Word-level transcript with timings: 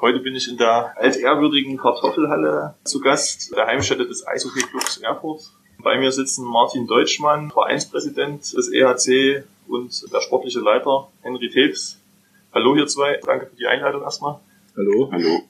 Heute 0.00 0.20
bin 0.20 0.34
ich 0.34 0.48
in 0.48 0.56
der 0.56 0.94
altehrwürdigen 0.96 1.76
Kartoffelhalle 1.76 2.74
zu 2.84 3.00
Gast, 3.00 3.54
der 3.54 3.66
Heimstätte 3.66 4.06
des 4.06 4.26
Eishockey-Clubs 4.26 4.96
Erfurt. 5.02 5.42
Bei 5.82 5.98
mir 5.98 6.10
sitzen 6.10 6.46
Martin 6.46 6.86
Deutschmann, 6.86 7.50
Vereinspräsident 7.50 8.40
des 8.40 8.72
EHC 8.72 9.44
und 9.68 10.10
der 10.10 10.22
sportliche 10.22 10.60
Leiter 10.60 11.08
Henry 11.20 11.50
Tebs. 11.50 12.00
Hallo 12.54 12.74
ihr 12.76 12.86
zwei, 12.86 13.20
danke 13.26 13.48
für 13.48 13.56
die 13.56 13.66
Einladung 13.66 14.00
erstmal. 14.00 14.40
Hallo. 14.74 15.10
Hallo. 15.12 15.42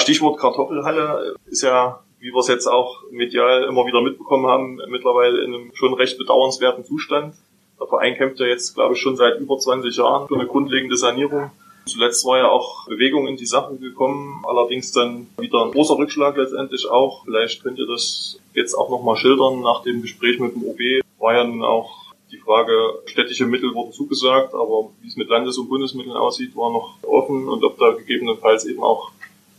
Stichwort 0.00 0.40
Kartoffelhalle 0.40 1.34
ist 1.44 1.62
ja, 1.62 2.00
wie 2.20 2.32
wir 2.32 2.40
es 2.40 2.48
jetzt 2.48 2.66
auch 2.66 3.02
medial 3.10 3.64
immer 3.64 3.84
wieder 3.84 4.00
mitbekommen 4.00 4.46
haben, 4.46 4.80
mittlerweile 4.88 5.44
in 5.44 5.54
einem 5.54 5.70
schon 5.74 5.92
recht 5.92 6.16
bedauernswerten 6.16 6.86
Zustand. 6.86 7.34
Der 7.78 7.88
Verein 7.88 8.16
kämpft 8.16 8.40
ja 8.40 8.46
jetzt, 8.46 8.74
glaube 8.74 8.94
ich, 8.94 9.00
schon 9.02 9.16
seit 9.16 9.38
über 9.38 9.58
20 9.58 9.94
Jahren 9.98 10.28
für 10.28 10.36
eine 10.36 10.46
grundlegende 10.46 10.96
Sanierung. 10.96 11.50
Zuletzt 11.86 12.24
war 12.24 12.38
ja 12.38 12.48
auch 12.48 12.86
Bewegung 12.86 13.26
in 13.28 13.36
die 13.36 13.46
Sache 13.46 13.76
gekommen, 13.76 14.42
allerdings 14.46 14.92
dann 14.92 15.26
wieder 15.38 15.64
ein 15.64 15.72
großer 15.72 15.98
Rückschlag 15.98 16.36
letztendlich 16.36 16.88
auch. 16.88 17.24
Vielleicht 17.24 17.62
könnt 17.62 17.78
ihr 17.78 17.86
das 17.86 18.38
jetzt 18.54 18.74
auch 18.74 18.88
nochmal 18.88 19.16
schildern. 19.16 19.60
Nach 19.60 19.82
dem 19.82 20.00
Gespräch 20.00 20.38
mit 20.38 20.54
dem 20.54 20.64
OB 20.64 21.04
war 21.18 21.34
ja 21.34 21.44
nun 21.44 21.62
auch 21.62 22.04
die 22.30 22.38
Frage, 22.38 23.00
städtische 23.06 23.46
Mittel 23.46 23.74
wurden 23.74 23.92
zugesagt, 23.92 24.54
aber 24.54 24.90
wie 25.02 25.08
es 25.08 25.16
mit 25.16 25.28
Landes- 25.28 25.58
und 25.58 25.68
Bundesmitteln 25.68 26.16
aussieht, 26.16 26.56
war 26.56 26.72
noch 26.72 26.96
offen 27.02 27.48
und 27.48 27.62
ob 27.62 27.78
da 27.78 27.92
gegebenenfalls 27.92 28.64
eben 28.64 28.82
auch 28.82 29.12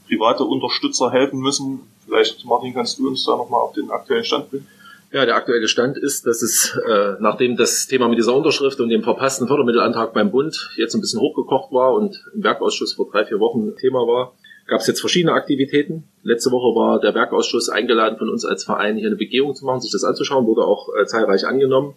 private 0.08 0.44
Unterstützer 0.44 1.12
helfen 1.12 1.40
müssen. 1.40 1.82
Vielleicht, 2.06 2.44
Martin, 2.46 2.74
kannst 2.74 3.00
du 3.00 3.08
uns 3.08 3.24
da 3.24 3.38
nochmal 3.38 3.62
auf 3.62 3.74
den 3.74 3.92
aktuellen 3.92 4.24
Stand 4.24 4.50
bringen? 4.50 4.68
Ja, 5.16 5.26
der 5.26 5.38
aktuelle 5.38 5.70
Stand 5.70 5.98
ist, 5.98 6.28
dass 6.28 6.42
es, 6.42 6.78
äh, 6.90 7.14
nachdem 7.22 7.56
das 7.56 7.88
Thema 7.88 8.10
mit 8.10 8.18
dieser 8.18 8.36
Unterschrift 8.36 8.82
und 8.82 8.90
dem 8.90 9.02
verpassten 9.02 9.48
Fördermittelantrag 9.48 10.14
beim 10.14 10.30
Bund 10.30 10.72
jetzt 10.76 10.94
ein 10.94 11.00
bisschen 11.00 11.22
hochgekocht 11.22 11.72
war 11.72 11.94
und 11.94 12.22
im 12.34 12.44
Werkausschuss 12.44 12.92
vor 12.92 13.10
drei, 13.10 13.24
vier 13.24 13.40
Wochen 13.40 13.78
Thema 13.78 14.00
war, 14.00 14.34
gab 14.68 14.82
es 14.82 14.88
jetzt 14.88 15.00
verschiedene 15.00 15.32
Aktivitäten. 15.32 16.04
Letzte 16.22 16.52
Woche 16.52 16.78
war 16.78 17.00
der 17.00 17.16
Werkausschuss 17.16 17.70
eingeladen 17.70 18.18
von 18.18 18.30
uns 18.30 18.44
als 18.44 18.66
Verein, 18.66 18.98
hier 18.98 19.08
eine 19.08 19.16
Begehung 19.16 19.56
zu 19.56 19.64
machen, 19.64 19.80
sich 19.80 19.94
das 19.94 20.04
anzuschauen, 20.04 20.48
wurde 20.48 20.66
auch 20.66 20.90
äh, 21.00 21.06
zahlreich 21.06 21.48
angenommen. 21.48 21.96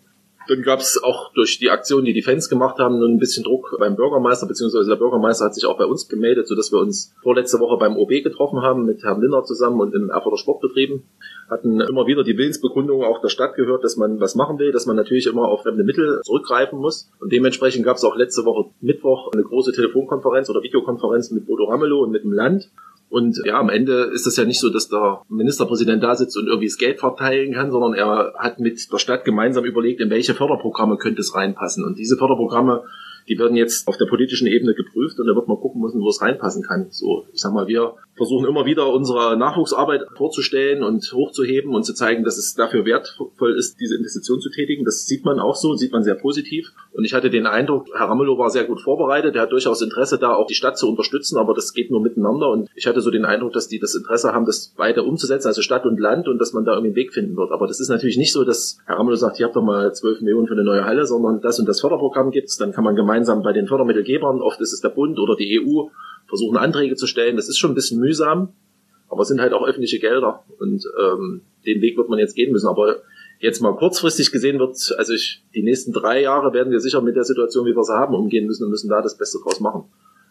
Dann 0.48 0.62
gab 0.62 0.80
es 0.80 1.02
auch 1.02 1.30
durch 1.34 1.58
die 1.58 1.68
Aktion, 1.68 2.06
die 2.06 2.14
die 2.14 2.22
Fans 2.22 2.48
gemacht 2.48 2.78
haben, 2.78 2.98
nun 2.98 3.12
ein 3.12 3.18
bisschen 3.18 3.44
Druck 3.44 3.76
beim 3.78 3.96
Bürgermeister, 3.96 4.46
beziehungsweise 4.46 4.88
der 4.88 4.96
Bürgermeister 4.96 5.44
hat 5.44 5.54
sich 5.54 5.66
auch 5.66 5.76
bei 5.76 5.84
uns 5.84 6.08
gemeldet, 6.08 6.48
sodass 6.48 6.72
wir 6.72 6.78
uns 6.78 7.14
vorletzte 7.22 7.60
Woche 7.60 7.76
beim 7.76 7.98
OB 7.98 8.08
getroffen 8.24 8.62
haben 8.62 8.86
mit 8.86 9.04
Herrn 9.04 9.20
Linner 9.20 9.44
zusammen 9.44 9.78
und 9.78 9.94
in 9.94 10.08
Erfurter 10.08 10.38
Sportbetrieben. 10.38 11.02
Hatten 11.50 11.82
immer 11.82 12.06
wieder 12.06 12.24
die 12.24 12.38
Willensbekundung 12.38 13.04
auch 13.04 13.20
der 13.20 13.28
Stadt 13.28 13.56
gehört, 13.56 13.84
dass 13.84 13.98
man 13.98 14.20
was 14.20 14.34
machen 14.36 14.58
will, 14.58 14.72
dass 14.72 14.86
man 14.86 14.96
natürlich 14.96 15.26
immer 15.26 15.48
auf 15.48 15.62
fremde 15.62 15.84
Mittel 15.84 16.20
zurückgreifen 16.22 16.78
muss. 16.78 17.10
Und 17.20 17.30
dementsprechend 17.30 17.84
gab 17.84 17.98
es 17.98 18.04
auch 18.04 18.16
letzte 18.16 18.46
Woche 18.46 18.70
Mittwoch 18.80 19.30
eine 19.32 19.42
große 19.42 19.72
Telefonkonferenz 19.72 20.48
oder 20.48 20.62
Videokonferenz 20.62 21.30
mit 21.30 21.46
Bodo 21.46 21.64
Ramelow 21.64 22.02
und 22.02 22.10
mit 22.10 22.24
dem 22.24 22.32
Land. 22.32 22.70
Und 23.10 23.40
ja, 23.44 23.58
am 23.58 23.70
Ende 23.70 24.10
ist 24.12 24.26
es 24.26 24.36
ja 24.36 24.44
nicht 24.44 24.60
so, 24.60 24.70
dass 24.70 24.88
der 24.88 25.22
Ministerpräsident 25.28 26.02
da 26.02 26.14
sitzt 26.14 26.36
und 26.36 26.46
irgendwie 26.46 26.66
das 26.66 26.76
Geld 26.76 27.00
verteilen 27.00 27.54
kann, 27.54 27.70
sondern 27.70 27.94
er 27.94 28.34
hat 28.38 28.60
mit 28.60 28.92
der 28.92 28.98
Stadt 28.98 29.24
gemeinsam 29.24 29.64
überlegt, 29.64 30.00
in 30.00 30.10
welche 30.10 30.34
Förderprogramme 30.34 30.98
könnte 30.98 31.20
es 31.20 31.34
reinpassen. 31.34 31.84
Und 31.84 31.98
diese 31.98 32.16
Förderprogramme 32.16 32.84
die 33.28 33.38
werden 33.38 33.56
jetzt 33.56 33.86
auf 33.86 33.96
der 33.96 34.06
politischen 34.06 34.46
Ebene 34.46 34.74
geprüft 34.74 35.18
und 35.18 35.26
da 35.26 35.34
wird 35.34 35.48
man 35.48 35.58
gucken 35.58 35.80
müssen, 35.80 36.00
wo 36.00 36.08
es 36.08 36.22
reinpassen 36.22 36.62
kann. 36.62 36.88
So, 36.90 37.26
ich 37.32 37.40
sag 37.40 37.52
mal, 37.52 37.68
wir 37.68 37.94
versuchen 38.16 38.46
immer 38.46 38.66
wieder 38.66 38.92
unsere 38.92 39.36
Nachwuchsarbeit 39.36 40.02
vorzustellen 40.16 40.82
und 40.82 41.10
hochzuheben 41.12 41.74
und 41.74 41.84
zu 41.84 41.94
zeigen, 41.94 42.24
dass 42.24 42.36
es 42.36 42.54
dafür 42.54 42.84
wertvoll 42.84 43.56
ist, 43.56 43.80
diese 43.80 43.96
Investition 43.96 44.40
zu 44.40 44.50
tätigen. 44.50 44.84
Das 44.84 45.06
sieht 45.06 45.24
man 45.24 45.38
auch 45.38 45.54
so, 45.54 45.74
sieht 45.74 45.92
man 45.92 46.02
sehr 46.02 46.16
positiv. 46.16 46.72
Und 46.92 47.04
ich 47.04 47.14
hatte 47.14 47.30
den 47.30 47.46
Eindruck, 47.46 47.86
Herr 47.94 48.08
Ramelow 48.08 48.38
war 48.38 48.50
sehr 48.50 48.64
gut 48.64 48.80
vorbereitet. 48.80 49.36
Er 49.36 49.42
hat 49.42 49.52
durchaus 49.52 49.80
Interesse 49.82 50.18
da, 50.18 50.34
auch 50.34 50.46
die 50.46 50.54
Stadt 50.54 50.76
zu 50.76 50.88
unterstützen, 50.88 51.38
aber 51.38 51.54
das 51.54 51.72
geht 51.72 51.90
nur 51.90 52.02
miteinander. 52.02 52.50
Und 52.50 52.68
ich 52.74 52.86
hatte 52.86 53.00
so 53.00 53.10
den 53.10 53.24
Eindruck, 53.24 53.52
dass 53.52 53.68
die 53.68 53.78
das 53.78 53.94
Interesse 53.94 54.32
haben, 54.32 54.46
das 54.46 54.74
weiter 54.76 55.04
umzusetzen, 55.04 55.46
also 55.46 55.62
Stadt 55.62 55.86
und 55.86 56.00
Land 56.00 56.28
und 56.28 56.38
dass 56.38 56.52
man 56.52 56.64
da 56.64 56.72
irgendwie 56.72 56.88
einen 56.88 56.96
Weg 56.96 57.12
finden 57.14 57.36
wird. 57.36 57.52
Aber 57.52 57.66
das 57.66 57.78
ist 57.78 57.88
natürlich 57.88 58.18
nicht 58.18 58.32
so, 58.32 58.44
dass 58.44 58.78
Herr 58.86 58.96
Ramelow 58.98 59.16
sagt, 59.16 59.38
ihr 59.38 59.46
habt 59.46 59.54
doch 59.54 59.62
mal 59.62 59.94
12 59.94 60.22
Millionen 60.22 60.48
für 60.48 60.54
eine 60.54 60.64
neue 60.64 60.84
Halle, 60.84 61.06
sondern 61.06 61.40
das 61.40 61.60
und 61.60 61.68
das 61.68 61.80
Förderprogramm 61.80 62.32
gibt's. 62.32 62.56
Dann 62.56 62.72
kann 62.72 62.84
man 62.84 62.96
gemeinsam 62.96 63.17
bei 63.26 63.52
den 63.52 63.66
Fördermittelgebern, 63.66 64.40
oft 64.40 64.60
ist 64.60 64.72
es 64.72 64.80
der 64.80 64.90
Bund 64.90 65.18
oder 65.18 65.36
die 65.36 65.60
EU, 65.60 65.88
versuchen 66.28 66.56
Anträge 66.56 66.94
zu 66.94 67.06
stellen. 67.06 67.36
Das 67.36 67.48
ist 67.48 67.58
schon 67.58 67.72
ein 67.72 67.74
bisschen 67.74 68.00
mühsam, 68.00 68.50
aber 69.08 69.22
es 69.22 69.28
sind 69.28 69.40
halt 69.40 69.52
auch 69.52 69.66
öffentliche 69.66 69.98
Gelder 69.98 70.44
und 70.58 70.84
ähm, 71.00 71.42
den 71.66 71.80
Weg 71.80 71.96
wird 71.96 72.08
man 72.08 72.18
jetzt 72.18 72.34
gehen 72.34 72.52
müssen. 72.52 72.68
Aber 72.68 73.02
jetzt 73.40 73.60
mal 73.60 73.74
kurzfristig 73.76 74.32
gesehen 74.32 74.58
wird, 74.58 74.76
also 74.96 75.12
ich, 75.12 75.42
die 75.54 75.62
nächsten 75.62 75.92
drei 75.92 76.22
Jahre 76.22 76.52
werden 76.52 76.70
wir 76.70 76.80
sicher 76.80 77.00
mit 77.00 77.16
der 77.16 77.24
Situation, 77.24 77.66
wie 77.66 77.74
wir 77.74 77.84
sie 77.84 77.96
haben, 77.96 78.14
umgehen 78.14 78.46
müssen 78.46 78.64
und 78.64 78.70
müssen 78.70 78.90
da 78.90 79.02
das 79.02 79.16
Beste 79.16 79.38
draus 79.42 79.60
machen. 79.60 79.84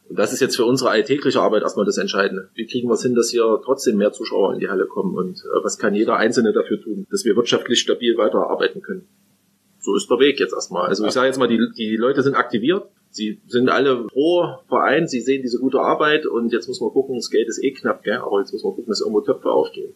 Und 0.10 0.18
das 0.18 0.32
ist 0.32 0.40
jetzt 0.40 0.56
für 0.56 0.66
unsere 0.66 0.90
alltägliche 0.90 1.42
Arbeit 1.42 1.64
erstmal 1.64 1.86
das 1.86 1.98
Entscheidende. 1.98 2.50
Wie 2.54 2.66
kriegen 2.66 2.88
wir 2.88 2.94
es 2.94 3.04
hin, 3.04 3.16
dass 3.16 3.30
hier 3.30 3.60
trotzdem 3.66 3.98
mehr 3.98 4.14
Zuschauer 4.14 4.54
in 4.54 4.60
die 4.60 4.70
Halle 4.70 4.86
kommen 4.86 5.16
und 5.16 5.40
äh, 5.40 5.64
was 5.64 5.78
kann 5.78 5.94
jeder 5.96 6.16
Einzelne 6.16 6.54
dafür 6.54 6.82
tun, 6.82 7.06
dass 7.12 7.26
wir 7.26 7.36
wirtschaftlich 7.36 7.80
stabil 7.80 8.18
weiterarbeiten 8.18 8.82
können? 8.82 9.08
So 9.88 9.96
ist 9.96 10.12
der 10.12 10.20
Weg 10.20 10.38
jetzt 10.38 10.52
erstmal. 10.52 10.90
Also 10.90 11.06
ich 11.06 11.14
sage 11.14 11.28
jetzt 11.28 11.40
mal, 11.40 11.48
die, 11.48 11.72
die 11.78 11.96
Leute 11.96 12.22
sind 12.22 12.36
aktiviert, 12.36 12.90
sie 13.10 13.40
sind 13.48 13.70
alle 13.70 14.04
pro 14.08 14.58
Verein, 14.68 15.08
sie 15.08 15.22
sehen 15.22 15.44
diese 15.44 15.60
gute 15.60 15.80
Arbeit 15.80 16.26
und 16.26 16.52
jetzt 16.52 16.68
muss 16.68 16.82
man 16.82 16.92
gucken, 16.92 17.16
das 17.16 17.30
Geld 17.30 17.48
ist 17.48 17.64
eh 17.64 17.72
knapp, 17.72 18.04
gell? 18.04 18.18
aber 18.18 18.42
jetzt 18.42 18.52
muss 18.52 18.66
man 18.66 18.74
gucken, 18.74 18.90
dass 18.90 19.00
irgendwo 19.00 19.22
Töpfe 19.22 19.50
aufgehen. 19.50 19.96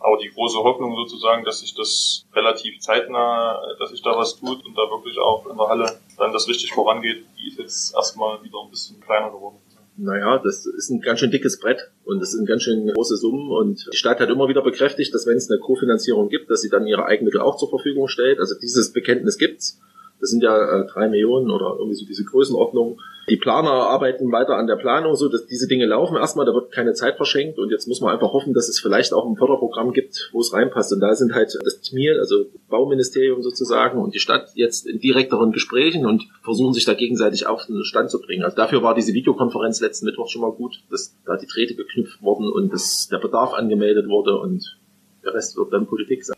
Aber 0.00 0.18
die 0.18 0.28
große 0.28 0.58
Hoffnung 0.58 0.94
sozusagen, 0.96 1.46
dass 1.46 1.60
sich 1.60 1.74
das 1.74 2.26
relativ 2.34 2.78
zeitnah, 2.80 3.58
dass 3.78 3.88
sich 3.88 4.02
da 4.02 4.18
was 4.18 4.38
tut 4.38 4.66
und 4.66 4.76
da 4.76 4.82
wirklich 4.90 5.18
auch 5.18 5.46
in 5.46 5.56
der 5.56 5.66
Halle 5.66 5.98
dann 6.18 6.34
das 6.34 6.46
richtig 6.46 6.70
vorangeht, 6.70 7.24
die 7.38 7.48
ist 7.48 7.58
jetzt 7.58 7.94
erstmal 7.94 8.44
wieder 8.44 8.58
ein 8.62 8.68
bisschen 8.68 9.00
kleiner 9.00 9.30
geworden. 9.30 9.56
Naja, 9.96 10.40
das 10.42 10.64
ist 10.64 10.90
ein 10.90 11.00
ganz 11.00 11.20
schön 11.20 11.30
dickes 11.30 11.60
Brett 11.60 11.90
und 12.04 12.20
das 12.20 12.32
sind 12.32 12.46
ganz 12.46 12.62
schön 12.62 12.86
große 12.86 13.16
Summen 13.16 13.50
und 13.50 13.88
die 13.92 13.96
Stadt 13.96 14.20
hat 14.20 14.30
immer 14.30 14.48
wieder 14.48 14.62
bekräftigt, 14.62 15.14
dass 15.14 15.26
wenn 15.26 15.36
es 15.36 15.50
eine 15.50 15.60
Kofinanzierung 15.60 16.28
gibt, 16.28 16.50
dass 16.50 16.62
sie 16.62 16.70
dann 16.70 16.86
ihre 16.86 17.04
Eigenmittel 17.04 17.40
auch 17.40 17.56
zur 17.56 17.68
Verfügung 17.68 18.08
stellt. 18.08 18.40
Also 18.40 18.54
dieses 18.58 18.92
Bekenntnis 18.92 19.36
gibt's. 19.36 19.80
Das 20.22 20.30
sind 20.30 20.42
ja 20.44 20.56
äh, 20.56 20.86
drei 20.86 21.08
Millionen 21.08 21.50
oder 21.50 21.74
irgendwie 21.76 21.96
so 21.96 22.06
diese 22.06 22.24
Größenordnung. 22.24 23.00
Die 23.28 23.36
Planer 23.36 23.70
arbeiten 23.70 24.30
weiter 24.30 24.56
an 24.56 24.68
der 24.68 24.76
Planung, 24.76 25.16
so 25.16 25.28
dass 25.28 25.46
diese 25.46 25.66
Dinge 25.66 25.86
laufen 25.86 26.16
erstmal, 26.16 26.46
da 26.46 26.54
wird 26.54 26.70
keine 26.70 26.92
Zeit 26.92 27.16
verschenkt 27.16 27.58
und 27.58 27.70
jetzt 27.70 27.88
muss 27.88 28.00
man 28.00 28.12
einfach 28.12 28.32
hoffen, 28.32 28.54
dass 28.54 28.68
es 28.68 28.78
vielleicht 28.78 29.12
auch 29.14 29.28
ein 29.28 29.36
Förderprogramm 29.36 29.92
gibt, 29.92 30.30
wo 30.32 30.38
es 30.38 30.52
reinpasst. 30.52 30.92
Und 30.92 31.00
da 31.00 31.12
sind 31.16 31.34
halt 31.34 31.58
das 31.64 31.80
TMIR, 31.80 32.20
also 32.20 32.46
Bauministerium 32.68 33.42
sozusagen 33.42 34.00
und 34.00 34.14
die 34.14 34.20
Stadt 34.20 34.50
jetzt 34.54 34.86
in 34.86 35.00
direkteren 35.00 35.50
Gesprächen 35.50 36.06
und 36.06 36.22
versuchen 36.44 36.72
sich 36.72 36.84
da 36.84 36.94
gegenseitig 36.94 37.48
auf 37.48 37.66
den 37.66 37.82
Stand 37.82 38.08
zu 38.08 38.20
bringen. 38.20 38.44
Also 38.44 38.56
dafür 38.56 38.84
war 38.84 38.94
diese 38.94 39.14
Videokonferenz 39.14 39.80
letzten 39.80 40.06
Mittwoch 40.06 40.28
schon 40.28 40.42
mal 40.42 40.52
gut, 40.52 40.84
dass 40.88 41.16
da 41.26 41.36
die 41.36 41.48
Drähte 41.48 41.74
geknüpft 41.74 42.22
wurden 42.22 42.48
und 42.48 42.72
dass 42.72 43.08
der 43.08 43.18
Bedarf 43.18 43.54
angemeldet 43.54 44.08
wurde 44.08 44.38
und 44.38 44.78
der 45.24 45.34
Rest 45.34 45.56
wird 45.56 45.72
dann 45.72 45.86
Politik 45.86 46.24
sein. 46.24 46.36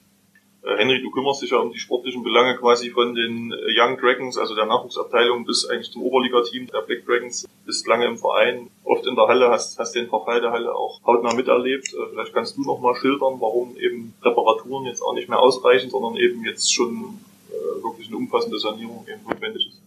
Äh, 0.64 0.78
Henry, 0.78 1.02
du 1.02 1.10
kümmerst 1.10 1.42
dich 1.42 1.50
ja 1.50 1.58
um 1.58 1.72
die 1.72 1.78
sportlichen 1.78 2.22
Belange 2.22 2.56
quasi 2.56 2.90
von 2.90 3.14
den 3.14 3.52
äh, 3.52 3.56
Young 3.78 3.98
Dragons, 3.98 4.38
also 4.38 4.54
der 4.54 4.64
Nachwuchsabteilung, 4.64 5.44
bis 5.44 5.68
eigentlich 5.68 5.90
zum 5.90 6.02
Oberligateam 6.02 6.68
der 6.68 6.80
Black 6.80 7.04
Dragons. 7.04 7.46
Bist 7.66 7.86
lange 7.86 8.06
im 8.06 8.16
Verein, 8.16 8.70
oft 8.82 9.06
in 9.06 9.14
der 9.14 9.26
Halle, 9.26 9.50
hast, 9.50 9.78
hast 9.78 9.94
den 9.94 10.08
Verfall 10.08 10.40
der 10.40 10.52
Halle 10.52 10.74
auch 10.74 11.02
hautnah 11.04 11.34
miterlebt. 11.34 11.92
Äh, 11.92 12.10
vielleicht 12.10 12.32
kannst 12.32 12.56
du 12.56 12.62
noch 12.62 12.80
mal 12.80 12.94
schildern, 12.94 13.40
warum 13.40 13.76
eben 13.76 14.14
Reparaturen 14.22 14.86
jetzt 14.86 15.02
auch 15.02 15.14
nicht 15.14 15.28
mehr 15.28 15.38
ausreichen, 15.38 15.90
sondern 15.90 16.16
eben 16.16 16.42
jetzt 16.44 16.72
schon 16.72 17.20
äh, 17.50 17.82
wirklich 17.82 18.08
eine 18.08 18.16
umfassende 18.16 18.58
Sanierung 18.58 19.04
eben 19.06 19.22
notwendig 19.28 19.68
ist. 19.68 19.82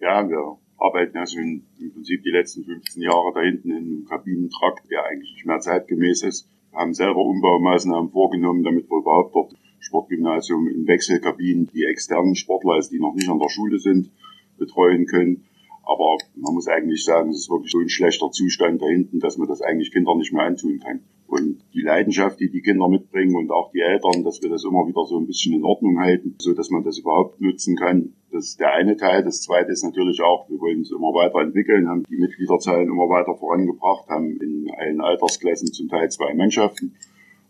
Ja, 0.00 0.28
wir 0.28 0.58
arbeiten 0.78 1.16
ja 1.16 1.26
schon 1.28 1.62
im 1.78 1.92
Prinzip 1.92 2.24
die 2.24 2.30
letzten 2.30 2.64
15 2.64 3.02
Jahre 3.02 3.32
da 3.34 3.40
hinten 3.40 3.70
im 3.70 4.06
Kabinentrakt, 4.08 4.90
der 4.90 5.04
eigentlich 5.04 5.32
nicht 5.34 5.46
mehr 5.46 5.60
zeitgemäß 5.60 6.24
ist. 6.24 6.48
Wir 6.72 6.80
haben 6.80 6.94
selber 6.94 7.20
Umbaumaßnahmen 7.20 8.10
vorgenommen, 8.10 8.64
damit 8.64 8.90
wir 8.90 8.98
überhaupt 8.98 9.32
dort 9.34 9.52
Sportgymnasium 9.82 10.68
in 10.68 10.86
Wechselkabinen 10.86 11.68
die 11.74 11.84
externen 11.84 12.34
Sportler, 12.34 12.74
also 12.74 12.90
die 12.90 13.00
noch 13.00 13.14
nicht 13.14 13.28
an 13.28 13.38
der 13.38 13.48
Schule 13.48 13.78
sind, 13.78 14.10
betreuen 14.58 15.06
können. 15.06 15.44
Aber 15.84 16.16
man 16.36 16.54
muss 16.54 16.68
eigentlich 16.68 17.04
sagen, 17.04 17.30
es 17.30 17.38
ist 17.38 17.50
wirklich 17.50 17.72
so 17.72 17.80
ein 17.80 17.88
schlechter 17.88 18.30
Zustand 18.30 18.80
da 18.80 18.86
hinten, 18.86 19.18
dass 19.18 19.36
man 19.36 19.48
das 19.48 19.62
eigentlich 19.62 19.92
Kindern 19.92 20.18
nicht 20.18 20.32
mehr 20.32 20.44
antun 20.44 20.78
kann. 20.78 21.00
Und 21.26 21.64
die 21.72 21.80
Leidenschaft, 21.80 22.38
die 22.40 22.50
die 22.50 22.60
Kinder 22.60 22.88
mitbringen 22.88 23.34
und 23.34 23.50
auch 23.50 23.72
die 23.72 23.80
Eltern, 23.80 24.22
dass 24.22 24.42
wir 24.42 24.50
das 24.50 24.64
immer 24.64 24.86
wieder 24.86 25.04
so 25.06 25.18
ein 25.18 25.26
bisschen 25.26 25.54
in 25.54 25.64
Ordnung 25.64 25.98
halten, 25.98 26.36
so 26.38 26.52
dass 26.52 26.70
man 26.70 26.84
das 26.84 26.98
überhaupt 26.98 27.40
nutzen 27.40 27.74
kann. 27.74 28.12
Das 28.30 28.48
ist 28.48 28.60
der 28.60 28.74
eine 28.74 28.96
Teil. 28.96 29.24
Das 29.24 29.40
zweite 29.40 29.72
ist 29.72 29.82
natürlich 29.82 30.20
auch, 30.20 30.48
wir 30.50 30.60
wollen 30.60 30.80
uns 30.80 30.90
immer 30.90 31.12
weiterentwickeln, 31.14 31.88
haben 31.88 32.04
die 32.04 32.18
Mitgliederzahlen 32.18 32.86
immer 32.88 33.08
weiter 33.08 33.34
vorangebracht, 33.34 34.08
haben 34.08 34.36
in 34.40 34.70
allen 34.76 35.00
Altersklassen 35.00 35.72
zum 35.72 35.88
Teil 35.88 36.10
zwei 36.10 36.34
Mannschaften. 36.34 36.94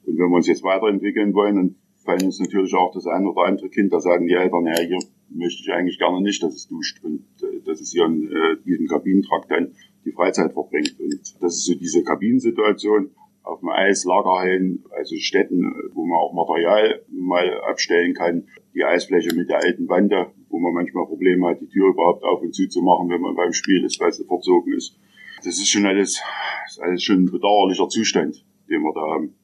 Und 0.07 0.19
wenn 0.19 0.31
wir 0.31 0.37
uns 0.37 0.47
jetzt 0.47 0.63
weiterentwickeln 0.63 1.35
wollen, 1.35 1.57
dann 1.57 1.75
fallen 2.03 2.25
uns 2.25 2.41
natürlich 2.41 2.75
auch 2.75 2.93
das 2.93 3.07
eine 3.07 3.31
oder 3.31 3.47
andere 3.47 3.69
Kind, 3.69 3.93
da 3.93 4.01
sagen 4.01 4.27
die 4.27 4.35
Eltern, 4.35 4.67
ja, 4.67 4.79
hier 4.81 4.99
möchte 5.31 5.63
ich 5.63 5.73
eigentlich 5.73 5.99
gerne 5.99 6.21
nicht, 6.21 6.43
dass 6.43 6.55
es 6.55 6.69
duscht 6.69 7.03
und 7.03 7.25
äh, 7.43 7.61
dass 7.65 7.81
es 7.81 7.93
hier 7.93 8.05
in 8.05 8.31
äh, 8.31 8.57
diesem 8.65 8.87
Kabinentrakt 8.87 9.51
dann 9.51 9.73
die 10.05 10.13
Freizeit 10.13 10.53
verbringt. 10.53 10.99
Und 10.99 11.21
das 11.41 11.57
ist 11.57 11.65
so 11.65 11.75
diese 11.75 12.03
Kabinensituation 12.03 13.11
auf 13.43 13.61
dem 13.61 13.71
Eis, 13.71 14.05
Lagerhallen, 14.05 14.85
also 14.91 15.17
Städten, 15.17 15.75
wo 15.95 16.05
man 16.05 16.19
auch 16.19 16.33
Material 16.33 17.03
mal 17.11 17.61
abstellen 17.63 18.15
kann. 18.15 18.47
Die 18.75 18.85
Eisfläche 18.85 19.35
mit 19.35 19.49
der 19.49 19.59
alten 19.59 19.89
Wande, 19.89 20.31
wo 20.49 20.59
man 20.59 20.73
manchmal 20.75 21.07
Probleme 21.07 21.49
hat, 21.49 21.61
die 21.61 21.69
Tür 21.69 21.89
überhaupt 21.89 22.23
auf 22.23 22.41
und 22.41 22.55
zu 22.55 22.69
zu 22.69 22.83
machen, 22.83 23.09
wenn 23.11 23.21
man 23.21 23.35
beim 23.35 23.53
Spiel 23.53 23.85
ist, 23.85 24.01
weil 24.01 24.13
sie 24.13 24.25
verzogen 24.25 24.75
ist. 24.75 24.97
Das 25.39 25.59
ist 25.59 25.69
schon 25.69 25.87
alles, 25.87 26.23
ist 26.69 26.81
alles 26.81 27.03
schon 27.03 27.25
ein 27.25 27.31
bedauerlicher 27.31 27.89
Zustand, 27.89 28.45
den 28.69 28.83
wir 28.83 28.93
da 28.95 29.01
haben. 29.01 29.35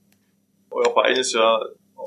Euer 0.70 0.92
Verein 0.92 1.16
ist 1.16 1.34
ja, 1.34 1.60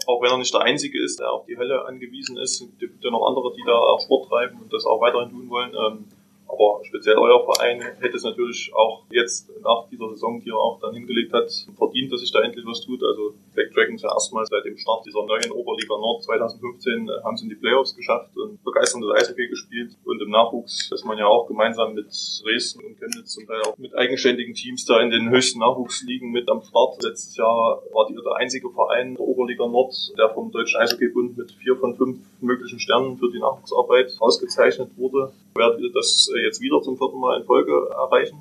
auch 0.07 0.21
wenn 0.21 0.31
er 0.31 0.37
nicht 0.37 0.53
der 0.53 0.61
Einzige 0.61 1.03
ist, 1.03 1.19
der 1.19 1.31
auf 1.31 1.45
die 1.45 1.57
Hölle 1.57 1.85
angewiesen 1.85 2.37
ist, 2.37 2.67
gibt 2.79 3.03
ja 3.03 3.11
noch 3.11 3.27
andere, 3.27 3.53
die 3.55 3.63
da 3.65 3.77
auch 3.77 4.01
Sport 4.01 4.29
treiben 4.29 4.61
und 4.61 4.71
das 4.73 4.85
auch 4.85 5.01
weiterhin 5.01 5.29
tun 5.29 5.49
wollen. 5.49 5.71
Ähm, 5.73 6.05
aber 6.51 6.83
speziell 6.83 7.17
euer 7.17 7.43
Verein 7.45 7.81
hätte 7.99 8.17
es 8.17 8.23
natürlich 8.23 8.71
auch 8.75 9.03
jetzt 9.09 9.49
nach 9.63 9.87
dieser 9.89 10.09
Saison, 10.09 10.41
die 10.41 10.49
er 10.49 10.57
auch 10.57 10.79
dann 10.81 10.93
hingelegt 10.93 11.33
hat, 11.33 11.49
verdient, 11.77 12.11
dass 12.11 12.21
sich 12.21 12.31
da 12.31 12.41
endlich 12.41 12.65
was 12.65 12.81
tut. 12.81 13.01
Also 13.03 13.33
Black 13.53 13.71
Dragons 13.73 14.01
ja 14.01 14.11
erstmal 14.11 14.45
seit 14.45 14.65
dem 14.65 14.77
Start 14.77 15.05
dieser 15.05 15.25
neuen 15.25 15.51
Oberliga 15.51 15.95
Nord 15.97 16.23
2015 16.23 17.07
äh, 17.07 17.23
haben 17.23 17.37
sie 17.37 17.45
in 17.45 17.49
die 17.49 17.55
Playoffs 17.55 17.95
geschafft 17.95 18.35
und 18.37 18.63
begeisterndes 18.63 19.11
Eishockey 19.15 19.47
gespielt. 19.47 19.97
Und 20.03 20.21
im 20.21 20.29
Nachwuchs 20.29 20.91
ist 20.91 21.05
man 21.05 21.17
ja 21.17 21.27
auch 21.27 21.47
gemeinsam 21.47 21.93
mit 21.93 22.07
Dresden 22.43 22.83
und 22.83 22.97
Chemnitz 22.99 23.33
zum 23.33 23.47
Teil 23.47 23.61
auch 23.61 23.77
mit 23.77 23.95
eigenständigen 23.95 24.53
Teams 24.53 24.85
da 24.85 24.99
in 24.99 25.09
den 25.09 25.29
höchsten 25.29 25.59
Nachwuchsligen 25.59 26.31
mit 26.31 26.49
am 26.49 26.61
Start. 26.61 27.01
Letztes 27.03 27.37
Jahr 27.37 27.81
war 27.93 28.07
die 28.07 28.15
der 28.15 28.35
einzige 28.35 28.69
Verein 28.69 29.15
der 29.15 29.25
Oberliga 29.25 29.67
Nord, 29.67 29.93
der 30.17 30.29
vom 30.29 30.51
Deutschen 30.51 30.79
Eishockeybund 30.79 31.37
mit 31.37 31.51
vier 31.53 31.75
von 31.77 31.95
fünf 31.95 32.19
möglichen 32.41 32.79
Sternen 32.79 33.17
für 33.17 33.31
die 33.31 33.39
Nachwuchsarbeit 33.39 34.15
ausgezeichnet 34.19 34.91
wurde. 34.97 35.31
Ihr 35.57 35.91
das 35.93 36.29
äh, 36.35 36.40
jetzt 36.43 36.61
wieder 36.61 36.81
zum 36.81 36.97
vierten 36.97 37.19
Mal 37.19 37.39
in 37.39 37.45
Folge 37.45 37.73
erreichen? 37.91 38.37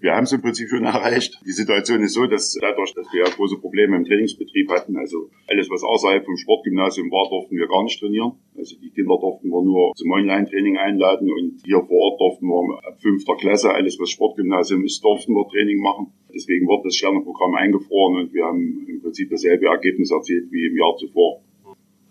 Wir 0.00 0.16
haben 0.16 0.24
es 0.24 0.32
im 0.32 0.40
Prinzip 0.40 0.70
schon 0.70 0.84
erreicht. 0.84 1.38
Die 1.44 1.52
Situation 1.52 2.00
ist 2.00 2.14
so, 2.14 2.24
dass 2.24 2.56
dadurch, 2.58 2.94
dass 2.94 3.06
wir 3.12 3.24
große 3.24 3.58
Probleme 3.58 3.96
im 3.96 4.04
Trainingsbetrieb 4.04 4.70
hatten, 4.70 4.96
also 4.96 5.28
alles, 5.46 5.68
was 5.68 5.84
außerhalb 5.84 6.24
vom 6.24 6.38
Sportgymnasium 6.38 7.10
war, 7.10 7.28
durften 7.28 7.56
wir 7.56 7.68
gar 7.68 7.84
nicht 7.84 8.00
trainieren. 8.00 8.32
Also 8.56 8.76
die 8.80 8.88
Kinder 8.88 9.18
durften 9.20 9.50
wir 9.50 9.62
nur 9.62 9.92
zum 9.94 10.10
Online-Training 10.10 10.78
einladen 10.78 11.30
und 11.30 11.60
hier 11.66 11.84
vor 11.84 11.98
Ort 11.98 12.20
durften 12.20 12.46
wir 12.46 12.80
ab 12.88 12.96
fünfter 13.02 13.36
Klasse, 13.36 13.74
alles 13.74 14.00
was 14.00 14.08
Sportgymnasium 14.08 14.84
ist, 14.84 15.04
durften 15.04 15.34
wir 15.34 15.46
Training 15.48 15.82
machen. 15.82 16.14
Deswegen 16.32 16.66
wurde 16.66 16.84
das 16.84 16.96
Sterneprogramm 16.96 17.54
eingefroren 17.56 18.24
und 18.24 18.32
wir 18.32 18.46
haben 18.46 18.86
im 18.88 19.02
Prinzip 19.02 19.28
dasselbe 19.28 19.66
Ergebnis 19.66 20.10
erzielt 20.10 20.50
wie 20.50 20.64
im 20.64 20.78
Jahr 20.78 20.96
zuvor. 20.96 21.42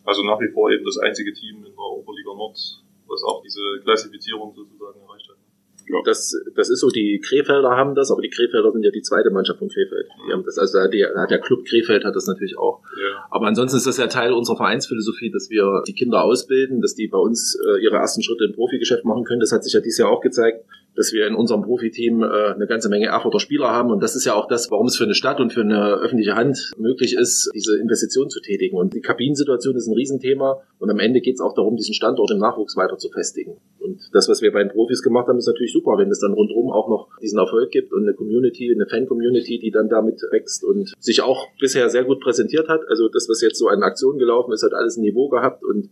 Also 0.03 0.21
nach 0.23 0.39
wie 0.39 0.51
vor 0.53 0.69
eben 0.71 0.85
das 0.85 0.99
einzige 0.99 1.33
Team 1.33 1.57
in 1.57 1.73
der 1.73 1.89
Oberliga 1.97 2.33
Nord, 2.37 2.57
was 3.09 3.23
auch 3.23 3.41
diese 3.41 3.81
Klassifizierung 3.83 4.53
sozusagen 4.55 4.99
erreicht 5.01 5.29
hat. 5.29 5.37
Ja. 5.89 5.97
Das, 6.05 6.35
das 6.55 6.69
ist 6.69 6.81
so, 6.81 6.89
die 6.89 7.19
Krefelder 7.19 7.71
haben 7.71 7.95
das, 7.95 8.11
aber 8.11 8.21
die 8.21 8.29
Krefelder 8.29 8.71
sind 8.71 8.83
ja 8.83 8.91
die 8.91 9.01
zweite 9.01 9.31
Mannschaft 9.31 9.57
von 9.57 9.69
Krefeld. 9.69 10.07
Die 10.27 10.31
haben 10.31 10.43
das, 10.45 10.59
also 10.59 10.87
der, 10.87 11.25
der 11.25 11.39
Club 11.39 11.65
Krefeld 11.65 12.05
hat 12.05 12.15
das 12.15 12.27
natürlich 12.27 12.57
auch. 12.59 12.81
Ja. 12.95 13.25
Aber 13.31 13.47
ansonsten 13.47 13.77
ist 13.77 13.87
das 13.87 13.97
ja 13.97 14.05
Teil 14.05 14.33
unserer 14.33 14.57
Vereinsphilosophie, 14.57 15.31
dass 15.31 15.49
wir 15.49 15.81
die 15.87 15.93
Kinder 15.93 16.23
ausbilden, 16.23 16.81
dass 16.81 16.93
die 16.93 17.07
bei 17.07 17.17
uns 17.17 17.57
äh, 17.65 17.83
ihre 17.83 17.95
ersten 17.95 18.21
Schritte 18.21 18.45
im 18.45 18.53
Profigeschäft 18.53 19.03
machen 19.03 19.23
können. 19.23 19.39
Das 19.39 19.51
hat 19.51 19.63
sich 19.63 19.73
ja 19.73 19.79
dieses 19.79 19.97
Jahr 19.97 20.11
auch 20.11 20.21
gezeigt 20.21 20.63
dass 20.95 21.13
wir 21.13 21.27
in 21.27 21.35
unserem 21.35 21.61
Profiteam 21.61 22.23
äh, 22.23 22.53
eine 22.53 22.67
ganze 22.67 22.89
Menge 22.89 23.07
Erfurter 23.07 23.39
Spieler 23.39 23.69
haben. 23.69 23.91
Und 23.91 24.03
das 24.03 24.15
ist 24.15 24.25
ja 24.25 24.33
auch 24.33 24.47
das, 24.47 24.69
warum 24.71 24.87
es 24.87 24.97
für 24.97 25.05
eine 25.05 25.15
Stadt 25.15 25.39
und 25.39 25.53
für 25.53 25.61
eine 25.61 25.93
öffentliche 25.95 26.35
Hand 26.35 26.71
möglich 26.77 27.15
ist, 27.15 27.49
diese 27.53 27.77
Investition 27.77 28.29
zu 28.29 28.41
tätigen. 28.41 28.77
Und 28.77 28.93
die 28.93 29.01
Kabinensituation 29.01 29.75
ist 29.75 29.87
ein 29.87 29.93
Riesenthema. 29.93 30.61
Und 30.77 30.89
am 30.89 30.99
Ende 30.99 31.21
geht 31.21 31.35
es 31.35 31.41
auch 31.41 31.53
darum, 31.53 31.75
diesen 31.75 31.93
Standort 31.93 32.31
im 32.31 32.39
Nachwuchs 32.39 32.75
weiter 32.75 32.97
zu 32.97 33.09
festigen. 33.09 33.57
Und 33.79 34.09
das, 34.13 34.29
was 34.29 34.41
wir 34.41 34.51
bei 34.51 34.63
den 34.63 34.71
Profis 34.71 35.01
gemacht 35.01 35.27
haben, 35.27 35.37
ist 35.37 35.47
natürlich 35.47 35.73
super, 35.73 35.97
wenn 35.97 36.09
es 36.09 36.19
dann 36.19 36.33
rundherum 36.33 36.71
auch 36.71 36.89
noch 36.89 37.07
diesen 37.21 37.39
Erfolg 37.39 37.71
gibt 37.71 37.93
und 37.93 38.03
eine 38.03 38.13
Community, 38.13 38.71
eine 38.73 38.87
Fan-Community, 38.87 39.59
die 39.59 39.71
dann 39.71 39.89
damit 39.89 40.21
wächst 40.31 40.63
und 40.63 40.93
sich 40.99 41.21
auch 41.21 41.47
bisher 41.59 41.89
sehr 41.89 42.03
gut 42.03 42.19
präsentiert 42.19 42.67
hat. 42.67 42.81
Also 42.89 43.07
das, 43.09 43.27
was 43.29 43.41
jetzt 43.41 43.57
so 43.57 43.67
an 43.67 43.83
Aktionen 43.83 44.19
gelaufen 44.19 44.53
ist, 44.53 44.63
hat 44.63 44.73
alles 44.73 44.97
ein 44.97 45.01
Niveau 45.01 45.29
gehabt 45.29 45.63
und 45.63 45.89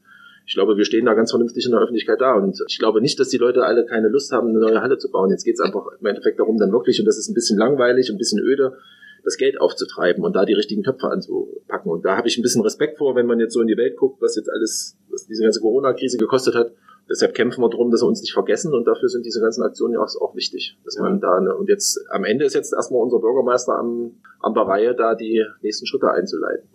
ich 0.47 0.53
glaube, 0.53 0.77
wir 0.77 0.85
stehen 0.85 1.05
da 1.05 1.13
ganz 1.13 1.31
vernünftig 1.31 1.65
in 1.65 1.71
der 1.71 1.81
Öffentlichkeit 1.81 2.21
da. 2.21 2.33
Und 2.33 2.63
ich 2.69 2.79
glaube 2.79 3.01
nicht, 3.01 3.19
dass 3.19 3.27
die 3.27 3.37
Leute 3.37 3.65
alle 3.65 3.85
keine 3.85 4.07
Lust 4.07 4.31
haben, 4.31 4.47
eine 4.47 4.59
neue 4.59 4.81
Halle 4.81 4.97
zu 4.97 5.11
bauen. 5.11 5.29
Jetzt 5.29 5.43
geht 5.43 5.55
es 5.55 5.59
einfach 5.59 5.85
im 5.99 6.05
Endeffekt 6.05 6.39
darum, 6.39 6.57
dann 6.57 6.71
wirklich, 6.71 7.01
und 7.01 7.05
das 7.05 7.17
ist 7.17 7.27
ein 7.27 7.33
bisschen 7.33 7.59
langweilig, 7.59 8.09
ein 8.09 8.17
bisschen 8.17 8.39
öde, 8.39 8.77
das 9.25 9.35
Geld 9.35 9.59
aufzutreiben 9.59 10.23
und 10.23 10.37
da 10.37 10.45
die 10.45 10.53
richtigen 10.53 10.83
Töpfe 10.83 11.09
anzupacken. 11.09 11.91
Und 11.91 12.05
da 12.05 12.15
habe 12.15 12.29
ich 12.29 12.37
ein 12.37 12.43
bisschen 12.43 12.61
Respekt 12.61 12.97
vor, 12.97 13.13
wenn 13.17 13.25
man 13.25 13.41
jetzt 13.41 13.53
so 13.53 13.61
in 13.61 13.67
die 13.67 13.75
Welt 13.75 13.97
guckt, 13.97 14.21
was 14.21 14.37
jetzt 14.37 14.49
alles, 14.49 14.97
was 15.09 15.27
diese 15.27 15.43
ganze 15.43 15.59
Corona-Krise 15.59 16.17
gekostet 16.17 16.55
hat. 16.55 16.71
Deshalb 17.09 17.33
kämpfen 17.33 17.61
wir 17.61 17.69
darum, 17.69 17.91
dass 17.91 18.01
wir 18.01 18.07
uns 18.07 18.21
nicht 18.21 18.33
vergessen 18.33 18.73
und 18.73 18.85
dafür 18.85 19.09
sind 19.09 19.25
diese 19.25 19.41
ganzen 19.41 19.63
Aktionen 19.63 19.95
ja 19.95 19.99
auch, 20.01 20.35
wichtig, 20.35 20.77
dass 20.85 20.97
man 20.97 21.19
da 21.19 21.37
eine, 21.37 21.55
und 21.55 21.67
jetzt 21.67 21.99
am 22.09 22.23
Ende 22.23 22.45
ist 22.45 22.53
jetzt 22.53 22.73
erstmal 22.73 23.01
unser 23.01 23.19
Bürgermeister 23.19 23.77
am, 23.77 24.13
an 24.39 24.53
der 24.53 24.63
Reihe, 24.63 24.95
da 24.95 25.15
die 25.15 25.43
nächsten 25.61 25.87
Schritte 25.87 26.09
einzuleiten 26.09 26.69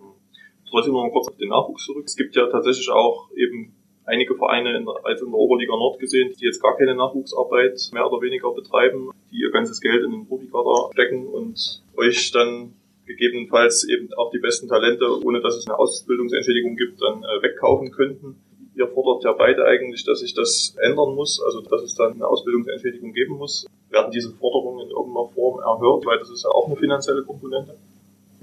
trotzdem 0.72 0.94
noch 0.94 1.04
mal 1.04 1.12
kurz 1.12 1.28
auf 1.28 1.36
den 1.36 1.50
Nachwuchs 1.50 1.84
zurück. 1.84 2.04
Es 2.06 2.16
gibt 2.16 2.34
ja 2.34 2.46
tatsächlich 2.46 2.90
auch 2.90 3.30
eben 3.36 3.74
einige 4.04 4.34
Vereine 4.34 4.76
in, 4.76 4.88
also 5.04 5.26
in 5.26 5.30
der 5.30 5.38
Oberliga 5.38 5.76
Nord 5.76 6.00
gesehen, 6.00 6.32
die 6.40 6.44
jetzt 6.44 6.62
gar 6.62 6.76
keine 6.76 6.94
Nachwuchsarbeit 6.94 7.90
mehr 7.92 8.10
oder 8.10 8.20
weniger 8.22 8.52
betreiben, 8.52 9.10
die 9.30 9.40
ihr 9.40 9.50
ganzes 9.50 9.80
Geld 9.80 10.02
in 10.02 10.10
den 10.10 10.26
Profikader 10.26 10.90
stecken 10.92 11.26
und 11.28 11.82
euch 11.96 12.32
dann 12.32 12.74
gegebenenfalls 13.06 13.86
eben 13.88 14.12
auch 14.14 14.30
die 14.30 14.38
besten 14.38 14.68
Talente, 14.68 15.04
ohne 15.24 15.40
dass 15.40 15.56
es 15.56 15.66
eine 15.66 15.78
Ausbildungsentschädigung 15.78 16.76
gibt, 16.76 17.00
dann 17.02 17.22
äh, 17.22 17.42
wegkaufen 17.42 17.90
könnten. 17.90 18.36
Ihr 18.74 18.88
fordert 18.88 19.24
ja 19.24 19.32
beide 19.32 19.64
eigentlich, 19.66 20.04
dass 20.04 20.20
sich 20.20 20.34
das 20.34 20.74
ändern 20.80 21.14
muss, 21.14 21.42
also 21.44 21.60
dass 21.60 21.82
es 21.82 21.94
dann 21.94 22.14
eine 22.14 22.26
Ausbildungsentschädigung 22.26 23.12
geben 23.12 23.36
muss. 23.36 23.66
Werden 23.90 24.10
diese 24.10 24.30
Forderungen 24.30 24.86
in 24.86 24.90
irgendeiner 24.90 25.28
Form 25.28 25.60
erhört, 25.60 26.06
weil 26.06 26.18
das 26.18 26.30
ist 26.30 26.44
ja 26.44 26.50
auch 26.50 26.66
eine 26.66 26.76
finanzielle 26.76 27.22
Komponente? 27.22 27.76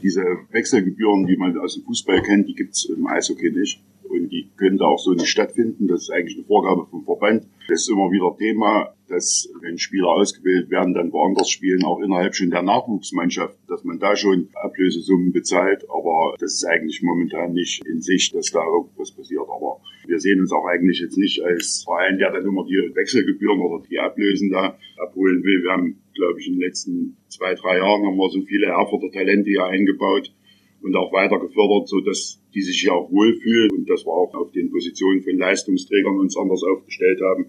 Diese 0.02 0.24
Wechselgebühren, 0.52 1.26
die 1.28 1.38
man 1.38 1.58
aus 1.58 1.76
dem 1.76 1.84
Fußball 1.84 2.22
kennt, 2.22 2.48
die 2.48 2.56
gibt's 2.56 2.86
im 2.86 3.08
Eishockey 3.08 3.52
nicht. 3.52 3.82
Und 4.10 4.30
die 4.30 4.50
können 4.58 4.78
da 4.78 4.86
auch 4.86 4.98
so 4.98 5.14
nicht 5.14 5.30
stattfinden. 5.30 5.88
Das 5.88 6.04
ist 6.04 6.10
eigentlich 6.10 6.38
eine 6.38 6.46
Vorgabe 6.46 6.88
vom 6.90 7.04
Verband. 7.06 7.46
Das 7.68 7.82
ist 7.82 7.90
immer 7.90 8.12
wieder 8.12 8.36
Thema, 8.38 8.96
dass 9.08 9.48
wenn 9.62 9.78
Spieler 9.78 10.08
ausgebildet 10.08 10.72
werden, 10.72 10.96
dann 10.96 11.12
woanders 11.12 11.50
spielen, 11.50 11.84
auch 11.84 12.00
innerhalb 12.00 12.34
schon 12.36 12.50
der 12.50 12.64
Nachwuchsmannschaft, 12.64 13.56
dass 13.68 13.84
man 13.84 14.00
da 14.00 14.16
schon 14.16 14.50
Ablösesummen 14.56 15.32
bezahlt. 15.32 15.86
Aber 15.90 16.36
das 16.40 16.54
ist 16.54 16.66
eigentlich 16.66 17.04
momentan 17.04 17.54
nicht 17.54 17.86
in 17.86 18.02
Sicht, 18.02 18.34
dass 18.34 18.52
da 18.52 18.62
irgendwas 18.66 19.12
passiert. 19.12 19.44
Aber 19.44 19.80
wir 20.08 20.20
sehen 20.20 20.40
uns 20.40 20.52
auch 20.52 20.66
eigentlich 20.66 21.00
jetzt 21.00 21.18
nicht 21.18 21.44
als 21.44 21.84
Verein, 21.84 22.18
der 22.18 22.32
dann 22.32 22.46
immer 22.46 22.66
die 22.66 22.92
Wechselgebühren 22.96 23.60
oder 23.60 23.84
die 23.88 24.00
Ablösen 24.00 24.50
da 24.52 24.78
abholen 24.98 25.44
will. 25.44 25.64
Wir 25.64 25.72
haben, 25.72 26.02
glaube 26.20 26.40
ich, 26.40 26.48
in 26.48 26.54
den 26.54 26.62
letzten 26.62 27.18
zwei, 27.30 27.56
drei 27.56 27.78
Jahren 27.78 28.06
haben 28.06 28.18
wir 28.18 28.30
so 28.30 28.42
viele 28.42 28.68
Erfurter 28.68 29.10
Talente 29.12 29.50
hier 29.50 29.66
eingebaut 29.66 30.32
und 30.82 30.96
auch 30.96 31.12
weiter 31.12 31.40
gefördert, 31.40 31.88
so 31.88 32.00
dass 32.02 32.40
die 32.54 32.62
sich 32.62 32.82
hier 32.82 32.94
auch 32.94 33.10
wohlfühlen 33.12 33.72
und 33.72 33.90
dass 33.90 34.06
wir 34.06 34.12
auch 34.12 34.34
auf 34.36 34.52
den 34.52 34.70
Positionen 34.70 35.22
von 35.24 35.38
Leistungsträgern 35.38 36.20
uns 36.20 36.38
anders 36.38 36.64
aufgestellt 36.64 37.20
haben, 37.22 37.46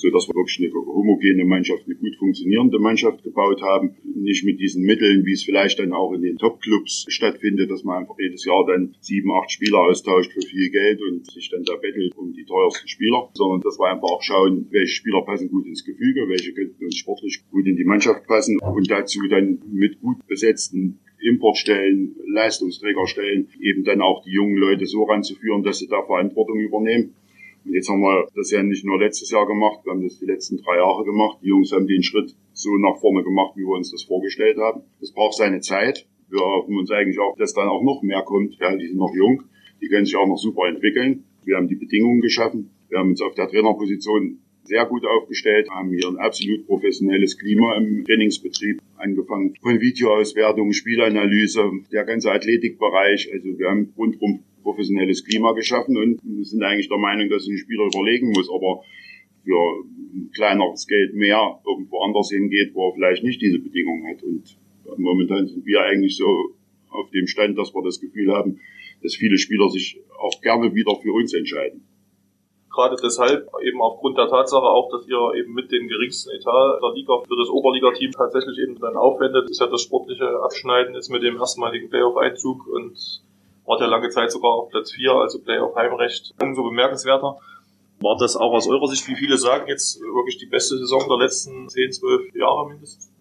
so 0.00 0.10
dass 0.10 0.28
wir 0.28 0.34
wirklich 0.34 0.58
eine 0.58 0.72
homogene 0.72 1.44
Mannschaft, 1.44 1.84
eine 1.86 1.94
gut 1.94 2.16
funktionierende 2.16 2.78
Mannschaft 2.78 3.22
gebaut 3.22 3.62
haben. 3.62 3.96
Nicht 4.14 4.44
mit 4.44 4.60
diesen 4.60 4.84
Mitteln, 4.84 5.24
wie 5.24 5.32
es 5.32 5.44
vielleicht 5.44 5.78
dann 5.78 5.92
auch 5.92 6.12
in 6.12 6.22
den 6.22 6.38
Top-Clubs 6.38 7.06
stattfindet, 7.08 7.70
dass 7.70 7.84
man 7.84 8.02
einfach 8.02 8.16
jedes 8.18 8.44
Jahr 8.44 8.64
dann 8.66 8.96
sieben, 9.00 9.30
acht 9.32 9.50
Spieler 9.50 9.80
austauscht 9.80 10.32
für 10.32 10.40
viel 10.40 10.70
Geld 10.70 11.00
und 11.02 11.26
sich 11.30 11.50
dann 11.50 11.64
da 11.64 11.76
bettelt 11.76 12.16
um 12.16 12.32
die 12.32 12.44
teuersten 12.44 12.88
Spieler, 12.88 13.28
sondern 13.34 13.60
dass 13.60 13.78
wir 13.78 13.90
einfach 13.90 14.08
auch 14.08 14.22
schauen, 14.22 14.66
welche 14.70 14.94
Spieler 14.94 15.22
passen 15.22 15.50
gut 15.50 15.66
ins 15.66 15.84
Gefüge, 15.84 16.28
welche 16.28 16.52
könnten 16.52 16.84
uns 16.84 16.96
sportlich 16.96 17.42
gut 17.50 17.66
in 17.66 17.76
die 17.76 17.84
Mannschaft 17.84 18.26
passen 18.26 18.58
und 18.60 18.90
dazu 18.90 19.20
dann 19.28 19.60
mit 19.70 20.00
gut 20.00 20.26
besetzten 20.26 21.00
Importstellen, 21.22 22.16
Leistungsträgerstellen, 22.26 23.48
eben 23.60 23.84
dann 23.84 24.00
auch 24.00 24.22
die 24.24 24.32
jungen 24.32 24.56
Leute 24.56 24.86
so 24.86 25.04
ranzuführen, 25.04 25.62
dass 25.62 25.78
sie 25.78 25.88
da 25.88 26.02
Verantwortung 26.02 26.58
übernehmen. 26.58 27.14
Jetzt 27.64 27.88
haben 27.88 28.00
wir 28.00 28.26
das 28.34 28.50
ja 28.50 28.62
nicht 28.62 28.84
nur 28.84 28.98
letztes 28.98 29.30
Jahr 29.30 29.46
gemacht, 29.46 29.80
wir 29.84 29.92
haben 29.92 30.02
das 30.02 30.18
die 30.18 30.26
letzten 30.26 30.56
drei 30.58 30.76
Jahre 30.76 31.04
gemacht. 31.04 31.38
Die 31.42 31.48
Jungs 31.48 31.72
haben 31.72 31.86
den 31.86 32.02
Schritt 32.02 32.34
so 32.52 32.76
nach 32.76 32.98
vorne 33.00 33.22
gemacht, 33.22 33.52
wie 33.56 33.62
wir 33.62 33.76
uns 33.76 33.90
das 33.90 34.02
vorgestellt 34.02 34.58
haben. 34.58 34.82
Das 35.00 35.12
braucht 35.12 35.36
seine 35.36 35.60
Zeit. 35.60 36.06
Wir 36.28 36.40
hoffen 36.40 36.76
uns 36.76 36.90
eigentlich 36.90 37.18
auch, 37.18 37.36
dass 37.36 37.54
dann 37.54 37.68
auch 37.68 37.82
noch 37.82 38.02
mehr 38.02 38.22
kommt. 38.22 38.56
Ja, 38.60 38.74
die 38.76 38.88
sind 38.88 38.98
noch 38.98 39.14
jung, 39.14 39.42
die 39.80 39.88
können 39.88 40.04
sich 40.04 40.16
auch 40.16 40.26
noch 40.26 40.38
super 40.38 40.68
entwickeln. 40.68 41.24
Wir 41.44 41.56
haben 41.56 41.68
die 41.68 41.76
Bedingungen 41.76 42.20
geschaffen. 42.20 42.70
Wir 42.88 42.98
haben 42.98 43.10
uns 43.10 43.22
auf 43.22 43.34
der 43.34 43.48
Trainerposition 43.48 44.38
sehr 44.64 44.86
gut 44.86 45.04
aufgestellt, 45.04 45.68
haben 45.70 45.90
hier 45.90 46.08
ein 46.08 46.18
absolut 46.18 46.66
professionelles 46.66 47.38
Klima 47.38 47.76
im 47.76 48.04
Trainingsbetrieb, 48.04 48.80
angefangen 48.96 49.54
von 49.60 49.80
Videoauswertung, 49.80 50.72
Spielanalyse, 50.72 51.70
der 51.92 52.04
ganze 52.04 52.30
Athletikbereich. 52.30 53.30
Also 53.32 53.58
wir 53.58 53.68
haben 53.68 53.92
rundum 53.96 54.44
professionelles 54.62 55.24
Klima 55.24 55.52
geschaffen 55.52 55.96
und 55.96 56.20
sind 56.44 56.62
eigentlich 56.62 56.88
der 56.88 56.98
Meinung, 56.98 57.28
dass 57.28 57.46
ein 57.46 57.58
Spieler 57.58 57.84
überlegen 57.84 58.30
muss, 58.30 58.48
aber 58.50 58.82
für 59.42 59.84
ein 60.14 60.30
kleineres 60.34 60.86
Geld 60.86 61.14
mehr 61.14 61.60
irgendwo 61.66 62.00
anders 62.02 62.30
hingeht, 62.30 62.74
wo 62.74 62.88
er 62.88 62.94
vielleicht 62.94 63.24
nicht 63.24 63.40
diese 63.40 63.58
Bedingungen 63.58 64.06
hat. 64.08 64.22
Und 64.22 64.56
momentan 64.98 65.46
sind 65.46 65.64
wir 65.64 65.80
eigentlich 65.80 66.16
so 66.16 66.54
auf 66.90 67.10
dem 67.10 67.26
Stand, 67.26 67.58
dass 67.58 67.74
wir 67.74 67.82
das 67.82 68.00
Gefühl 68.00 68.32
haben, 68.32 68.60
dass 69.02 69.14
viele 69.14 69.38
Spieler 69.38 69.68
sich 69.70 70.00
auch 70.18 70.40
gerne 70.42 70.74
wieder 70.74 70.94
für 70.96 71.12
uns 71.12 71.32
entscheiden. 71.32 71.86
Gerade 72.72 72.96
deshalb, 73.02 73.48
eben 73.66 73.80
aufgrund 73.80 74.16
der 74.16 74.28
Tatsache 74.28 74.62
auch, 74.62 74.90
dass 74.90 75.06
ihr 75.08 75.40
eben 75.40 75.54
mit 75.54 75.72
dem 75.72 75.88
geringsten 75.88 76.30
Etat 76.30 76.78
der 76.80 76.92
Liga 76.94 77.18
für 77.26 77.36
das 77.36 77.48
Oberligateam 77.48 78.12
tatsächlich 78.12 78.58
eben 78.58 78.78
dann 78.78 78.96
aufwendet, 78.96 79.50
ist 79.50 79.60
ja 79.60 79.66
das 79.66 79.82
sportliche 79.82 80.40
Abschneiden 80.42 80.94
ist 80.94 81.10
mit 81.10 81.22
dem 81.22 81.36
erstmaligen 81.36 81.90
Playoff-Einzug 81.90 82.68
und 82.68 83.22
war 83.70 83.80
ja 83.80 83.86
lange 83.86 84.08
Zeit 84.08 84.32
sogar 84.32 84.50
auf 84.50 84.68
Platz 84.68 84.90
4, 84.92 85.12
also 85.12 85.40
Playoff-Heimrecht, 85.40 86.34
umso 86.42 86.64
bemerkenswerter. 86.64 87.38
War 88.00 88.16
das 88.18 88.34
auch 88.34 88.52
aus 88.52 88.66
eurer 88.66 88.88
Sicht, 88.88 89.06
wie 89.06 89.14
viele 89.14 89.38
sagen, 89.38 89.68
jetzt 89.68 90.00
wirklich 90.00 90.38
die 90.38 90.46
beste 90.46 90.76
Saison 90.76 91.06
der 91.08 91.18
letzten 91.18 91.68
10, 91.68 91.92
12 91.92 92.34
Jahre 92.34 92.68
mindestens? 92.68 93.12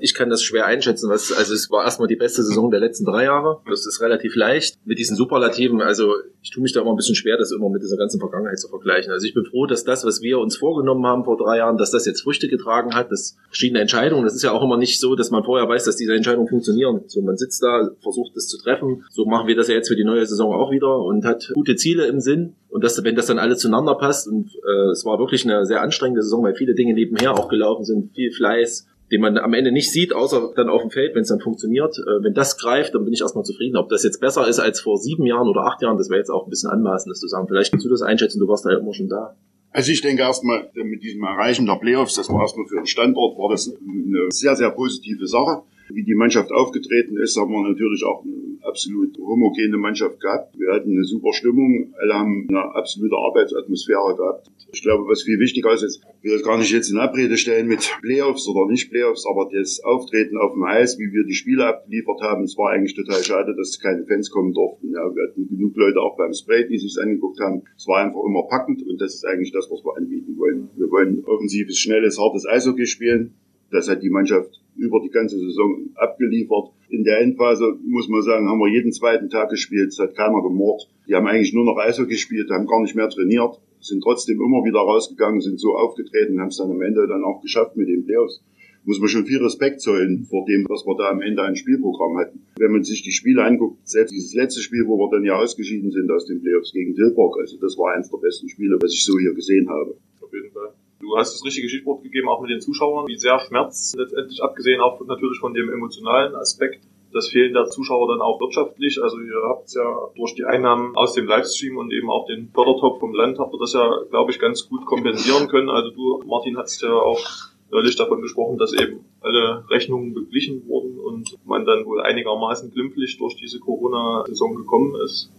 Ich 0.00 0.14
kann 0.14 0.30
das 0.30 0.42
schwer 0.42 0.66
einschätzen. 0.66 1.08
Was, 1.10 1.32
also 1.32 1.54
es 1.54 1.70
war 1.70 1.84
erstmal 1.84 2.08
die 2.08 2.16
beste 2.16 2.42
Saison 2.42 2.70
der 2.70 2.80
letzten 2.80 3.04
drei 3.04 3.24
Jahre. 3.24 3.60
Das 3.68 3.86
ist 3.86 4.00
relativ 4.00 4.34
leicht. 4.34 4.76
Mit 4.84 4.98
diesen 4.98 5.16
Superlativen, 5.16 5.80
also 5.80 6.14
ich 6.42 6.50
tue 6.50 6.62
mich 6.62 6.72
da 6.72 6.80
immer 6.80 6.90
ein 6.90 6.96
bisschen 6.96 7.14
schwer, 7.14 7.36
das 7.36 7.52
immer 7.52 7.68
mit 7.68 7.82
dieser 7.82 7.96
ganzen 7.96 8.20
Vergangenheit 8.20 8.58
zu 8.58 8.68
vergleichen. 8.68 9.12
Also 9.12 9.26
ich 9.26 9.34
bin 9.34 9.44
froh, 9.44 9.66
dass 9.66 9.84
das, 9.84 10.04
was 10.04 10.22
wir 10.22 10.38
uns 10.38 10.56
vorgenommen 10.56 11.04
haben 11.06 11.24
vor 11.24 11.36
drei 11.36 11.58
Jahren, 11.58 11.76
dass 11.76 11.90
das 11.90 12.06
jetzt 12.06 12.22
Früchte 12.22 12.48
getragen 12.48 12.94
hat, 12.94 13.10
dass 13.10 13.36
verschiedene 13.46 13.80
Entscheidungen, 13.80 14.24
das 14.24 14.34
ist 14.34 14.42
ja 14.42 14.52
auch 14.52 14.62
immer 14.62 14.76
nicht 14.76 15.00
so, 15.00 15.14
dass 15.14 15.30
man 15.30 15.44
vorher 15.44 15.68
weiß, 15.68 15.84
dass 15.84 15.96
diese 15.96 16.14
Entscheidungen 16.14 16.48
funktionieren. 16.48 17.02
So, 17.06 17.22
man 17.22 17.36
sitzt 17.36 17.62
da, 17.62 17.90
versucht 18.00 18.36
das 18.36 18.48
zu 18.48 18.58
treffen. 18.58 19.04
So 19.10 19.26
machen 19.26 19.46
wir 19.48 19.56
das 19.56 19.68
ja 19.68 19.74
jetzt 19.74 19.88
für 19.88 19.96
die 19.96 20.04
neue 20.04 20.26
Saison 20.26 20.54
auch 20.54 20.70
wieder 20.70 20.98
und 20.98 21.24
hat 21.24 21.50
gute 21.54 21.76
Ziele 21.76 22.06
im 22.06 22.20
Sinn. 22.20 22.54
Und 22.68 22.84
das, 22.84 23.02
wenn 23.02 23.16
das 23.16 23.26
dann 23.26 23.38
alles 23.38 23.60
zueinander 23.60 23.94
passt, 23.94 24.28
und 24.28 24.50
äh, 24.66 24.90
es 24.90 25.04
war 25.04 25.18
wirklich 25.18 25.44
eine 25.44 25.64
sehr 25.64 25.80
anstrengende 25.80 26.22
Saison, 26.22 26.42
weil 26.44 26.54
viele 26.54 26.74
Dinge 26.74 26.94
nebenher 26.94 27.34
auch 27.34 27.48
gelaufen 27.48 27.84
sind, 27.84 28.14
viel 28.14 28.30
Fleiß, 28.30 28.86
den 29.10 29.20
man 29.20 29.38
am 29.38 29.54
Ende 29.54 29.72
nicht 29.72 29.90
sieht, 29.90 30.12
außer 30.12 30.52
dann 30.54 30.68
auf 30.68 30.82
dem 30.82 30.90
Feld, 30.90 31.14
wenn 31.14 31.22
es 31.22 31.28
dann 31.28 31.40
funktioniert. 31.40 31.96
Äh, 31.98 32.22
wenn 32.22 32.34
das 32.34 32.58
greift, 32.58 32.94
dann 32.94 33.04
bin 33.04 33.12
ich 33.12 33.20
erstmal 33.20 33.44
zufrieden. 33.44 33.76
Ob 33.76 33.88
das 33.88 34.04
jetzt 34.04 34.20
besser 34.20 34.46
ist 34.46 34.58
als 34.58 34.80
vor 34.80 34.98
sieben 34.98 35.26
Jahren 35.26 35.48
oder 35.48 35.62
acht 35.62 35.82
Jahren, 35.82 35.96
das 35.96 36.10
wäre 36.10 36.18
jetzt 36.18 36.30
auch 36.30 36.46
ein 36.46 36.50
bisschen 36.50 36.70
anmaßend, 36.70 37.10
das 37.10 37.20
zu 37.20 37.28
sagen. 37.28 37.48
Vielleicht 37.48 37.70
kannst 37.70 37.86
du 37.86 37.90
das 37.90 38.02
einschätzen, 38.02 38.40
du 38.40 38.48
warst 38.48 38.64
da 38.64 38.70
ja 38.70 38.78
immer 38.78 38.92
schon 38.92 39.08
da. 39.08 39.36
Also 39.70 39.92
ich 39.92 40.00
denke 40.00 40.22
erstmal, 40.22 40.70
mit 40.74 41.02
diesem 41.02 41.22
Erreichen 41.22 41.66
der 41.66 41.76
Playoffs, 41.76 42.14
das 42.14 42.28
war 42.30 42.40
erstmal 42.40 42.66
für 42.66 42.76
den 42.76 42.86
Standort, 42.86 43.38
war 43.38 43.50
das 43.50 43.68
eine 43.68 44.30
sehr, 44.30 44.56
sehr 44.56 44.70
positive 44.70 45.26
Sache. 45.26 45.62
Wie 45.90 46.04
die 46.04 46.14
Mannschaft 46.14 46.52
aufgetreten 46.52 47.16
ist, 47.16 47.36
haben 47.36 47.50
wir 47.50 47.68
natürlich 47.68 48.04
auch 48.04 48.22
eine 48.24 48.48
absolut 48.62 49.16
homogene 49.18 49.78
Mannschaft 49.78 50.20
gehabt. 50.20 50.58
Wir 50.58 50.72
hatten 50.72 50.92
eine 50.92 51.04
super 51.04 51.32
Stimmung, 51.32 51.94
alle 51.98 52.14
haben 52.14 52.46
eine 52.48 52.74
absolute 52.74 53.16
Arbeitsatmosphäre 53.16 54.16
gehabt. 54.16 54.48
Ich 54.72 54.82
glaube, 54.82 55.08
was 55.08 55.22
viel 55.22 55.38
wichtiger 55.38 55.72
ist, 55.72 55.82
ist, 55.82 56.02
ich 56.22 56.30
will 56.30 56.42
gar 56.42 56.58
nicht 56.58 56.70
jetzt 56.70 56.90
in 56.90 56.98
Abrede 56.98 57.38
stellen 57.38 57.68
mit 57.68 57.90
Playoffs 58.02 58.46
oder 58.48 58.70
nicht 58.70 58.90
Playoffs, 58.90 59.24
aber 59.26 59.48
das 59.50 59.80
Auftreten 59.82 60.36
auf 60.36 60.52
dem 60.52 60.64
Eis, 60.64 60.98
wie 60.98 61.10
wir 61.12 61.24
die 61.24 61.34
Spiele 61.34 61.66
abgeliefert 61.66 62.20
haben, 62.20 62.44
es 62.44 62.56
war 62.58 62.70
eigentlich 62.70 62.94
total 62.94 63.22
schade, 63.22 63.54
dass 63.56 63.80
keine 63.80 64.04
Fans 64.04 64.30
kommen 64.30 64.52
durften. 64.52 64.92
Ja, 64.92 65.08
wir 65.14 65.28
hatten 65.28 65.48
genug 65.48 65.74
Leute 65.76 66.00
auch 66.00 66.16
beim 66.16 66.34
Spray, 66.34 66.68
die 66.68 66.78
sich 66.78 66.96
angeguckt 67.00 67.40
haben. 67.40 67.62
Es 67.76 67.86
war 67.86 68.04
einfach 68.04 68.20
immer 68.26 68.46
packend 68.48 68.82
und 68.86 69.00
das 69.00 69.14
ist 69.14 69.24
eigentlich 69.24 69.52
das, 69.52 69.70
was 69.70 69.82
wir 69.84 69.96
anbieten 69.96 70.36
wollen. 70.36 70.68
Wir 70.76 70.90
wollen 70.90 71.24
offensives, 71.24 71.78
schnelles, 71.78 72.18
hartes 72.18 72.46
Eishockey 72.46 72.86
spielen. 72.86 73.34
Das 73.70 73.88
hat 73.88 74.02
die 74.02 74.10
Mannschaft 74.10 74.60
über 74.78 75.00
die 75.00 75.10
ganze 75.10 75.38
Saison 75.38 75.90
abgeliefert. 75.94 76.70
In 76.88 77.04
der 77.04 77.20
Endphase, 77.20 77.76
muss 77.84 78.08
man 78.08 78.22
sagen, 78.22 78.48
haben 78.48 78.60
wir 78.60 78.72
jeden 78.72 78.92
zweiten 78.92 79.28
Tag 79.28 79.50
gespielt. 79.50 79.88
Es 79.88 79.98
hat 79.98 80.14
keiner 80.14 80.42
gemord. 80.42 80.88
Die 81.06 81.14
haben 81.14 81.26
eigentlich 81.26 81.52
nur 81.52 81.64
noch 81.64 81.76
Eishockey 81.78 82.10
gespielt, 82.10 82.50
haben 82.50 82.66
gar 82.66 82.80
nicht 82.80 82.94
mehr 82.94 83.08
trainiert, 83.08 83.60
sind 83.80 84.02
trotzdem 84.02 84.40
immer 84.40 84.64
wieder 84.64 84.80
rausgegangen, 84.80 85.40
sind 85.40 85.60
so 85.60 85.76
aufgetreten, 85.76 86.40
haben 86.40 86.48
es 86.48 86.56
dann 86.56 86.70
am 86.70 86.82
Ende 86.82 87.06
dann 87.06 87.24
auch 87.24 87.42
geschafft 87.42 87.76
mit 87.76 87.88
den 87.88 88.04
Playoffs 88.04 88.40
muss 88.88 89.00
man 89.00 89.08
schon 89.10 89.26
viel 89.26 89.42
Respekt 89.42 89.82
zollen 89.82 90.24
vor 90.24 90.46
dem, 90.46 90.64
was 90.66 90.86
wir 90.86 90.96
da 90.96 91.10
am 91.10 91.20
Ende 91.20 91.42
ein 91.42 91.56
Spielprogramm 91.56 92.16
hatten. 92.16 92.40
Wenn 92.56 92.72
man 92.72 92.84
sich 92.84 93.02
die 93.02 93.12
Spiele 93.12 93.44
anguckt, 93.44 93.86
selbst 93.86 94.12
dieses 94.12 94.32
letzte 94.32 94.62
Spiel, 94.62 94.86
wo 94.86 94.96
wir 94.96 95.10
dann 95.10 95.24
ja 95.24 95.36
ausgeschieden 95.36 95.90
sind 95.90 96.10
aus 96.10 96.24
den 96.24 96.40
Playoffs 96.40 96.72
gegen 96.72 96.94
Tilburg, 96.94 97.36
also 97.38 97.58
das 97.58 97.76
war 97.76 97.94
eines 97.94 98.10
der 98.10 98.16
besten 98.16 98.48
Spiele, 98.48 98.78
was 98.80 98.94
ich 98.94 99.04
so 99.04 99.18
hier 99.18 99.34
gesehen 99.34 99.68
habe. 99.68 99.94
Auf 100.22 100.32
jeden 100.32 100.50
Fall. 100.52 100.72
Du 101.00 101.16
hast 101.16 101.34
das 101.34 101.44
richtige 101.44 101.68
Stichwort 101.68 102.02
gegeben, 102.02 102.28
auch 102.28 102.40
mit 102.40 102.50
den 102.50 102.60
Zuschauern, 102.60 103.06
wie 103.06 103.16
sehr 103.16 103.38
Schmerz 103.38 103.94
letztendlich, 103.96 104.42
abgesehen 104.42 104.80
auch 104.80 105.00
natürlich 105.06 105.38
von 105.38 105.54
dem 105.54 105.70
emotionalen 105.70 106.34
Aspekt, 106.34 106.82
das 107.12 107.28
Fehlen 107.28 107.54
der 107.54 107.66
Zuschauer 107.66 108.08
dann 108.08 108.20
auch 108.20 108.40
wirtschaftlich. 108.40 109.00
Also 109.02 109.18
ihr 109.18 109.42
habt 109.48 109.72
ja 109.72 110.08
durch 110.16 110.34
die 110.34 110.44
Einnahmen 110.44 110.96
aus 110.96 111.14
dem 111.14 111.26
Livestream 111.26 111.76
und 111.76 111.92
eben 111.92 112.10
auch 112.10 112.26
den 112.26 112.50
Fördertopf 112.52 113.00
vom 113.00 113.14
Land 113.14 113.38
habt 113.38 113.54
ihr 113.54 113.58
das 113.58 113.72
ja, 113.72 114.02
glaube 114.10 114.30
ich, 114.30 114.38
ganz 114.38 114.68
gut 114.68 114.84
kompensieren 114.86 115.48
können. 115.48 115.70
Also 115.70 115.90
du, 115.90 116.22
Martin, 116.26 116.58
hast 116.58 116.82
ja 116.82 116.92
auch 116.92 117.24
neulich 117.70 117.96
davon 117.96 118.20
gesprochen, 118.20 118.58
dass 118.58 118.72
eben 118.72 119.04
alle 119.20 119.64
Rechnungen 119.70 120.14
beglichen 120.14 120.66
wurden 120.66 120.98
und 120.98 121.36
man 121.46 121.64
dann 121.64 121.84
wohl 121.86 122.00
einigermaßen 122.00 122.70
glimpflich 122.70 123.18
durch 123.18 123.36
diese 123.36 123.60
Corona-Saison 123.60 124.56
gekommen 124.56 124.94
ist. 125.04 125.30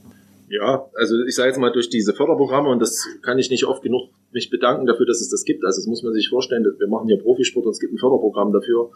Ja, 0.50 0.89
also 0.96 1.15
ich 1.27 1.36
sage 1.36 1.50
jetzt 1.50 1.60
mal 1.60 1.72
durch 1.72 1.89
diese 1.89 2.13
Förderprogramme 2.13 2.70
und 2.70 2.79
das 2.79 3.06
kann 3.22 3.38
ich 3.38 3.51
nicht 3.51 3.65
oft 3.65 3.84
genug 3.84 4.10
mich 4.32 4.50
bedanken 4.50 4.88
dafür, 4.88 5.06
dass 5.06 5.22
es 5.22 5.29
das 5.29 5.44
gibt. 5.44 5.63
Also 5.63 5.79
das 5.79 5.88
muss 5.88 6.03
man 6.03 6.13
sich 6.13 6.29
vorstellen, 6.29 6.63
wir 6.63 6.88
machen 6.88 7.08
hier 7.08 7.18
Profisport 7.18 7.65
und 7.65 7.72
es 7.72 7.79
gibt 7.79 7.94
ein 7.94 7.98
Förderprogramm 7.98 8.51
dafür. 8.51 8.89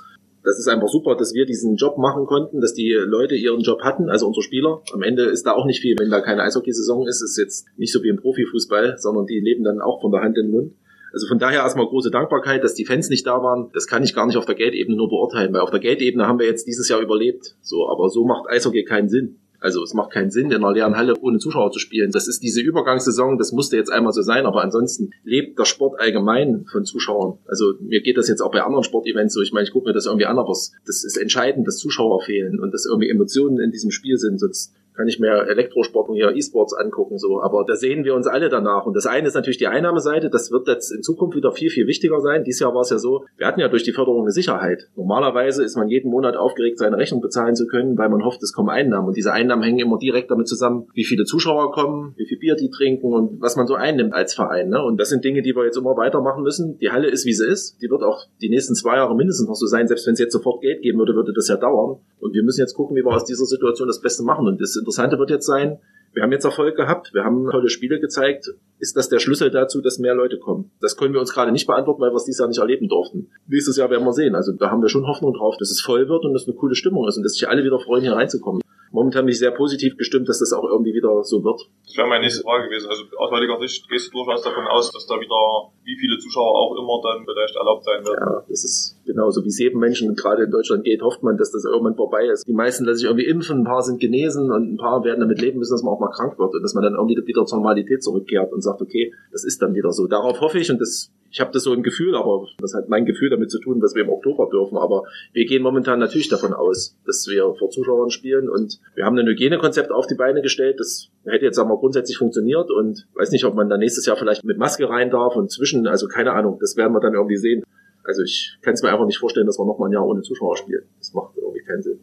Das 0.43 0.59
ist 0.59 0.67
einfach 0.67 0.89
super, 0.89 1.15
dass 1.15 1.33
wir 1.33 1.45
diesen 1.45 1.75
Job 1.75 1.97
machen 1.97 2.25
konnten, 2.25 2.59
dass 2.59 2.73
die 2.73 2.91
Leute 2.91 3.35
ihren 3.35 3.61
Job 3.61 3.81
hatten, 3.81 4.09
also 4.09 4.27
unsere 4.27 4.43
Spieler. 4.43 4.81
Am 4.93 5.01
Ende 5.01 5.23
ist 5.23 5.45
da 5.45 5.53
auch 5.53 5.65
nicht 5.65 5.79
viel, 5.79 5.95
wenn 5.97 6.09
da 6.09 6.21
keine 6.21 6.41
Eishockeysaison 6.41 7.07
ist, 7.07 7.21
ist 7.21 7.37
jetzt 7.37 7.67
nicht 7.77 7.93
so 7.93 8.03
wie 8.03 8.09
im 8.09 8.17
Profifußball, 8.17 8.97
sondern 8.97 9.25
die 9.25 9.39
leben 9.39 9.63
dann 9.63 9.79
auch 9.79 10.01
von 10.01 10.11
der 10.11 10.21
Hand 10.21 10.37
in 10.37 10.47
den 10.47 10.51
Mund. 10.51 10.73
Also 11.13 11.27
von 11.27 11.37
daher 11.37 11.61
erstmal 11.61 11.85
große 11.85 12.09
Dankbarkeit, 12.09 12.63
dass 12.63 12.73
die 12.73 12.85
Fans 12.85 13.09
nicht 13.09 13.27
da 13.27 13.41
waren. 13.43 13.69
Das 13.73 13.87
kann 13.87 14.03
ich 14.03 14.15
gar 14.15 14.25
nicht 14.25 14.35
auf 14.35 14.45
der 14.47 14.55
Geldebene 14.55 14.97
nur 14.97 15.09
beurteilen, 15.09 15.53
weil 15.53 15.61
auf 15.61 15.69
der 15.69 15.79
Geldebene 15.79 16.27
haben 16.27 16.39
wir 16.39 16.47
jetzt 16.47 16.67
dieses 16.67 16.89
Jahr 16.89 16.99
überlebt. 16.99 17.55
So, 17.61 17.87
aber 17.87 18.09
so 18.09 18.25
macht 18.25 18.49
Eishockey 18.49 18.83
keinen 18.83 19.09
Sinn. 19.09 19.37
Also 19.63 19.81
es 19.81 19.93
macht 19.93 20.11
keinen 20.11 20.29
Sinn, 20.29 20.51
in 20.51 20.57
einer 20.57 20.73
leeren 20.73 20.97
Halle 20.97 21.13
ohne 21.21 21.37
Zuschauer 21.37 21.71
zu 21.71 21.79
spielen. 21.79 22.11
Das 22.11 22.27
ist 22.27 22.43
diese 22.43 22.59
Übergangssaison, 22.59 23.37
das 23.37 23.53
musste 23.53 23.77
jetzt 23.77 23.89
einmal 23.89 24.11
so 24.11 24.21
sein, 24.21 24.45
aber 24.45 24.61
ansonsten 24.61 25.11
lebt 25.23 25.57
der 25.57 25.63
Sport 25.63 26.01
allgemein 26.01 26.65
von 26.69 26.83
Zuschauern. 26.83 27.39
Also 27.47 27.75
mir 27.79 28.01
geht 28.01 28.17
das 28.17 28.27
jetzt 28.27 28.41
auch 28.41 28.51
bei 28.51 28.61
anderen 28.61 28.83
Sportevents 28.83 29.33
so. 29.33 29.41
Ich 29.41 29.53
meine, 29.53 29.65
ich 29.65 29.71
gucke 29.71 29.87
mir 29.87 29.93
das 29.93 30.05
irgendwie 30.05 30.25
an, 30.25 30.37
aber 30.37 30.49
das 30.49 31.03
ist 31.05 31.15
entscheidend, 31.15 31.65
dass 31.65 31.77
Zuschauer 31.77 32.21
fehlen 32.23 32.59
und 32.59 32.73
dass 32.73 32.85
irgendwie 32.85 33.09
Emotionen 33.09 33.57
in 33.61 33.71
diesem 33.71 33.91
Spiel 33.91 34.17
sind. 34.17 34.37
Sonst 34.37 34.73
kann 34.95 35.07
ich 35.07 35.19
mir 35.19 35.47
Elektrosport 35.47 36.09
und 36.09 36.15
hier 36.15 36.31
E-Sports 36.35 36.73
angucken, 36.73 37.17
so. 37.17 37.41
Aber 37.41 37.63
da 37.65 37.75
sehen 37.75 38.03
wir 38.03 38.15
uns 38.15 38.27
alle 38.27 38.49
danach. 38.49 38.85
Und 38.85 38.95
das 38.95 39.05
eine 39.05 39.27
ist 39.27 39.33
natürlich 39.33 39.57
die 39.57 39.67
Einnahmeseite. 39.67 40.29
Das 40.29 40.51
wird 40.51 40.67
jetzt 40.67 40.91
in 40.91 41.01
Zukunft 41.01 41.35
wieder 41.35 41.51
viel, 41.51 41.69
viel 41.69 41.87
wichtiger 41.87 42.19
sein. 42.19 42.43
Dieses 42.43 42.61
Jahr 42.61 42.73
war 42.73 42.81
es 42.81 42.89
ja 42.89 42.97
so, 42.97 43.25
wir 43.37 43.47
hatten 43.47 43.59
ja 43.59 43.67
durch 43.67 43.83
die 43.83 43.91
Förderung 43.91 44.21
eine 44.21 44.31
Sicherheit. 44.31 44.89
Normalerweise 44.95 45.63
ist 45.63 45.75
man 45.75 45.87
jeden 45.89 46.11
Monat 46.11 46.35
aufgeregt, 46.35 46.79
seine 46.79 46.97
Rechnung 46.97 47.21
bezahlen 47.21 47.55
zu 47.55 47.67
können, 47.67 47.97
weil 47.97 48.09
man 48.09 48.23
hofft, 48.23 48.41
es 48.43 48.53
kommen 48.53 48.69
Einnahmen. 48.69 49.07
Und 49.07 49.17
diese 49.17 49.33
Einnahmen 49.33 49.63
hängen 49.63 49.79
immer 49.79 49.97
direkt 49.97 50.31
damit 50.31 50.47
zusammen, 50.47 50.87
wie 50.93 51.05
viele 51.05 51.25
Zuschauer 51.25 51.71
kommen, 51.71 52.13
wie 52.17 52.25
viel 52.25 52.37
Bier 52.37 52.55
die 52.55 52.69
trinken 52.69 53.13
und 53.13 53.41
was 53.41 53.55
man 53.55 53.67
so 53.67 53.75
einnimmt 53.75 54.13
als 54.13 54.33
Verein. 54.33 54.69
Ne? 54.69 54.83
Und 54.83 54.99
das 54.99 55.09
sind 55.09 55.23
Dinge, 55.23 55.41
die 55.41 55.55
wir 55.55 55.65
jetzt 55.65 55.77
immer 55.77 55.97
weitermachen 55.97 56.43
müssen. 56.43 56.77
Die 56.77 56.91
Halle 56.91 57.09
ist, 57.09 57.25
wie 57.25 57.33
sie 57.33 57.47
ist. 57.47 57.81
Die 57.81 57.89
wird 57.89 58.03
auch 58.03 58.25
die 58.41 58.49
nächsten 58.49 58.75
zwei 58.75 58.97
Jahre 58.97 59.15
mindestens 59.15 59.47
noch 59.47 59.55
so 59.55 59.65
sein. 59.65 59.87
Selbst 59.87 60.05
wenn 60.07 60.13
es 60.13 60.19
jetzt 60.19 60.33
sofort 60.33 60.61
Geld 60.61 60.81
geben 60.81 60.99
würde, 60.99 61.15
würde 61.15 61.33
das 61.33 61.47
ja 61.47 61.57
dauern. 61.57 61.99
Und 62.19 62.33
wir 62.33 62.43
müssen 62.43 62.61
jetzt 62.61 62.73
gucken, 62.73 62.95
wie 62.95 63.03
wir 63.03 63.13
aus 63.13 63.25
dieser 63.25 63.45
Situation 63.45 63.87
das 63.87 64.01
Beste 64.01 64.23
machen. 64.23 64.47
Und 64.47 64.61
das 64.61 64.75
Interessante 64.83 65.17
wird 65.17 65.29
jetzt 65.29 65.45
sein, 65.45 65.79
wir 66.13 66.21
haben 66.21 66.31
jetzt 66.31 66.45
Erfolg 66.45 66.75
gehabt, 66.75 67.11
wir 67.13 67.23
haben 67.23 67.49
tolle 67.49 67.69
Spiele 67.69 67.99
gezeigt. 67.99 68.53
Ist 68.79 68.95
das 68.97 69.09
der 69.09 69.19
Schlüssel 69.19 69.49
dazu, 69.49 69.81
dass 69.81 69.97
mehr 69.97 70.13
Leute 70.13 70.37
kommen? 70.37 70.71
Das 70.79 70.95
können 70.97 71.13
wir 71.13 71.19
uns 71.21 71.33
gerade 71.33 71.51
nicht 71.51 71.65
beantworten, 71.65 72.01
weil 72.01 72.11
wir 72.11 72.17
es 72.17 72.25
dieses 72.25 72.39
Jahr 72.39 72.49
nicht 72.49 72.59
erleben 72.59 72.87
durften. 72.87 73.29
Nächstes 73.47 73.77
Jahr 73.77 73.89
werden 73.89 74.03
wir 74.03 74.13
sehen. 74.13 74.35
Also 74.35 74.51
da 74.51 74.69
haben 74.69 74.81
wir 74.81 74.89
schon 74.89 75.07
Hoffnung 75.07 75.33
drauf, 75.33 75.55
dass 75.57 75.71
es 75.71 75.81
voll 75.81 76.09
wird 76.09 76.25
und 76.25 76.33
dass 76.33 76.45
eine 76.45 76.55
coole 76.55 76.75
Stimmung 76.75 77.07
ist 77.07 77.17
und 77.17 77.23
dass 77.23 77.33
sich 77.33 77.47
alle 77.47 77.63
wieder 77.63 77.79
freuen, 77.79 78.03
hier 78.03 78.13
reinzukommen 78.13 78.62
momentan 78.93 79.25
bin 79.25 79.33
ich 79.33 79.39
sehr 79.39 79.51
positiv 79.51 79.97
gestimmt, 79.97 80.29
dass 80.29 80.39
das 80.39 80.53
auch 80.53 80.63
irgendwie 80.63 80.93
wieder 80.93 81.23
so 81.23 81.43
wird. 81.43 81.59
Das 81.85 81.97
wäre 81.97 82.07
meine 82.07 82.23
nächste 82.23 82.43
Frage 82.43 82.69
gewesen. 82.69 82.87
Also 82.89 83.03
aus 83.17 83.31
heutiger 83.31 83.59
Sicht 83.59 83.89
gehst 83.89 84.13
du 84.13 84.23
durchaus 84.23 84.43
davon 84.43 84.65
aus, 84.67 84.91
dass 84.91 85.05
da 85.07 85.19
wieder 85.19 85.35
wie 85.83 85.97
viele 85.99 86.17
Zuschauer 86.19 86.53
auch 86.53 86.77
immer 86.77 87.01
dann 87.03 87.25
vielleicht 87.25 87.55
erlaubt 87.55 87.83
sein 87.83 88.05
werden. 88.05 88.21
Ja, 88.21 88.45
das 88.47 88.63
ist 88.63 88.95
genauso 89.05 89.43
wie 89.43 89.49
es 89.49 89.59
jedem 89.59 89.79
Menschen 89.79 90.15
gerade 90.15 90.43
in 90.43 90.51
Deutschland 90.51 90.83
geht, 90.85 91.01
hofft 91.01 91.23
man, 91.23 91.37
dass 91.37 91.51
das 91.51 91.65
irgendwann 91.65 91.95
vorbei 91.95 92.27
ist. 92.27 92.47
Die 92.47 92.53
meisten 92.53 92.85
lassen 92.85 92.97
sich 92.97 93.07
irgendwie 93.07 93.25
impfen, 93.25 93.61
ein 93.61 93.65
paar 93.65 93.81
sind 93.81 93.99
genesen 93.99 94.51
und 94.51 94.73
ein 94.73 94.77
paar 94.77 95.03
werden 95.03 95.19
damit 95.19 95.41
leben 95.41 95.59
müssen, 95.59 95.73
dass 95.73 95.83
man 95.83 95.93
auch 95.93 95.99
mal 95.99 96.11
krank 96.11 96.37
wird 96.37 96.53
und 96.53 96.61
dass 96.61 96.75
man 96.75 96.83
dann 96.83 96.93
irgendwie 96.93 97.19
wieder 97.25 97.45
zur 97.45 97.57
Normalität 97.57 98.03
zurückkehrt 98.03 98.53
und 98.53 98.61
sagt, 98.61 98.81
okay, 98.81 99.11
das 99.31 99.43
ist 99.43 99.61
dann 99.61 99.73
wieder 99.73 99.91
so. 99.91 100.07
Darauf 100.07 100.39
hoffe 100.39 100.59
ich 100.59 100.71
und 100.71 100.79
das 100.79 101.11
ich 101.33 101.39
habe 101.39 101.51
das 101.51 101.63
so 101.63 101.73
im 101.73 101.81
Gefühl, 101.81 102.15
aber 102.15 102.47
das 102.59 102.75
hat 102.75 102.89
mein 102.89 103.05
Gefühl 103.05 103.31
damit 103.31 103.49
zu 103.49 103.59
tun, 103.59 103.81
was 103.81 103.95
wir 103.95 104.03
im 104.03 104.09
Oktober 104.09 104.47
dürfen. 104.51 104.77
Aber 104.77 105.05
wir 105.33 105.45
gehen 105.45 105.63
momentan 105.63 105.97
natürlich 105.97 106.29
davon 106.29 106.53
aus, 106.53 106.95
dass 107.07 107.25
wir 107.27 107.55
vor 107.57 107.71
Zuschauern 107.71 108.11
spielen 108.11 108.49
und 108.49 108.79
wir 108.93 109.03
haben 109.03 109.17
ein 109.17 109.25
Hygienekonzept 109.25 109.91
auf 109.91 110.05
die 110.05 110.13
Beine 110.13 110.43
gestellt. 110.43 110.79
Das 110.79 111.09
hätte 111.25 111.45
jetzt 111.45 111.57
aber 111.57 111.75
grundsätzlich 111.79 112.19
funktioniert 112.19 112.69
und 112.69 113.07
weiß 113.15 113.31
nicht, 113.31 113.45
ob 113.45 113.55
man 113.55 113.67
dann 113.67 113.79
nächstes 113.79 114.05
Jahr 114.05 114.15
vielleicht 114.15 114.43
mit 114.43 114.59
Maske 114.59 114.87
rein 114.87 115.09
darf 115.09 115.35
und 115.35 115.51
zwischen, 115.51 115.87
also 115.87 116.07
keine 116.07 116.33
Ahnung, 116.33 116.59
das 116.61 116.77
werden 116.77 116.93
wir 116.93 116.99
dann 116.99 117.15
irgendwie 117.15 117.37
sehen. 117.37 117.63
Also 118.03 118.21
ich 118.21 118.55
kann 118.61 118.75
es 118.75 118.83
mir 118.83 118.91
einfach 118.91 119.07
nicht 119.07 119.17
vorstellen, 119.17 119.47
dass 119.47 119.57
wir 119.57 119.65
noch 119.65 119.79
mal 119.79 119.87
ein 119.87 119.93
Jahr 119.93 120.05
ohne 120.05 120.21
Zuschauer 120.21 120.55
spielen. 120.55 120.83
Das 120.99 121.15
macht 121.15 121.35
irgendwie 121.35 121.63
keinen 121.63 121.81
Sinn. 121.81 121.99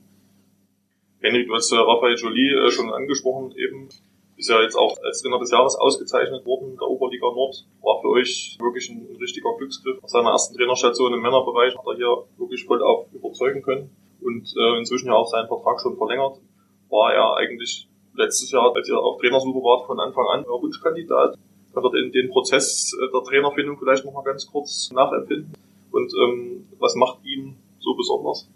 Henrik, 1.20 1.46
du 1.46 1.54
hast 1.54 1.70
äh, 1.70 1.76
Raphael 1.76 2.16
Jolie 2.16 2.66
äh, 2.66 2.70
schon 2.72 2.92
angesprochen 2.92 3.52
eben. 3.56 3.90
Ist 4.40 4.48
ja 4.48 4.62
jetzt 4.62 4.74
auch 4.74 4.96
als 5.04 5.20
Trainer 5.20 5.38
des 5.38 5.50
Jahres 5.50 5.76
ausgezeichnet 5.76 6.46
worden 6.46 6.74
der 6.80 6.88
Oberliga 6.88 7.26
Nord. 7.26 7.62
War 7.82 8.00
für 8.00 8.08
euch 8.08 8.56
wirklich 8.58 8.88
ein, 8.88 9.06
ein 9.10 9.16
richtiger 9.16 9.50
Glücksgriff. 9.58 10.00
Nach 10.00 10.08
seiner 10.08 10.30
ersten 10.30 10.56
Trainerstation 10.56 11.12
im 11.12 11.20
Männerbereich 11.20 11.76
hat 11.76 11.84
er 11.86 11.94
hier 11.94 12.24
wirklich 12.38 12.64
voll 12.64 12.82
auf 12.82 13.12
überzeugen 13.12 13.60
können 13.60 13.90
und 14.22 14.48
äh, 14.56 14.78
inzwischen 14.78 15.08
ja 15.08 15.12
auch 15.12 15.28
seinen 15.28 15.46
Vertrag 15.46 15.78
schon 15.82 15.98
verlängert. 15.98 16.40
War 16.88 17.12
er 17.12 17.36
eigentlich 17.36 17.86
letztes 18.14 18.50
Jahr, 18.50 18.74
als 18.74 18.88
ihr 18.88 18.98
auf 18.98 19.20
Trainersuche 19.20 19.58
wart, 19.58 19.86
von 19.86 20.00
Anfang 20.00 20.24
an 20.32 20.46
euer 20.46 20.62
Wunschkandidat. 20.62 21.36
Kann 21.74 21.82
dort 21.82 21.96
in 21.96 22.10
den 22.10 22.30
Prozess 22.30 22.96
äh, 22.96 23.12
der 23.12 23.22
Trainerfindung 23.22 23.76
vielleicht 23.78 24.06
noch 24.06 24.14
mal 24.14 24.24
ganz 24.24 24.50
kurz 24.50 24.90
nachempfinden? 24.90 25.52
Und 25.90 26.14
ähm, 26.16 26.66
was 26.78 26.94
macht 26.94 27.22
ihn 27.26 27.56
so 27.78 27.92
besonders? 27.94 28.48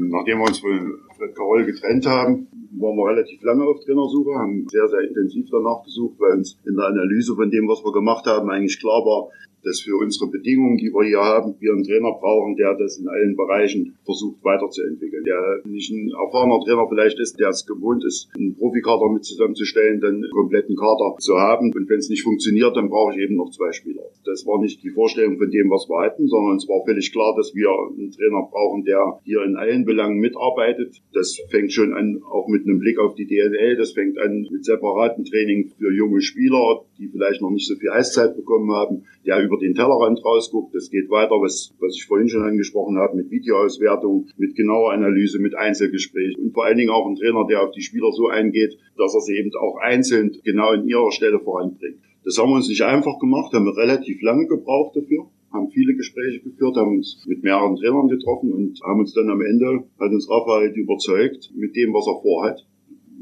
Nachdem 0.00 0.38
wir 0.38 0.48
uns 0.48 0.58
von 0.58 0.98
Fred 1.16 1.36
Carroll 1.36 1.64
getrennt 1.64 2.06
haben, 2.06 2.48
waren 2.72 2.96
wir 2.96 3.08
relativ 3.08 3.42
lange 3.42 3.64
auf 3.64 3.80
Trainersuche, 3.84 4.34
haben 4.34 4.66
sehr, 4.68 4.88
sehr 4.88 5.00
intensiv 5.00 5.46
danach 5.50 5.82
gesucht, 5.84 6.16
weil 6.18 6.38
uns 6.38 6.58
in 6.66 6.76
der 6.76 6.86
Analyse 6.86 7.34
von 7.34 7.50
dem, 7.50 7.68
was 7.68 7.84
wir 7.84 7.92
gemacht 7.92 8.26
haben, 8.26 8.50
eigentlich 8.50 8.78
klar 8.78 9.04
war, 9.04 9.28
dass 9.68 9.80
für 9.80 9.96
unsere 9.98 10.30
Bedingungen, 10.30 10.78
die 10.78 10.88
wir 10.88 11.04
hier 11.04 11.20
haben, 11.20 11.54
wir 11.60 11.72
einen 11.72 11.84
Trainer 11.84 12.12
brauchen, 12.12 12.56
der 12.56 12.74
das 12.74 12.98
in 12.98 13.06
allen 13.06 13.36
Bereichen 13.36 13.98
versucht 14.04 14.42
weiterzuentwickeln. 14.42 15.24
Der 15.24 15.60
nicht 15.64 15.90
ein 15.92 16.10
erfahrener 16.10 16.58
Trainer 16.64 16.88
vielleicht 16.88 17.20
ist, 17.20 17.38
der 17.38 17.50
es 17.50 17.66
gewohnt 17.66 18.04
ist, 18.04 18.30
einen 18.34 18.56
Profikader 18.56 19.12
mit 19.12 19.24
zusammenzustellen, 19.24 20.00
dann 20.00 20.24
einen 20.24 20.30
kompletten 20.30 20.74
Kader 20.74 21.16
zu 21.18 21.36
haben. 21.36 21.72
Und 21.74 21.88
wenn 21.88 21.98
es 21.98 22.08
nicht 22.08 22.22
funktioniert, 22.22 22.74
dann 22.76 22.88
brauche 22.88 23.12
ich 23.12 23.20
eben 23.20 23.36
noch 23.36 23.50
zwei 23.50 23.70
Spieler. 23.72 24.02
Das 24.24 24.46
war 24.46 24.60
nicht 24.60 24.82
die 24.82 24.90
Vorstellung 24.90 25.36
von 25.36 25.50
dem, 25.50 25.68
was 25.70 25.88
wir 25.88 26.00
hatten, 26.00 26.26
sondern 26.28 26.56
es 26.56 26.68
war 26.68 26.84
völlig 26.86 27.12
klar, 27.12 27.34
dass 27.36 27.54
wir 27.54 27.68
einen 27.68 28.10
Trainer 28.10 28.48
brauchen, 28.50 28.84
der 28.84 29.20
hier 29.24 29.42
in 29.44 29.56
allen 29.56 29.84
Belangen 29.84 30.18
mitarbeitet. 30.18 30.96
Das 31.12 31.38
fängt 31.50 31.72
schon 31.72 31.92
an, 31.92 32.22
auch 32.24 32.48
mit 32.48 32.64
einem 32.64 32.78
Blick 32.78 32.98
auf 32.98 33.14
die 33.14 33.26
DNL. 33.26 33.76
Das 33.76 33.92
fängt 33.92 34.18
an 34.18 34.48
mit 34.50 34.64
separaten 34.64 35.24
Training 35.24 35.70
für 35.76 35.92
junge 35.92 36.22
Spieler, 36.22 36.84
die 36.98 37.08
vielleicht 37.08 37.42
noch 37.42 37.50
nicht 37.50 37.66
so 37.66 37.74
viel 37.76 37.90
Eiszeit 37.90 38.36
bekommen 38.36 38.70
haben, 38.72 39.04
der 39.26 39.42
über 39.42 39.57
den 39.58 39.74
Tellerrand 39.74 40.24
rausguckt. 40.24 40.74
Das 40.74 40.90
geht 40.90 41.10
weiter, 41.10 41.36
was, 41.36 41.74
was 41.80 41.94
ich 41.94 42.06
vorhin 42.06 42.28
schon 42.28 42.42
angesprochen 42.42 42.98
habe, 42.98 43.16
mit 43.16 43.30
Videoauswertung, 43.30 44.28
mit 44.36 44.54
genauer 44.54 44.92
Analyse, 44.92 45.38
mit 45.38 45.54
Einzelgespräch 45.54 46.38
und 46.38 46.52
vor 46.52 46.64
allen 46.64 46.78
Dingen 46.78 46.90
auch 46.90 47.06
ein 47.06 47.16
Trainer, 47.16 47.46
der 47.48 47.62
auf 47.62 47.72
die 47.72 47.82
Spieler 47.82 48.12
so 48.12 48.28
eingeht, 48.28 48.78
dass 48.96 49.14
er 49.14 49.20
sie 49.20 49.36
eben 49.36 49.50
auch 49.60 49.76
einzeln 49.76 50.36
genau 50.44 50.72
in 50.72 50.88
ihrer 50.88 51.12
Stelle 51.12 51.40
voranbringt. 51.40 51.98
Das 52.24 52.38
haben 52.38 52.50
wir 52.50 52.56
uns 52.56 52.68
nicht 52.68 52.82
einfach 52.82 53.18
gemacht, 53.18 53.52
haben 53.52 53.64
wir 53.64 53.76
relativ 53.76 54.20
lange 54.22 54.46
gebraucht 54.46 54.96
dafür 54.96 55.28
haben 55.52 55.70
viele 55.70 55.94
Gespräche 55.94 56.40
geführt, 56.40 56.76
haben 56.76 56.96
uns 56.96 57.24
mit 57.26 57.42
mehreren 57.42 57.76
Trainern 57.76 58.08
getroffen 58.08 58.52
und 58.52 58.80
haben 58.82 59.00
uns 59.00 59.14
dann 59.14 59.30
am 59.30 59.40
Ende, 59.40 59.84
hat 59.98 60.10
uns 60.12 60.28
Raphael 60.28 60.70
überzeugt 60.70 61.50
mit 61.54 61.74
dem, 61.74 61.92
was 61.94 62.06
er 62.06 62.20
vorhat. 62.20 62.66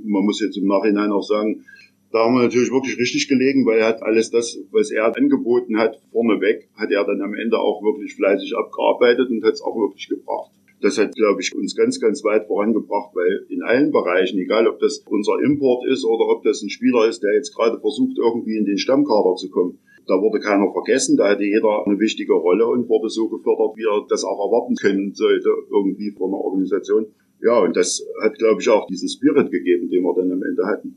Man 0.05 0.25
muss 0.25 0.41
jetzt 0.41 0.57
im 0.57 0.67
Nachhinein 0.67 1.13
auch 1.13 1.23
sagen, 1.23 1.65
da 2.13 2.25
haben 2.25 2.35
wir 2.35 2.43
natürlich 2.43 2.71
wirklich 2.71 2.99
richtig 2.99 3.29
gelegen, 3.29 3.67
weil 3.67 3.79
er 3.79 3.89
hat 3.89 4.03
alles 4.03 4.31
das, 4.31 4.59
was 4.71 4.91
er 4.91 5.17
angeboten 5.17 5.79
hat, 5.79 6.01
vorneweg, 6.13 6.69
hat 6.75 6.91
er 6.91 7.05
dann 7.05 7.21
am 7.21 7.35
Ende 7.35 7.59
auch 7.59 7.83
wirklich 7.83 8.15
fleißig 8.15 8.57
abgearbeitet 8.57 9.29
und 9.31 9.45
hat 9.45 9.55
es 9.55 9.63
auch 9.63 9.77
wirklich 9.77 10.09
gebracht. 10.09 10.53
Das 10.81 10.99
hat, 10.99 11.15
glaube 11.15 11.41
ich, 11.41 11.55
uns 11.55 11.75
ganz, 11.75 12.01
ganz 12.01 12.23
weit 12.23 12.47
vorangebracht, 12.47 13.15
weil 13.15 13.47
in 13.49 13.63
allen 13.63 13.91
Bereichen, 13.91 14.39
egal 14.39 14.69
ob 14.69 14.79
das 14.79 15.05
unser 15.09 15.41
Import 15.43 15.87
ist 15.87 16.05
oder 16.05 16.29
ob 16.29 16.45
das 16.45 16.63
ein 16.63 16.71
Spieler 16.71 17.09
ist, 17.09 17.23
der 17.23 17.35
jetzt 17.35 17.55
gerade 17.55 17.81
versucht, 17.81 18.19
irgendwie 18.19 18.57
in 18.57 18.67
den 18.67 18.79
Stammkader 18.79 19.35
zu 19.37 19.51
kommen, 19.51 19.79
da 20.07 20.15
wurde 20.21 20.39
keiner 20.39 20.71
vergessen, 20.73 21.17
da 21.17 21.31
hatte 21.31 21.45
jeder 21.45 21.85
eine 21.87 21.99
wichtige 21.99 22.35
Rolle 22.35 22.67
und 22.67 22.89
wurde 22.89 23.09
so 23.09 23.29
gefördert, 23.29 23.77
wie 23.77 23.85
er 23.85 24.07
das 24.09 24.23
auch 24.23 24.39
erwarten 24.39 24.77
können 24.77 25.15
sollte, 25.15 25.49
irgendwie 25.71 26.13
von 26.13 26.31
einer 26.31 26.45
Organisation. 26.45 27.07
Ja, 27.43 27.59
und 27.59 27.75
das 27.75 28.07
hat, 28.23 28.39
glaube 28.39 28.61
ich, 28.61 28.69
auch 28.69 28.87
diesen 28.87 29.09
Spirit 29.09 29.51
gegeben, 29.51 29.91
den 29.91 30.03
wir 30.03 30.15
dann 30.15 30.31
am 30.31 30.43
Ende 30.43 30.65
hatten 30.67 30.97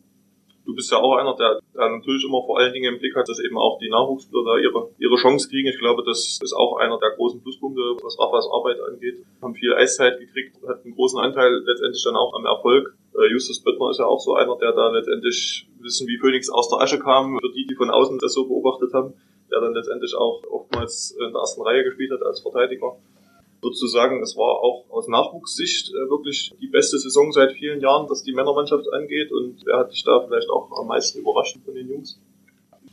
du 0.70 0.76
bist 0.76 0.92
ja 0.92 1.00
auch 1.00 1.18
einer, 1.18 1.36
der, 1.36 1.60
der 1.74 1.90
natürlich 1.90 2.24
immer 2.24 2.46
vor 2.46 2.60
allen 2.60 2.72
Dingen 2.72 2.94
im 2.94 3.00
Blick 3.00 3.16
hat, 3.16 3.28
dass 3.28 3.40
eben 3.40 3.58
auch 3.58 3.80
die 3.80 3.90
Nachwuchsspieler 3.90 4.44
da 4.46 4.58
ihre, 4.58 4.94
ihre 5.00 5.16
Chance 5.18 5.50
kriegen. 5.50 5.68
Ich 5.68 5.80
glaube, 5.80 6.04
das 6.06 6.38
ist 6.42 6.54
auch 6.54 6.78
einer 6.78 7.00
der 7.00 7.12
großen 7.18 7.42
Pluspunkte, 7.42 7.82
was 8.04 8.20
Rafas 8.20 8.48
Arbeit 8.54 8.78
angeht. 8.82 9.26
Haben 9.42 9.56
viel 9.56 9.74
Eiszeit 9.74 10.20
gekriegt, 10.20 10.56
hat 10.68 10.86
einen 10.86 10.94
großen 10.94 11.20
Anteil 11.20 11.64
letztendlich 11.66 12.04
dann 12.04 12.16
auch 12.16 12.34
am 12.36 12.46
Erfolg. 12.46 12.94
Äh, 13.18 13.32
Justus 13.32 13.64
Böttner 13.64 13.90
ist 13.90 14.00
ja 14.00 14.06
auch 14.06 14.20
so 14.20 14.36
einer, 14.36 14.56
der 14.58 14.74
da 14.74 14.92
letztendlich 14.92 15.68
wissen, 15.80 16.08
wie 16.08 16.20
Phoenix 16.20 16.50
aus 16.50 16.70
der 16.70 16.80
Asche 16.80 17.00
kam, 17.00 17.40
für 17.42 17.52
die, 17.52 17.66
die 17.66 17.76
von 17.76 17.90
außen 17.90 18.20
das 18.20 18.34
so 18.34 18.48
beobachtet 18.48 18.94
haben, 18.94 19.14
der 19.52 19.62
dann 19.62 19.74
letztendlich 19.74 20.14
auch 20.16 20.44
oftmals 20.52 21.18
in 21.18 21.34
der 21.34 21.42
ersten 21.42 21.64
Reihe 21.64 21.84
gespielt 21.84 22.12
hat 22.12 22.22
als 22.22 22.42
Verteidiger 22.42 22.96
würdest 23.62 23.82
du 23.82 23.88
sagen, 23.88 24.22
es 24.22 24.36
war 24.36 24.62
auch 24.64 24.86
aus 24.90 25.08
Nachwuchssicht 25.08 25.90
äh, 25.90 26.10
wirklich 26.10 26.54
die 26.62 26.68
beste 26.68 26.98
Saison 26.98 27.32
seit 27.32 27.54
vielen 27.54 27.82
Jahren, 27.82 28.10
was 28.10 28.24
die 28.24 28.34
Männermannschaft 28.34 28.92
angeht? 28.94 29.32
Und 29.32 29.66
wer 29.66 29.80
hat 29.80 29.92
dich 29.92 30.04
da 30.04 30.22
vielleicht 30.26 30.50
auch 30.50 30.72
am 30.80 30.88
meisten 30.88 31.20
überrascht 31.20 31.58
von 31.64 31.76
den 31.76 31.90
Jungs? 31.90 32.20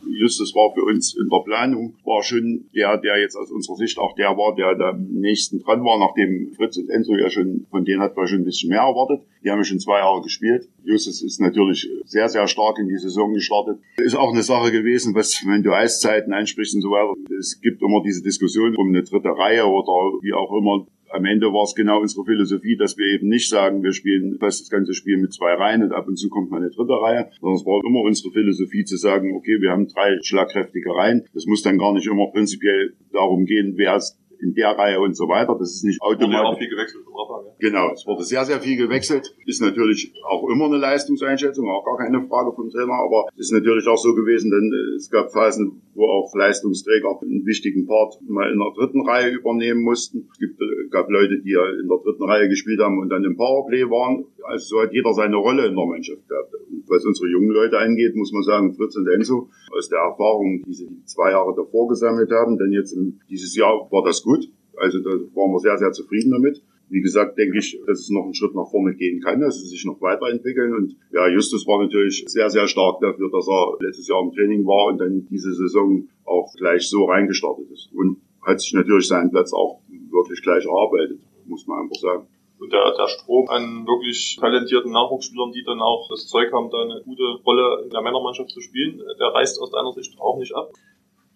Justus 0.08 0.54
war 0.54 0.72
für 0.74 0.82
uns 0.82 1.16
in 1.16 1.28
der 1.28 1.42
Planung, 1.44 1.94
war 2.04 2.22
schon 2.22 2.66
der, 2.74 2.98
der 2.98 3.20
jetzt 3.20 3.36
aus 3.36 3.50
unserer 3.50 3.76
Sicht 3.76 3.98
auch 3.98 4.14
der 4.14 4.36
war, 4.36 4.54
der 4.54 4.74
da 4.74 4.90
am 4.90 5.06
nächsten 5.12 5.60
dran 5.60 5.84
war, 5.84 5.98
nachdem 5.98 6.52
Fritz 6.56 6.76
und 6.76 6.90
Enzo 6.90 7.14
ja 7.16 7.30
schon, 7.30 7.66
von 7.70 7.84
denen 7.84 8.00
hat 8.00 8.16
man 8.16 8.26
schon 8.26 8.38
ein 8.38 8.44
bisschen 8.44 8.70
mehr 8.70 8.80
erwartet. 8.80 9.26
Die 9.44 9.50
haben 9.50 9.58
ja 9.58 9.64
schon 9.64 9.80
zwei 9.80 9.98
Jahre 9.98 10.22
gespielt. 10.22 10.68
Justus 10.84 11.22
ist 11.22 11.40
natürlich 11.40 11.88
sehr, 12.04 12.28
sehr 12.28 12.46
stark 12.48 12.78
in 12.78 12.88
die 12.88 12.98
Saison 12.98 13.32
gestartet. 13.32 13.78
Ist 13.98 14.16
auch 14.16 14.32
eine 14.32 14.42
Sache 14.42 14.72
gewesen, 14.72 15.14
was, 15.14 15.44
wenn 15.46 15.62
du 15.62 15.72
Eiszeiten 15.72 16.32
ansprichst 16.32 16.74
und 16.74 16.82
so 16.82 16.90
weiter, 16.90 17.14
es 17.38 17.60
gibt 17.60 17.82
immer 17.82 18.02
diese 18.02 18.22
Diskussion 18.22 18.76
um 18.76 18.88
eine 18.88 19.02
dritte 19.02 19.28
Reihe 19.28 19.66
oder 19.66 20.18
wie 20.22 20.32
auch 20.32 20.52
immer 20.56 20.86
am 21.16 21.24
Ende 21.24 21.46
war 21.46 21.64
es 21.64 21.74
genau 21.74 22.00
unsere 22.00 22.24
Philosophie, 22.24 22.76
dass 22.76 22.96
wir 22.98 23.06
eben 23.06 23.28
nicht 23.28 23.48
sagen, 23.48 23.82
wir 23.82 23.92
spielen 23.92 24.36
fast 24.38 24.60
das 24.60 24.70
ganze 24.70 24.94
Spiel 24.94 25.16
mit 25.16 25.32
zwei 25.32 25.54
Reihen 25.54 25.82
und 25.82 25.92
ab 25.92 26.06
und 26.06 26.16
zu 26.16 26.28
kommt 26.28 26.50
mal 26.50 26.58
eine 26.58 26.70
dritte 26.70 26.92
Reihe, 26.92 27.30
sondern 27.40 27.56
es 27.56 27.66
war 27.66 27.80
immer 27.84 28.00
unsere 28.02 28.30
Philosophie 28.32 28.84
zu 28.84 28.96
sagen, 28.96 29.34
okay, 29.34 29.60
wir 29.60 29.70
haben 29.70 29.88
drei 29.88 30.18
schlagkräftige 30.22 30.94
Reihen. 30.94 31.24
Das 31.34 31.46
muss 31.46 31.62
dann 31.62 31.78
gar 31.78 31.92
nicht 31.94 32.06
immer 32.06 32.30
prinzipiell 32.30 32.94
darum 33.12 33.46
gehen, 33.46 33.74
wer 33.76 33.96
in 34.40 34.54
der 34.54 34.70
Reihe 34.70 35.00
und 35.00 35.16
so 35.16 35.28
weiter. 35.28 35.56
Das 35.58 35.70
ist 35.74 35.84
nicht 35.84 36.00
automatisch. 36.00 36.38
Wurde 36.38 36.48
auch 36.48 36.58
viel 36.58 36.70
gewechselt 36.70 37.04
vom 37.04 37.14
Anfang, 37.16 37.46
ja. 37.46 37.52
Genau, 37.58 37.92
es 37.92 38.06
wurde 38.06 38.24
sehr, 38.24 38.44
sehr 38.44 38.60
viel 38.60 38.76
gewechselt. 38.76 39.34
Ist 39.46 39.60
natürlich 39.60 40.12
auch 40.28 40.48
immer 40.48 40.66
eine 40.66 40.78
Leistungseinschätzung, 40.78 41.68
auch 41.68 41.84
gar 41.84 41.98
keine 41.98 42.26
Frage 42.26 42.52
vom 42.52 42.70
Trainer, 42.70 42.94
aber 42.94 43.26
es 43.34 43.46
ist 43.46 43.52
natürlich 43.52 43.86
auch 43.86 43.98
so 43.98 44.14
gewesen, 44.14 44.50
denn 44.50 44.72
es 44.96 45.10
gab 45.10 45.32
Phasen, 45.32 45.82
wo 45.94 46.04
auch 46.04 46.34
Leistungsträger 46.34 47.18
einen 47.22 47.46
wichtigen 47.46 47.86
Part 47.86 48.18
mal 48.28 48.50
in 48.52 48.58
der 48.58 48.72
dritten 48.76 49.06
Reihe 49.06 49.30
übernehmen 49.30 49.82
mussten. 49.82 50.28
Es 50.30 50.38
gibt, 50.38 50.60
äh, 50.60 50.88
gab 50.90 51.08
Leute, 51.10 51.40
die 51.40 51.52
ja 51.52 51.64
in 51.80 51.88
der 51.88 51.98
dritten 52.04 52.24
Reihe 52.24 52.48
gespielt 52.48 52.80
haben 52.80 52.98
und 52.98 53.08
dann 53.08 53.24
im 53.24 53.36
Powerplay 53.36 53.84
waren. 53.88 54.24
Also 54.44 54.76
so 54.76 54.82
hat 54.82 54.92
jeder 54.92 55.12
seine 55.12 55.36
Rolle 55.36 55.66
in 55.66 55.74
der 55.74 55.86
Mannschaft 55.86 56.28
gehabt. 56.28 56.52
Was 56.88 57.04
unsere 57.04 57.28
jungen 57.28 57.50
Leute 57.50 57.78
angeht, 57.78 58.14
muss 58.14 58.32
man 58.32 58.42
sagen, 58.42 58.74
Fritz 58.74 58.96
und 58.96 59.08
Enzo, 59.08 59.48
aus 59.76 59.88
der 59.88 60.00
Erfahrung, 60.00 60.62
die 60.64 60.72
sie 60.72 60.88
zwei 61.04 61.30
Jahre 61.30 61.54
davor 61.54 61.88
gesammelt 61.88 62.30
haben, 62.30 62.58
denn 62.58 62.72
jetzt 62.72 62.92
im, 62.92 63.20
dieses 63.28 63.56
Jahr 63.56 63.88
war 63.90 64.04
das 64.04 64.22
gut. 64.22 64.48
Also 64.76 65.00
da 65.00 65.10
waren 65.10 65.52
wir 65.52 65.60
sehr, 65.60 65.78
sehr 65.78 65.92
zufrieden 65.92 66.30
damit. 66.30 66.62
Wie 66.88 67.00
gesagt, 67.00 67.36
denke 67.36 67.58
ich, 67.58 67.80
dass 67.86 67.98
es 67.98 68.10
noch 68.10 68.24
einen 68.24 68.34
Schritt 68.34 68.54
nach 68.54 68.70
vorne 68.70 68.94
gehen 68.94 69.20
kann, 69.20 69.40
dass 69.40 69.60
sie 69.60 69.66
sich 69.66 69.84
noch 69.84 70.00
weiterentwickeln. 70.00 70.72
Und 70.74 70.96
ja, 71.12 71.26
Justus 71.28 71.66
war 71.66 71.82
natürlich 71.82 72.24
sehr, 72.28 72.48
sehr 72.48 72.68
stark 72.68 73.00
dafür, 73.00 73.28
dass 73.30 73.48
er 73.48 73.76
letztes 73.80 74.06
Jahr 74.06 74.22
im 74.22 74.32
Training 74.32 74.64
war 74.64 74.92
und 74.92 74.98
dann 74.98 75.26
diese 75.28 75.52
Saison 75.52 76.08
auch 76.24 76.52
gleich 76.54 76.88
so 76.88 77.06
reingestartet 77.06 77.68
ist. 77.72 77.90
Und 77.92 78.18
hat 78.42 78.60
sich 78.60 78.72
natürlich 78.74 79.08
seinen 79.08 79.30
Platz 79.30 79.52
auch 79.52 79.80
wirklich 79.88 80.40
gleich 80.42 80.64
erarbeitet, 80.64 81.18
muss 81.46 81.66
man 81.66 81.82
einfach 81.82 81.96
sagen. 81.96 82.28
Und 82.58 82.72
der, 82.72 82.94
der 82.96 83.08
Strom 83.08 83.48
an 83.48 83.86
wirklich 83.86 84.38
talentierten 84.40 84.90
Nachwuchsspielern, 84.90 85.52
die 85.52 85.64
dann 85.64 85.80
auch 85.82 86.08
das 86.08 86.26
Zeug 86.26 86.52
haben, 86.52 86.70
da 86.70 86.82
eine 86.82 87.02
gute 87.04 87.38
Rolle 87.44 87.84
in 87.84 87.90
der 87.90 88.00
Männermannschaft 88.00 88.50
zu 88.50 88.60
spielen, 88.60 88.98
der 89.18 89.28
reißt 89.28 89.60
aus 89.60 89.70
deiner 89.70 89.92
Sicht 89.92 90.18
auch 90.18 90.38
nicht 90.38 90.54
ab. 90.54 90.70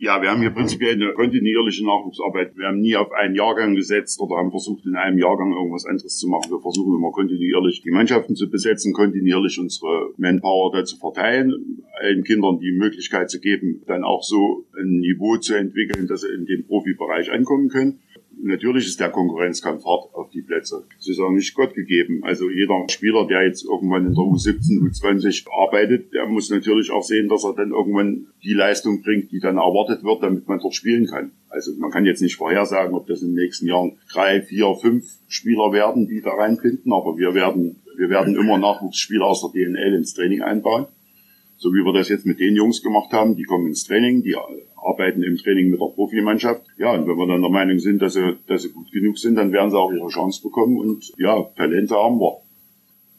Ja, 0.03 0.23
wir 0.23 0.31
haben 0.31 0.41
hier 0.41 0.49
prinzipiell 0.49 0.95
eine 0.95 1.13
kontinuierliche 1.13 1.85
Nachwuchsarbeit. 1.85 2.57
Wir 2.57 2.69
haben 2.69 2.81
nie 2.81 2.97
auf 2.97 3.13
einen 3.13 3.35
Jahrgang 3.35 3.75
gesetzt 3.75 4.19
oder 4.19 4.37
haben 4.37 4.51
versucht, 4.51 4.87
in 4.87 4.97
einem 4.97 5.19
Jahrgang 5.19 5.53
irgendwas 5.53 5.85
anderes 5.85 6.17
zu 6.17 6.27
machen. 6.27 6.51
Wir 6.51 6.59
versuchen 6.59 6.95
immer 6.95 7.13
kontinuierlich 7.13 7.83
die 7.83 7.91
Mannschaften 7.91 8.35
zu 8.35 8.49
besetzen, 8.49 8.95
kontinuierlich 8.95 9.59
unsere 9.61 10.15
Manpower 10.17 10.73
da 10.73 10.87
zu 10.87 10.97
verteilen, 10.97 11.85
allen 12.01 12.25
Kindern 12.25 12.61
die 12.61 12.73
Möglichkeit 12.73 13.29
zu 13.29 13.41
geben, 13.41 13.83
dann 13.87 14.03
auch 14.03 14.23
so 14.23 14.65
ein 14.75 15.01
Niveau 15.01 15.37
zu 15.37 15.53
entwickeln, 15.53 16.07
dass 16.07 16.23
sie 16.23 16.33
in 16.33 16.47
den 16.47 16.67
Profibereich 16.67 17.31
ankommen 17.31 17.69
können 17.69 18.01
natürlich 18.43 18.87
ist 18.87 19.01
der 19.01 19.11
Konkurrenzkampf 19.11 19.85
hart 19.85 20.15
auf 20.15 20.31
die 20.31 20.43
Plätze. 20.43 20.85
Das 20.97 21.09
ist 21.09 21.21
auch 21.21 21.31
nicht 21.31 21.55
Gott 21.55 21.75
gegeben. 21.75 22.21
Also 22.23 22.51
jeder 22.51 22.87
Spieler, 22.91 23.27
der 23.27 23.47
jetzt 23.47 23.65
irgendwann 23.65 24.07
in 24.07 24.15
der 24.15 24.25
U17, 24.25 24.81
U20 24.81 25.47
arbeitet, 25.51 26.13
der 26.13 26.27
muss 26.27 26.51
natürlich 26.51 26.91
auch 26.91 27.03
sehen, 27.03 27.29
dass 27.29 27.45
er 27.45 27.55
dann 27.55 27.71
irgendwann 27.71 28.27
die 28.43 28.53
Leistung 28.53 29.03
bringt, 29.03 29.33
die 29.33 29.41
dann 29.41 29.57
erwartet 29.57 30.05
wird, 30.05 30.23
damit 30.23 30.49
man 30.49 30.61
dort 30.61 30.75
spielen 30.75 31.07
kann. 31.07 31.33
Also 31.49 31.73
man 31.79 31.91
kann 31.91 32.05
jetzt 32.05 32.23
nicht 32.23 32.37
vorhersagen, 32.37 32.95
ob 32.95 33.07
das 33.07 33.23
in 33.23 33.29
den 33.29 33.45
nächsten 33.45 33.67
Jahren 33.67 33.99
drei, 34.13 34.41
vier, 34.43 34.75
fünf 34.81 35.05
Spieler 35.29 35.73
werden, 35.73 36.07
die 36.07 36.21
da 36.21 36.31
reinfinden, 36.31 36.93
aber 36.93 37.19
wir 37.19 37.35
werden, 37.35 37.77
wir 37.97 38.09
werden 38.09 38.37
immer 38.37 38.59
Nachwuchsspieler 38.59 39.27
aus 39.27 39.43
der 39.43 39.51
DNL 39.51 39.95
ins 39.95 40.15
Training 40.15 40.43
einbauen 40.43 40.87
so 41.61 41.75
wie 41.75 41.85
wir 41.85 41.93
das 41.93 42.09
jetzt 42.09 42.25
mit 42.25 42.41
den 42.41 42.57
Jungs 42.57 42.83
gemacht 42.83 43.13
haben, 43.13 43.37
die 43.37 43.45
kommen 43.45 43.67
ins 43.67 43.85
Training, 43.85 44.23
die 44.23 44.35
arbeiten 44.83 45.23
im 45.23 45.37
Training 45.37 45.71
mit 45.71 45.81
der 45.81 45.87
Profimannschaft. 45.87 46.63
Ja, 46.79 46.93
und 46.93 47.07
wenn 47.07 47.17
wir 47.17 47.27
dann 47.27 47.43
der 47.43 47.51
Meinung 47.51 47.79
sind, 47.79 48.01
dass 48.03 48.15
sie, 48.15 48.39
dass 48.47 48.63
sie 48.63 48.73
gut 48.73 48.91
genug 48.93 49.19
sind, 49.19 49.37
dann 49.37 49.53
werden 49.53 49.71
sie 49.71 49.79
auch 49.79 49.93
ihre 49.93 50.09
Chance 50.09 50.43
bekommen 50.43 50.79
und 50.79 51.13
ja, 51.19 51.43
Talente 51.57 51.95
haben 51.95 52.21
wir. 52.21 52.39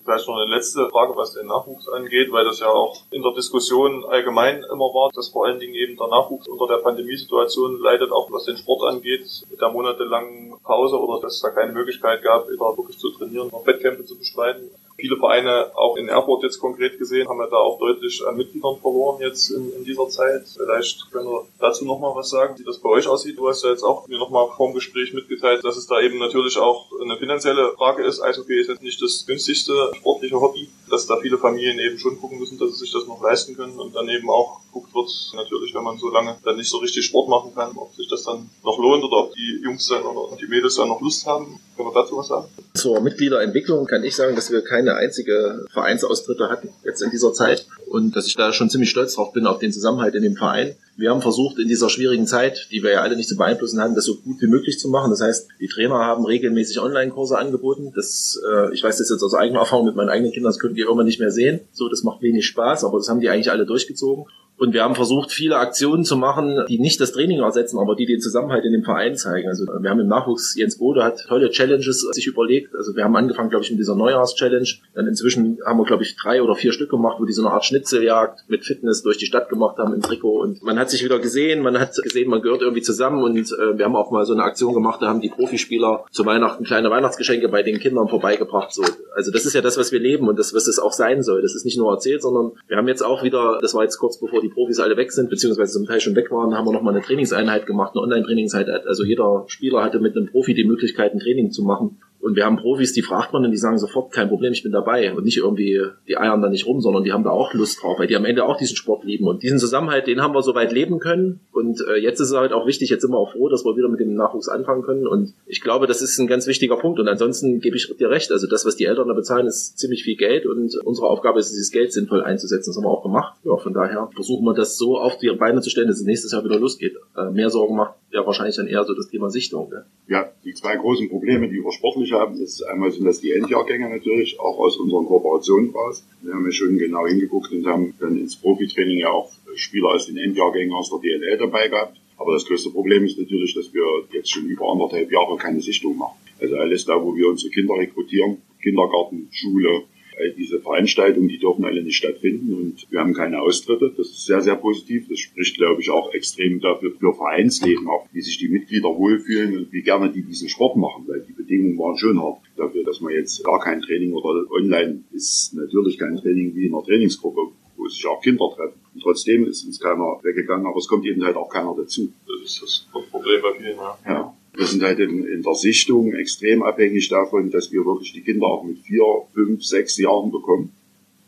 Vielleicht 0.04 0.28
noch 0.28 0.38
eine 0.38 0.56
letzte 0.56 0.90
Frage, 0.90 1.16
was 1.16 1.34
den 1.34 1.46
Nachwuchs 1.46 1.88
angeht, 1.88 2.32
weil 2.32 2.44
das 2.44 2.60
ja 2.60 2.68
auch 2.68 2.98
in 3.12 3.22
der 3.22 3.34
Diskussion 3.34 4.04
allgemein 4.06 4.64
immer 4.72 4.90
war, 4.94 5.12
dass 5.14 5.30
vor 5.30 5.46
allen 5.46 5.60
Dingen 5.60 5.76
eben 5.76 5.96
der 5.96 6.08
Nachwuchs 6.08 6.48
unter 6.48 6.68
der 6.68 6.82
Pandemiesituation 6.82 7.80
leidet, 7.80 8.12
auch 8.12 8.32
was 8.32 8.46
den 8.46 8.58
Sport 8.58 8.82
angeht, 8.92 9.28
mit 9.50 9.62
der 9.62 9.70
monatelangen 9.70 10.56
Pause 10.64 11.00
oder 11.00 11.22
dass 11.22 11.36
es 11.36 11.42
da 11.42 11.50
keine 11.50 11.74
Möglichkeit 11.74 12.24
gab, 12.24 12.50
wieder 12.50 12.76
wirklich 12.78 12.98
zu 12.98 13.12
trainieren, 13.12 13.50
noch 13.52 13.66
Wettkämpfe 13.68 14.04
zu 14.04 14.18
bestreiten. 14.18 14.72
Viele 14.98 15.18
Vereine, 15.18 15.72
auch 15.76 15.96
in 15.98 16.10
Erfurt 16.10 16.44
jetzt 16.44 16.60
konkret 16.60 16.98
gesehen, 16.98 17.28
haben 17.28 17.40
ja 17.40 17.48
da 17.48 17.58
auch 17.58 17.80
deutlich 17.80 18.22
an 18.28 18.38
Mitgliedern 18.38 18.78
verloren 18.82 19.22
jetzt 19.22 19.50
in, 19.50 19.72
in 19.74 19.84
dieser 19.84 20.08
Zeit. 20.10 20.44
Vielleicht 20.56 21.12
können 21.12 21.28
wir 21.28 21.46
dazu 21.60 21.86
nochmal 21.86 22.14
was 22.16 22.30
sagen, 22.30 22.58
wie 22.60 22.64
das 22.64 22.80
bei 22.80 22.90
euch 22.90 23.08
aussieht. 23.08 23.38
Du 23.38 23.48
hast 23.48 23.64
ja 23.64 23.72
jetzt 23.72 23.84
auch 23.84 24.08
mir 24.08 24.20
nochmal 24.20 24.48
vor 24.56 24.68
dem 24.68 24.76
Gespräch 24.76 25.14
mitgeteilt, 25.14 25.64
dass 25.64 25.78
es 25.78 25.88
da 25.88 26.00
eben 26.02 26.20
natürlich 26.20 26.58
auch 26.58 26.88
eine 27.02 27.18
finanzielle 27.18 27.74
Frage 27.74 28.04
ist. 28.04 28.22
Eishockey 28.22 28.60
ist 28.60 28.70
jetzt 28.70 28.84
nicht 28.84 29.02
das 29.02 29.26
günstigste 29.26 29.92
sportliche 29.96 30.40
Hobby, 30.40 30.70
dass 30.92 31.08
da 31.08 31.18
viele 31.18 31.38
Familien 31.38 31.80
eben 31.80 31.98
schon 31.98 32.20
gucken 32.20 32.40
müssen, 32.40 32.60
dass 32.60 32.72
sie 32.72 32.80
sich 32.80 32.92
das 32.92 33.08
noch 33.08 33.22
leisten 33.24 33.56
können 33.56 33.80
und 33.80 33.96
dann 33.96 34.08
eben 34.10 34.30
auch 34.30 34.60
guckt 34.72 34.94
wird, 34.94 35.10
natürlich, 35.34 35.74
wenn 35.74 35.84
man 35.84 35.98
so 35.98 36.10
lange 36.10 36.38
dann 36.44 36.58
nicht 36.58 36.70
so 36.70 36.78
richtig 36.78 37.06
Sport 37.06 37.30
machen 37.30 37.54
kann, 37.56 37.72
ob 37.76 37.94
sich 37.96 38.08
das 38.10 38.24
dann 38.24 38.50
noch 38.64 38.78
lohnt 38.78 39.04
oder 39.04 39.18
ob 39.18 39.34
die 39.34 39.62
Jungs 39.64 39.88
dann 39.88 40.04
oder 40.04 40.36
die 40.36 40.48
Mädels 40.48 40.76
dann 40.76 40.90
noch 40.90 41.02
Lust 41.02 41.26
haben. 41.26 41.60
Können 41.76 41.90
wir 41.90 42.02
dazu 42.02 42.18
was 42.18 42.28
sagen? 42.28 42.48
Zur 42.74 43.00
Mitgliederentwicklung 43.02 43.86
kann 43.86 44.04
ich 44.04 44.16
sagen, 44.16 44.36
dass 44.36 44.52
wir 44.52 44.62
keine 44.62 44.96
einzige 44.96 45.66
Vereinsaustritte 45.72 46.50
hatten 46.50 46.70
jetzt 46.84 47.02
in 47.02 47.12
dieser 47.12 47.34
Zeit 47.34 47.66
und 47.92 48.16
dass 48.16 48.28
ich 48.28 48.36
da 48.36 48.54
schon 48.54 48.70
ziemlich 48.70 48.90
stolz 48.90 49.16
drauf 49.16 49.34
bin 49.34 49.46
auf 49.46 49.60
den 49.60 49.74
Zusammenhalt 49.74 50.16
in 50.16 50.24
dem 50.24 50.36
Verein. 50.36 50.76
Wir 50.96 51.12
haben 51.12 51.22
versucht, 51.22 51.60
in 51.60 51.68
dieser 51.68 51.90
schwierigen 51.90 52.26
Zeit, 52.26 52.68
die 52.72 52.84
wir 52.84 52.92
ja 52.92 53.02
alle 53.02 53.16
nicht 53.16 53.28
zu 53.28 53.36
beeinflussen 53.36 53.82
haben, 53.82 53.96
das 53.96 54.06
so 54.06 54.16
gut 54.16 54.42
wie 54.42 54.48
möglich 54.48 54.80
zu 54.80 54.88
machen. 54.88 55.12
Das 55.12 55.22
heißt, 55.22 55.48
die 55.60 55.68
Trainer 55.68 55.96
haben 55.96 56.26
regelmäßig 56.26 56.80
Online-Kurse 56.80 57.38
angeboten. 57.38 57.92
Das, 57.96 58.40
äh, 58.50 58.74
ich 58.74 58.84
weiß 58.84 58.98
das 58.98 59.10
jetzt 59.10 59.24
aus 59.24 59.34
eigener 59.34 59.60
Erfahrung 59.60 59.86
mit 59.86 59.96
meinen 59.96 60.10
eigenen 60.10 60.32
Kindern, 60.32 60.52
das 60.52 60.60
können 60.60 60.76
die 60.76 60.82
irgendwann 60.82 61.06
nicht 61.06 61.20
mehr 61.20 61.32
sehen. 61.32 61.60
So, 61.74 61.90
das 61.90 62.04
macht 62.04 62.22
wenig 62.22 62.46
Spaß, 62.46 62.84
aber 62.84 62.98
das 62.98 63.10
haben 63.10 63.20
die 63.20 63.30
eigentlich 63.30 63.52
alle 63.52 63.66
durchgezogen. 63.66 64.26
Und 64.62 64.74
wir 64.74 64.84
haben 64.84 64.94
versucht, 64.94 65.32
viele 65.32 65.58
Aktionen 65.58 66.04
zu 66.04 66.16
machen, 66.16 66.66
die 66.70 66.78
nicht 66.78 67.02
das 67.02 67.14
Training 67.14 67.40
ersetzen, 67.40 67.80
aber 67.80 67.96
die 67.96 68.06
den 68.06 68.22
Zusammenhalt 68.22 68.64
in 68.64 68.74
dem 68.74 68.84
Verein 68.84 69.16
zeigen. 69.16 69.48
Also 69.48 69.66
wir 69.66 69.90
haben 69.90 70.00
im 70.00 70.08
Nachwuchs, 70.08 70.56
Jens 70.56 70.78
Bode 70.78 71.04
hat 71.04 71.26
tolle 71.28 71.50
Challenges 71.50 72.02
sich 72.12 72.28
überlegt. 72.28 72.76
Also 72.76 72.96
wir 72.96 73.04
haben 73.04 73.16
angefangen, 73.16 73.50
glaube 73.50 73.66
ich, 73.66 73.72
mit 73.72 73.80
dieser 73.80 73.96
Neujahrs-Challenge. 73.96 74.70
Dann 74.94 75.08
inzwischen 75.08 75.58
haben 75.66 75.80
wir, 75.80 75.86
glaube 75.86 76.04
ich, 76.04 76.16
drei 76.16 76.44
oder 76.44 76.54
vier 76.54 76.74
Stück 76.74 76.92
gemacht, 76.92 77.18
wo 77.20 77.26
die 77.26 77.34
so 77.34 77.44
eine 77.44 77.56
Art 77.56 77.66
Schnitzeljagd 77.66 78.42
mit 78.50 78.64
Fitness 78.64 79.02
durch 79.02 79.18
die 79.18 79.26
Stadt 79.26 79.50
gemacht 79.50 79.80
haben 79.80 79.96
im 79.96 80.02
Trikot. 80.04 80.42
Und 80.42 80.62
man 80.62 80.78
hat 80.78 80.92
sich 80.92 81.04
wieder 81.04 81.18
gesehen, 81.18 81.64
man 81.64 81.80
hat 81.80 81.96
gesehen, 81.96 82.30
man 82.30 82.44
gehört 82.44 82.62
irgendwie 82.62 82.84
zusammen. 82.84 83.24
Und 83.24 83.40
äh, 83.40 83.80
wir 83.80 83.86
haben 83.86 83.96
auch 83.96 84.12
mal 84.12 84.28
so 84.28 84.34
eine 84.34 84.44
Aktion 84.44 84.76
gemacht, 84.76 85.02
da 85.02 85.08
haben 85.08 85.22
die 85.22 85.30
Profispieler 85.30 86.06
zu 86.12 86.24
Weihnachten 86.28 86.66
kleine 86.66 86.92
Weihnachtsgeschenke 86.92 87.50
bei 87.50 87.64
den 87.64 87.80
Kindern 87.80 88.10
vorbeigebracht. 88.10 88.72
So. 88.74 88.84
Also 89.16 89.32
das 89.32 89.48
ist 89.48 89.54
ja 89.54 89.62
das, 89.62 89.80
was 89.80 89.92
wir 89.92 90.00
leben 90.00 90.28
und 90.28 90.38
das, 90.38 90.54
was 90.54 90.68
es 90.68 90.78
auch 90.78 90.94
sein 90.94 91.24
soll. 91.24 91.42
Das 91.42 91.56
ist 91.56 91.66
nicht 91.66 91.80
nur 91.80 91.92
erzählt, 91.92 92.22
sondern 92.22 92.52
wir 92.68 92.78
haben 92.78 92.88
jetzt 92.88 93.04
auch 93.04 93.24
wieder, 93.24 93.58
das 93.60 93.74
war 93.74 93.82
jetzt 93.82 93.98
kurz 93.98 94.20
bevor 94.20 94.40
die 94.40 94.51
Profis 94.52 94.80
alle 94.80 94.98
weg 94.98 95.12
sind, 95.12 95.30
beziehungsweise 95.30 95.74
zum 95.74 95.86
Teil 95.86 96.00
schon 96.00 96.16
weg 96.16 96.32
waren, 96.32 96.54
haben 96.54 96.66
wir 96.66 96.74
nochmal 96.74 96.94
eine 96.94 97.04
Trainingseinheit 97.04 97.66
gemacht, 97.66 97.94
eine 97.94 98.04
Online-Trainingseinheit. 98.04 98.86
Also 98.88 99.04
jeder 99.04 99.46
Spieler 99.48 99.84
hatte 99.84 100.00
mit 100.00 100.16
einem 100.16 100.28
Profi 100.28 100.54
die 100.54 100.64
Möglichkeit, 100.64 101.14
ein 101.14 101.20
Training 101.20 101.52
zu 101.52 101.64
machen. 101.64 102.00
Und 102.22 102.36
wir 102.36 102.46
haben 102.46 102.58
Profis, 102.58 102.94
die 102.94 103.02
fragt 103.02 103.34
man 103.34 103.44
und 103.44 103.52
die 103.52 103.58
sagen 103.58 103.78
sofort, 103.78 104.12
kein 104.14 104.30
Problem, 104.30 104.54
ich 104.54 104.64
bin 104.64 104.72
dabei. 104.72 105.14
Und 105.14 105.26
nicht 105.26 105.38
irgendwie, 105.38 105.82
die 106.08 106.18
eiern 106.18 106.42
da 106.42 106.50
nicht 106.50 106.68
rum, 106.68 106.80
sondern 106.80 107.04
die 107.04 107.12
haben 107.12 107.24
da 107.24 107.32
auch 107.32 107.54
Lust 107.54 107.82
drauf, 107.82 107.98
weil 108.00 108.08
die 108.08 108.16
am 108.16 108.26
Ende 108.26 108.46
auch 108.46 108.58
diesen 108.58 108.76
Sport 108.76 109.04
lieben. 109.04 109.28
Und 109.28 109.44
diesen 109.44 109.60
Zusammenhalt, 109.60 110.08
den 110.08 110.22
haben 110.22 110.34
wir 110.34 110.44
soweit 110.44 110.72
leben 110.72 111.00
können. 111.00 111.40
Und 111.52 111.84
äh, 111.88 111.98
jetzt 111.98 112.20
ist 112.20 112.30
es 112.30 112.38
halt 112.38 112.54
auch 112.54 112.68
wichtig, 112.68 112.90
jetzt 112.90 113.02
sind 113.02 113.12
wir 113.12 113.18
auch 113.18 113.32
froh, 113.32 113.50
dass 113.50 113.66
wir 113.66 113.76
wieder 113.76 113.90
mit 113.90 114.00
dem 114.00 114.14
Nachwuchs 114.14 114.50
anfangen 114.50 114.84
können. 114.84 115.08
Und 115.08 115.34
ich 115.48 115.62
glaube, 115.62 115.88
das 115.88 116.02
ist 116.02 116.20
ein 116.20 116.28
ganz 116.28 116.46
wichtiger 116.46 116.78
Punkt. 116.78 117.00
Und 117.00 117.08
ansonsten 117.08 117.60
gebe 117.60 117.76
ich 117.76 117.92
dir 117.98 118.10
recht. 118.10 118.32
Also 118.32 118.48
das, 118.48 118.66
was 118.66 118.76
die 118.76 118.86
Eltern 118.86 119.08
da 119.08 119.14
bezahlen, 119.14 119.48
ist 119.48 119.80
ziemlich 119.80 120.04
viel 120.04 120.16
Geld. 120.16 120.46
Und 120.46 120.76
unsere 120.84 121.08
Aufgabe 121.08 121.40
ist, 121.40 121.52
dieses 121.52 121.72
Geld 121.72 121.92
sinnvoll 121.92 122.24
einzusetzen. 122.24 122.70
Das 122.70 122.78
haben 122.78 122.84
wir 122.84 122.92
auch 122.92 123.04
gemacht. 123.04 123.40
Ja, 123.44 123.58
von 123.58 123.74
daher 123.74 124.10
versuchen 124.14 124.46
wir 124.46 124.54
das 124.54 124.78
so 124.78 124.98
auf 124.98 125.18
die 125.18 125.32
Beine 125.32 125.62
zu 125.62 125.70
stellen, 125.70 125.88
dass 125.88 125.98
es 125.98 126.06
nächstes 126.06 126.32
Jahr 126.32 126.44
wieder 126.44 126.60
losgeht. 126.60 126.96
Äh, 127.18 127.32
mehr 127.32 127.50
Sorgen 127.50 127.76
macht 127.76 127.96
ja 128.12 128.26
wahrscheinlich 128.26 128.56
dann 128.56 128.68
eher 128.68 128.84
so 128.84 128.94
das 128.94 129.08
Thema 129.08 129.30
Sichtung. 129.30 129.70
Ne? 129.70 129.86
Ja, 130.08 130.30
die 130.44 130.54
zwei 130.54 130.76
großen 130.76 131.10
Probleme, 131.10 131.48
die 131.48 131.56
wir 131.56 131.72
sportlich 131.72 132.11
haben, 132.12 132.42
ist 132.42 132.62
einmal 132.64 132.92
sind 132.92 133.06
das 133.06 133.20
die 133.20 133.32
Endjahrgänge 133.32 133.90
natürlich, 133.90 134.40
auch 134.40 134.58
aus 134.60 134.78
unseren 134.78 135.06
Kooperationen 135.06 135.72
raus. 135.72 136.04
Wir 136.22 136.34
haben 136.34 136.46
ja 136.46 136.52
schon 136.52 136.78
genau 136.78 137.08
hingeguckt 137.08 137.52
und 137.52 137.66
haben 137.66 137.94
dann 138.00 138.18
ins 138.18 138.36
Profitraining 138.36 139.00
ja 139.00 139.10
auch 139.10 139.32
Spieler 139.56 139.90
aus 139.90 140.08
den 140.08 140.18
Endjahrgängen 140.18 140.74
aus 140.74 140.90
der 140.90 141.00
DLL 141.00 141.38
dabei 141.38 141.68
gehabt. 141.68 141.98
Aber 142.18 142.34
das 142.34 142.46
größte 142.46 142.70
Problem 142.70 143.04
ist 143.06 143.18
natürlich, 143.18 143.56
dass 143.56 143.74
wir 143.74 143.84
jetzt 144.12 144.30
schon 144.30 144.46
über 144.46 144.72
anderthalb 144.72 145.12
Jahre 145.12 145.38
keine 145.38 145.62
Sichtung 145.62 145.98
machen. 145.98 146.18
Also 146.40 146.56
alles 146.56 146.86
da, 146.86 147.04
wo 147.04 147.16
wir 147.16 147.28
unsere 147.28 147.52
Kinder 147.52 147.76
rekrutieren, 147.76 148.38
Kindergarten, 148.62 149.28
Schule, 149.32 149.84
all 150.20 150.32
diese 150.32 150.60
Veranstaltungen, 150.60 151.28
die 151.28 151.40
dürfen 151.40 151.66
alle 151.66 151.84
nicht 151.84 151.98
stattfinden 151.98 152.54
und 152.54 152.88
wir 152.92 153.00
haben 153.00 153.14
keine 153.14 153.42
Austritte. 153.42 153.94
Das 153.96 154.08
ist 154.08 154.26
sehr, 154.26 154.42
sehr 154.42 154.56
positiv. 154.56 155.08
Das 155.10 155.20
spricht, 155.20 155.58
glaube 155.58 155.82
ich, 155.82 155.90
auch 155.90 156.14
extrem 156.14 156.60
dafür 156.60 156.92
für 156.92 157.14
Vereinsleben, 157.14 157.88
auch 157.88 158.08
wie 158.12 158.22
sich 158.22 158.38
die 158.38 158.50
Mitglieder 158.50 158.90
wohlfühlen 158.90 159.58
und 159.58 159.72
wie 159.72 159.82
gerne 159.82 160.12
die 160.12 160.24
diesen 160.24 160.50
Sport 160.50 160.78
machen, 160.78 161.06
weil 161.08 161.22
die 161.22 161.34
Bedingungen 161.52 161.78
waren 161.78 161.98
schon 161.98 162.22
hart 162.22 162.40
dafür, 162.56 162.84
dass 162.86 163.02
man 163.02 163.14
jetzt 163.14 163.44
gar 163.44 163.60
kein 163.60 163.82
Training 163.82 164.14
oder 164.14 164.50
online 164.52 165.04
ist 165.12 165.54
natürlich 165.54 165.98
kein 165.98 166.16
Training 166.16 166.56
wie 166.56 166.68
in 166.68 166.74
einer 166.74 166.84
Trainingsgruppe, 166.84 167.52
wo 167.76 167.88
sich 167.90 168.06
auch 168.08 168.22
Kinder 168.22 168.50
treffen. 168.56 168.80
Und 168.94 169.04
trotzdem 169.04 169.46
ist 169.46 169.66
uns 169.66 169.80
keiner 169.80 170.20
weggegangen, 170.24 170.66
aber 170.66 170.78
es 170.78 170.88
kommt 170.88 171.06
eben 171.06 171.24
halt 171.26 171.36
auch 171.36 171.50
keiner 171.50 171.76
dazu. 171.76 172.12
Das 172.26 172.52
ist 172.52 172.62
das 172.62 172.88
Problem 173.12 173.42
bei 173.42 173.54
vielen, 173.60 173.76
ja. 173.76 173.98
ja. 174.06 174.38
Wir 174.54 174.66
sind 174.66 174.84
halt 174.84 175.00
in, 175.00 175.26
in, 175.26 175.42
der 175.42 175.56
Sichtung 175.56 176.14
extrem 176.14 176.64
abhängig 176.64 177.10
davon, 177.10 177.52
dass 177.52 177.72
wir 177.72 177.86
wirklich 177.86 178.14
die 178.14 178.22
Kinder 178.22 178.48
auch 178.48 178.64
mit 178.64 178.80
vier, 178.80 179.04
fünf, 179.34 179.64
sechs 179.64 179.98
Jahren 179.98 180.32
bekommen, 180.32 180.72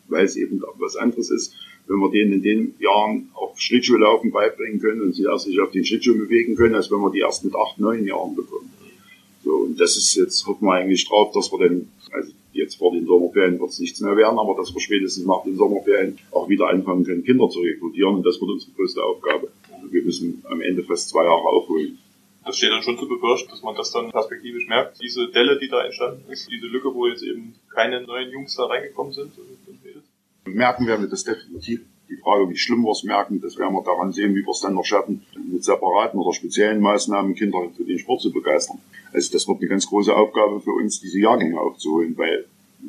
weil 0.08 0.26
es 0.26 0.36
eben 0.36 0.62
was 0.78 0.96
anderes 0.96 1.32
ist, 1.32 1.54
wenn 1.88 1.98
wir 1.98 2.12
denen 2.12 2.34
in 2.34 2.42
den 2.42 2.76
Jahren 2.80 3.30
auch 3.34 3.58
Schlittschuhlaufen 3.58 4.32
beibringen 4.32 4.80
können 4.80 5.02
und 5.02 5.16
sie 5.16 5.24
erst 5.24 5.46
sich 5.46 5.60
auf 5.60 5.72
den 5.72 5.84
Schlittschuh 5.84 6.18
bewegen 6.18 6.56
können, 6.56 6.76
als 6.76 6.92
wenn 6.92 7.00
wir 7.00 7.12
die 7.12 7.20
erst 7.20 7.44
mit 7.44 7.56
acht, 7.56 7.80
neun 7.80 8.06
Jahren 8.06 8.36
bekommen. 8.36 8.73
Und 9.74 9.80
das 9.80 9.98
ist 9.98 10.14
jetzt, 10.14 10.46
hoffen 10.46 10.68
wir 10.68 10.74
eigentlich 10.74 11.08
drauf, 11.08 11.32
dass 11.34 11.52
wir 11.52 11.68
dann, 11.68 11.90
also 12.12 12.32
jetzt 12.52 12.76
vor 12.76 12.92
den 12.92 13.08
Sommerferien 13.08 13.60
wird 13.60 13.72
es 13.72 13.80
nichts 13.80 14.02
mehr 14.02 14.16
werden, 14.16 14.38
aber 14.38 14.56
dass 14.56 14.72
wir 14.72 14.80
spätestens 14.80 15.26
nach 15.26 15.42
den 15.44 15.56
Sommerferien 15.56 16.20
auch 16.30 16.48
wieder 16.48 16.68
anfangen 16.68 17.04
können, 17.04 17.24
Kinder 17.24 17.50
zu 17.50 17.60
rekrutieren 17.62 18.18
und 18.18 18.24
das 18.24 18.40
wird 18.40 18.52
unsere 18.52 18.72
größte 18.74 19.04
Aufgabe. 19.04 19.52
Wir 19.90 20.04
müssen 20.04 20.44
am 20.48 20.62
Ende 20.62 20.84
fast 20.84 21.10
zwei 21.10 21.24
Jahre 21.24 21.42
aufholen 21.42 21.98
das 22.46 22.58
steht 22.58 22.72
dann 22.72 22.84
schon 22.84 22.98
zu 22.98 23.08
befürchten, 23.08 23.50
dass 23.50 23.62
man 23.62 23.74
das 23.76 23.92
dann 23.92 24.12
perspektivisch 24.12 24.68
merkt. 24.68 25.02
Diese 25.02 25.30
Delle, 25.30 25.58
die 25.58 25.70
da 25.70 25.82
entstanden 25.82 26.30
ist, 26.30 26.52
diese 26.52 26.68
Lücke, 26.68 26.94
wo 26.94 27.08
jetzt 27.08 27.24
eben 27.24 27.56
keine 27.74 28.02
neuen 28.02 28.32
Jungs 28.32 28.56
da 28.56 28.66
reingekommen 28.66 29.14
sind. 29.14 29.32
Merken 30.46 30.86
werden 30.86 31.04
wir 31.04 31.10
das 31.10 31.24
definitiv. 31.24 31.82
Die 32.14 32.22
Frage, 32.22 32.48
wie 32.48 32.58
schlimm 32.58 32.84
wir 32.84 32.92
es 32.92 33.04
merken, 33.04 33.42
das 33.42 33.58
werden 33.58 33.74
wir 33.74 33.82
daran 33.82 34.12
sehen, 34.12 34.36
wie 34.36 34.46
wir 34.46 34.52
es 34.52 34.60
dann 34.60 34.76
noch 34.76 34.86
schaffen, 34.86 35.24
mit 35.52 35.64
separaten 35.64 36.20
oder 36.20 36.32
speziellen 36.32 36.80
Maßnahmen 36.80 37.34
Kinder 37.34 37.72
für 37.76 37.86
den 37.86 37.98
Sport 37.98 38.22
zu 38.22 38.32
begeistern. 38.32 38.78
Also 39.12 39.34
das 39.34 39.48
wird 39.48 39.60
eine 39.60 39.68
ganz 39.68 39.88
große 39.88 40.16
Aufgabe 40.16 40.62
für 40.62 40.74
uns, 40.74 41.00
diese 41.00 41.20
Jahrgänge 41.20 41.60
aufzuholen, 41.60 42.16
weil 42.16 42.46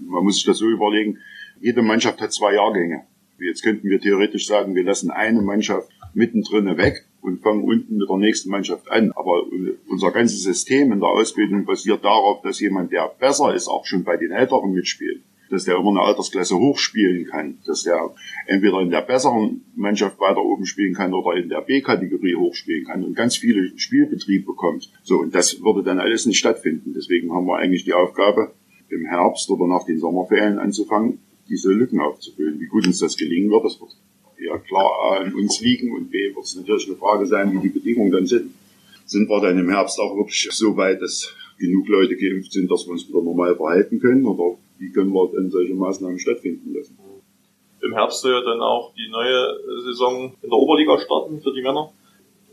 man 0.06 0.24
muss 0.24 0.34
sich 0.34 0.44
das 0.44 0.58
so 0.58 0.68
überlegen, 0.68 1.18
jede 1.58 1.80
Mannschaft 1.80 2.20
hat 2.20 2.34
zwei 2.34 2.54
Jahrgänge. 2.54 3.04
Jetzt 3.38 3.62
könnten 3.62 3.88
wir 3.88 3.98
theoretisch 3.98 4.46
sagen, 4.46 4.74
wir 4.74 4.84
lassen 4.84 5.10
eine 5.10 5.40
Mannschaft 5.40 5.88
mittendrin 6.12 6.76
weg 6.76 7.06
und 7.22 7.40
fangen 7.42 7.64
unten 7.64 7.96
mit 7.96 8.08
der 8.08 8.18
nächsten 8.18 8.50
Mannschaft 8.50 8.90
an. 8.90 9.12
Aber 9.12 9.44
unser 9.88 10.10
ganzes 10.10 10.42
System 10.42 10.92
in 10.92 11.00
der 11.00 11.08
Ausbildung 11.08 11.64
basiert 11.64 12.04
darauf, 12.04 12.42
dass 12.42 12.60
jemand, 12.60 12.92
der 12.92 13.10
besser 13.18 13.54
ist, 13.54 13.68
auch 13.68 13.86
schon 13.86 14.04
bei 14.04 14.18
den 14.18 14.32
Älteren 14.32 14.74
mitspielt. 14.74 15.22
Dass 15.54 15.64
der 15.64 15.76
immer 15.76 15.90
eine 15.90 16.00
Altersklasse 16.00 16.56
hochspielen 16.56 17.26
kann. 17.26 17.58
Dass 17.64 17.84
der 17.84 18.12
entweder 18.46 18.80
in 18.80 18.90
der 18.90 19.02
besseren 19.02 19.62
Mannschaft 19.76 20.18
weiter 20.18 20.42
oben 20.42 20.66
spielen 20.66 20.94
kann 20.94 21.14
oder 21.14 21.36
in 21.36 21.48
der 21.48 21.60
B-Kategorie 21.60 22.34
hochspielen 22.34 22.84
kann 22.86 23.04
und 23.04 23.14
ganz 23.14 23.36
viele 23.36 23.78
Spielbetrieb 23.78 24.46
bekommt. 24.46 24.90
So, 25.02 25.18
und 25.18 25.34
das 25.34 25.62
würde 25.62 25.82
dann 25.82 26.00
alles 26.00 26.26
nicht 26.26 26.38
stattfinden. 26.38 26.92
Deswegen 26.94 27.32
haben 27.32 27.46
wir 27.46 27.56
eigentlich 27.56 27.84
die 27.84 27.92
Aufgabe, 27.92 28.52
im 28.90 29.06
Herbst 29.06 29.50
oder 29.50 29.66
nach 29.66 29.84
den 29.84 29.98
Sommerferien 29.98 30.58
anzufangen, 30.58 31.18
diese 31.48 31.72
Lücken 31.72 32.00
aufzufüllen. 32.00 32.60
Wie 32.60 32.66
gut 32.66 32.86
uns 32.86 32.98
das 32.98 33.16
gelingen 33.16 33.50
wird, 33.50 33.64
das 33.64 33.80
wird 33.80 33.90
ja 34.38 34.58
klar 34.58 35.20
an 35.20 35.34
uns 35.34 35.60
liegen 35.60 35.92
und 35.92 36.10
B 36.10 36.34
wird 36.34 36.44
es 36.44 36.56
natürlich 36.56 36.86
eine 36.88 36.96
Frage 36.96 37.26
sein, 37.26 37.52
wie 37.52 37.60
die 37.60 37.68
Bedingungen 37.68 38.12
dann 38.12 38.26
sind. 38.26 38.52
Sind 39.06 39.28
wir 39.28 39.40
dann 39.40 39.58
im 39.58 39.70
Herbst 39.70 39.98
auch 40.00 40.16
wirklich 40.16 40.48
so 40.50 40.76
weit, 40.76 41.00
dass 41.02 41.32
genug 41.58 41.88
Leute 41.88 42.16
geimpft 42.16 42.52
sind, 42.52 42.70
dass 42.70 42.86
wir 42.86 42.92
uns 42.92 43.08
wieder 43.08 43.22
normal 43.22 43.54
verhalten 43.56 44.00
können 44.00 44.26
oder 44.26 44.56
wie 44.78 44.92
können 44.92 45.12
wir 45.12 45.30
denn 45.32 45.50
solche 45.50 45.74
Maßnahmen 45.74 46.18
stattfinden 46.18 46.74
lassen? 46.74 46.98
Im 47.82 47.92
Herbst 47.92 48.22
soll 48.22 48.32
ja 48.32 48.40
dann 48.40 48.60
auch 48.60 48.94
die 48.94 49.08
neue 49.10 49.60
Saison 49.84 50.32
in 50.42 50.50
der 50.50 50.58
Oberliga 50.58 50.98
starten 50.98 51.40
für 51.42 51.52
die 51.52 51.62
Männer. 51.62 51.92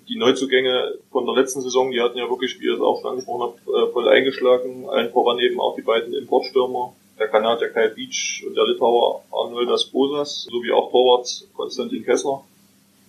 Die 0.10 0.17
Neuzugänge 0.17 0.95
von 1.10 1.25
der 1.25 1.36
letzten 1.36 1.62
Saison, 1.62 1.89
die 1.91 2.01
hatten 2.01 2.17
ja 2.17 2.29
wirklich, 2.29 2.60
wie 2.60 2.65
ihr 2.65 2.73
es 2.73 2.81
auch 2.81 2.99
schon 3.01 3.12
angesprochen 3.12 3.43
habt, 3.43 3.60
äh, 3.67 3.91
voll 3.93 4.10
eingeschlagen. 4.10 4.89
Allen 4.89 5.12
voran 5.12 5.39
eben 5.39 5.60
auch 5.62 5.75
die 5.75 5.84
beiden 5.84 6.13
Importstürmer 6.13 6.93
der 7.17 7.29
Kanadier 7.29 7.69
Kyle 7.69 7.93
Beach 7.95 8.43
und 8.45 8.55
der 8.57 8.65
Litauer 8.65 9.23
Arnoldas 9.31 9.86
Bosas, 9.86 10.47
sowie 10.49 10.71
auch 10.71 10.89
Torwart 10.91 11.47
Konstantin 11.55 12.03
Kessler. 12.03 12.43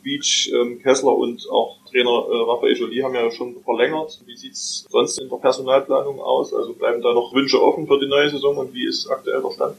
Beach, 0.02 0.50
ähm, 0.54 0.80
Kessler 0.80 1.16
und 1.16 1.48
auch 1.50 1.78
Trainer 1.90 2.10
äh, 2.10 2.50
Raphael 2.50 2.76
Jolie 2.76 3.02
haben 3.02 3.14
ja 3.14 3.30
schon 3.30 3.62
verlängert. 3.62 4.20
Wie 4.26 4.36
sieht's 4.36 4.86
sonst 4.90 5.18
in 5.18 5.28
der 5.28 5.36
Personalplanung 5.36 6.20
aus? 6.20 6.52
Also 6.52 6.74
bleiben 6.74 7.02
da 7.02 7.12
noch 7.12 7.32
Wünsche 7.34 7.62
offen 7.62 7.86
für 7.86 7.98
die 7.98 8.08
neue 8.08 8.30
Saison 8.30 8.56
und 8.56 8.74
wie 8.74 8.86
ist 8.86 9.08
aktuell 9.08 9.42
der 9.42 9.50
Stand? 9.50 9.76